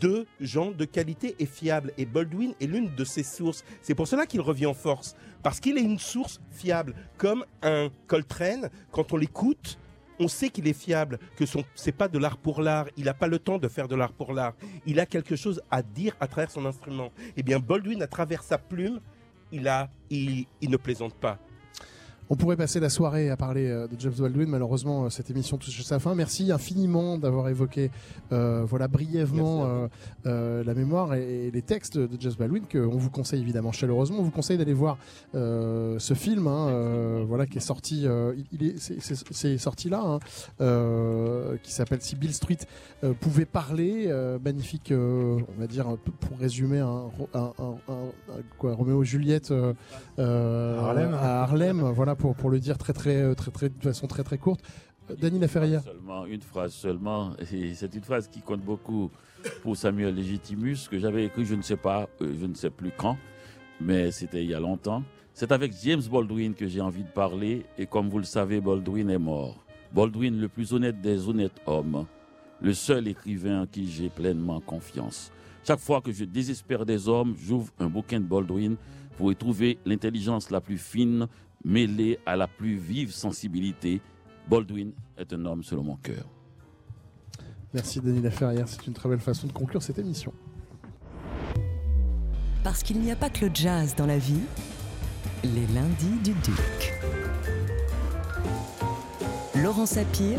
de 0.00 0.26
gens 0.40 0.70
de 0.70 0.84
qualité 0.84 1.36
et 1.38 1.46
fiables. 1.46 1.92
Et 1.98 2.06
Baldwin 2.06 2.54
est 2.60 2.66
l'une 2.66 2.94
de 2.94 3.04
ces 3.04 3.22
sources. 3.22 3.64
C'est 3.82 3.94
pour 3.94 4.08
cela 4.08 4.26
qu'il 4.26 4.40
revient 4.40 4.66
en 4.66 4.74
force. 4.74 5.16
Parce 5.42 5.60
qu'il 5.60 5.78
est 5.78 5.82
une 5.82 5.98
source 5.98 6.40
fiable. 6.50 6.94
Comme 7.16 7.44
un 7.62 7.88
Coltrane, 8.06 8.70
quand 8.90 9.12
on 9.12 9.16
l'écoute, 9.16 9.78
on 10.18 10.28
sait 10.28 10.50
qu'il 10.50 10.68
est 10.68 10.74
fiable, 10.74 11.18
que 11.34 11.46
son 11.46 11.64
c'est 11.74 11.92
pas 11.92 12.08
de 12.08 12.18
l'art 12.18 12.36
pour 12.36 12.60
l'art. 12.60 12.86
Il 12.96 13.04
n'a 13.04 13.14
pas 13.14 13.26
le 13.26 13.38
temps 13.38 13.58
de 13.58 13.68
faire 13.68 13.88
de 13.88 13.96
l'art 13.96 14.12
pour 14.12 14.34
l'art. 14.34 14.54
Il 14.84 15.00
a 15.00 15.06
quelque 15.06 15.34
chose 15.34 15.62
à 15.70 15.82
dire 15.82 16.14
à 16.20 16.26
travers 16.26 16.50
son 16.50 16.66
instrument. 16.66 17.10
Eh 17.36 17.42
bien, 17.42 17.58
Baldwin, 17.58 18.02
à 18.02 18.06
travers 18.06 18.42
sa 18.42 18.58
plume, 18.58 19.00
il 19.50 19.66
a, 19.66 19.90
il, 20.10 20.46
il 20.60 20.70
ne 20.70 20.76
plaisante 20.76 21.14
pas. 21.14 21.38
On 22.32 22.36
pourrait 22.36 22.56
passer 22.56 22.78
la 22.78 22.90
soirée 22.90 23.28
à 23.28 23.36
parler 23.36 23.66
euh, 23.68 23.88
de 23.88 23.96
James 23.98 24.12
Baldwin. 24.16 24.48
Malheureusement, 24.48 25.04
euh, 25.04 25.10
cette 25.10 25.30
émission 25.30 25.56
touche 25.58 25.80
à 25.80 25.82
sa 25.82 25.98
fin. 25.98 26.14
Merci 26.14 26.52
infiniment 26.52 27.18
d'avoir 27.18 27.48
évoqué, 27.48 27.90
euh, 28.30 28.64
voilà, 28.68 28.86
brièvement 28.86 29.64
euh, 29.66 29.88
euh, 30.26 30.62
la 30.62 30.74
mémoire 30.74 31.14
et, 31.14 31.48
et 31.48 31.50
les 31.50 31.62
textes 31.62 31.98
de 31.98 32.08
James 32.20 32.34
Baldwin 32.38 32.66
que 32.68 32.78
on 32.78 32.96
vous 32.98 33.10
conseille 33.10 33.40
évidemment 33.40 33.72
chaleureusement. 33.72 34.18
On 34.20 34.22
vous 34.22 34.30
conseille 34.30 34.58
d'aller 34.58 34.74
voir 34.74 34.96
ce 35.34 36.14
film, 36.14 36.46
hein, 36.46 37.24
voilà, 37.26 37.46
qui 37.46 37.58
est 37.58 37.60
sorti. 37.60 38.06
il, 38.52 38.64
est, 38.64 38.78
c'est- 38.78 39.58
sorti 39.58 39.88
là, 39.90 40.00
hein, 40.60 41.56
qui 41.64 41.72
s'appelle 41.72 42.00
Si 42.00 42.14
Bill 42.14 42.32
Street 42.32 42.58
pouvait 43.20 43.44
parler. 43.44 44.06
magnifique, 44.44 44.92
on 44.94 45.60
va 45.60 45.66
dire 45.66 45.96
pour 46.20 46.38
résumer 46.38 46.78
un, 46.78 47.06
un, 47.34 47.40
un, 47.58 47.74
un- 47.88 47.92
un- 48.28 48.42
quoi, 48.58 48.74
Roméo 48.74 49.02
et 49.02 49.06
Juliette. 49.06 49.52
À 50.18 50.22
Harlem. 50.22 51.14
à 51.14 51.42
Harlem, 51.42 51.80
voilà 51.94 52.14
pour, 52.20 52.34
pour 52.34 52.50
le 52.50 52.60
dire 52.60 52.78
très 52.78 52.92
très 52.92 53.34
très 53.34 53.50
très 53.50 53.68
de 53.70 53.82
façon 53.82 54.06
très 54.06 54.22
très 54.22 54.38
courte. 54.38 54.62
Euh, 55.10 55.16
Dany 55.16 55.38
Laferrière. 55.38 55.82
Seulement 55.82 56.26
une 56.26 56.42
phrase 56.42 56.72
seulement, 56.72 57.32
et 57.52 57.74
c'est 57.74 57.94
une 57.94 58.02
phrase 58.02 58.28
qui 58.28 58.40
compte 58.40 58.60
beaucoup 58.60 59.10
pour 59.62 59.76
Samuel 59.76 60.14
Legitimus, 60.14 60.88
que 60.90 60.98
j'avais 60.98 61.24
écrit, 61.24 61.44
je 61.44 61.54
ne 61.54 61.62
sais 61.62 61.76
pas, 61.76 62.08
euh, 62.20 62.34
je 62.38 62.46
ne 62.46 62.54
sais 62.54 62.70
plus 62.70 62.92
quand, 62.96 63.16
mais 63.80 64.10
c'était 64.10 64.44
il 64.44 64.50
y 64.50 64.54
a 64.54 64.60
longtemps. 64.60 65.02
C'est 65.32 65.52
avec 65.52 65.72
James 65.82 66.02
Baldwin 66.10 66.54
que 66.54 66.68
j'ai 66.68 66.80
envie 66.80 67.04
de 67.04 67.08
parler, 67.08 67.64
et 67.78 67.86
comme 67.86 68.10
vous 68.10 68.18
le 68.18 68.24
savez, 68.24 68.60
Baldwin 68.60 69.08
est 69.08 69.18
mort. 69.18 69.64
Baldwin, 69.92 70.38
le 70.38 70.48
plus 70.48 70.74
honnête 70.74 71.00
des 71.00 71.28
honnêtes 71.28 71.60
hommes, 71.66 72.06
le 72.60 72.74
seul 72.74 73.08
écrivain 73.08 73.62
en 73.62 73.66
qui 73.66 73.90
j'ai 73.90 74.10
pleinement 74.10 74.60
confiance. 74.60 75.32
Chaque 75.64 75.80
fois 75.80 76.00
que 76.00 76.12
je 76.12 76.24
désespère 76.24 76.84
des 76.84 77.08
hommes, 77.08 77.34
j'ouvre 77.38 77.72
un 77.78 77.88
bouquin 77.88 78.20
de 78.20 78.26
Baldwin 78.26 78.76
pour 79.16 79.32
y 79.32 79.36
trouver 79.36 79.78
l'intelligence 79.84 80.50
la 80.50 80.60
plus 80.60 80.78
fine 80.78 81.26
mêlée 81.64 82.18
à 82.26 82.36
la 82.36 82.46
plus 82.46 82.76
vive 82.76 83.12
sensibilité. 83.12 84.00
Baldwin 84.48 84.92
est 85.16 85.32
un 85.32 85.44
homme 85.44 85.62
selon 85.62 85.82
mon 85.82 85.96
cœur. 85.96 86.24
Merci 87.72 88.00
Dany 88.00 88.20
Laferrière, 88.20 88.66
c'est 88.66 88.86
une 88.86 88.94
très 88.94 89.08
belle 89.08 89.20
façon 89.20 89.46
de 89.46 89.52
conclure 89.52 89.82
cette 89.82 89.98
émission. 89.98 90.32
Parce 92.64 92.82
qu'il 92.82 93.00
n'y 93.00 93.12
a 93.12 93.16
pas 93.16 93.30
que 93.30 93.46
le 93.46 93.50
jazz 93.54 93.94
dans 93.94 94.06
la 94.06 94.18
vie, 94.18 94.40
les 95.44 95.66
lundis 95.68 96.18
du 96.24 96.32
Duc. 96.32 96.92
Laurent 99.54 99.86
Sapir, 99.86 100.38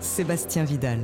Sébastien 0.00 0.64
Vidal. 0.64 1.00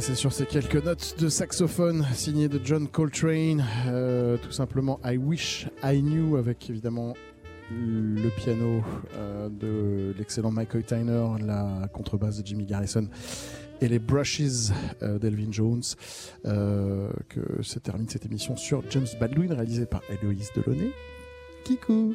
C'est 0.00 0.14
sur 0.14 0.32
ces 0.32 0.46
quelques 0.46 0.84
notes 0.84 1.16
de 1.18 1.28
saxophone 1.28 2.06
signées 2.14 2.48
de 2.48 2.60
John 2.62 2.86
Coltrane. 2.86 3.64
euh, 3.88 4.36
tout 4.36 4.52
simplement 4.52 5.00
I 5.04 5.16
Wish 5.16 5.66
I 5.82 6.00
Knew 6.00 6.36
avec 6.36 6.70
évidemment 6.70 7.14
le 7.72 8.28
piano 8.30 8.80
euh, 9.14 9.48
de 9.48 10.14
l'excellent 10.16 10.52
Michael 10.52 10.84
Tyner, 10.84 11.26
la 11.44 11.88
contrebasse 11.92 12.40
de 12.40 12.46
Jimmy 12.46 12.64
Garrison 12.64 13.08
et 13.80 13.88
les 13.88 13.98
brushes 13.98 14.70
euh, 15.02 15.18
d'Elvin 15.18 15.50
Jones. 15.50 15.82
que 16.44 17.62
se 17.62 17.78
termine 17.80 18.08
cette 18.08 18.24
émission 18.24 18.56
sur 18.56 18.82
James 18.90 19.06
Baldwin 19.18 19.52
réalisée 19.52 19.86
par 19.86 20.02
Héloïse 20.10 20.50
Delaunay. 20.54 20.92
Kikou 21.64 22.14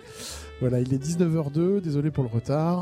Voilà, 0.62 0.80
il 0.80 0.94
est 0.94 1.04
19h02, 1.04 1.82
désolé 1.82 2.12
pour 2.12 2.24
le 2.24 2.30
retard. 2.30 2.82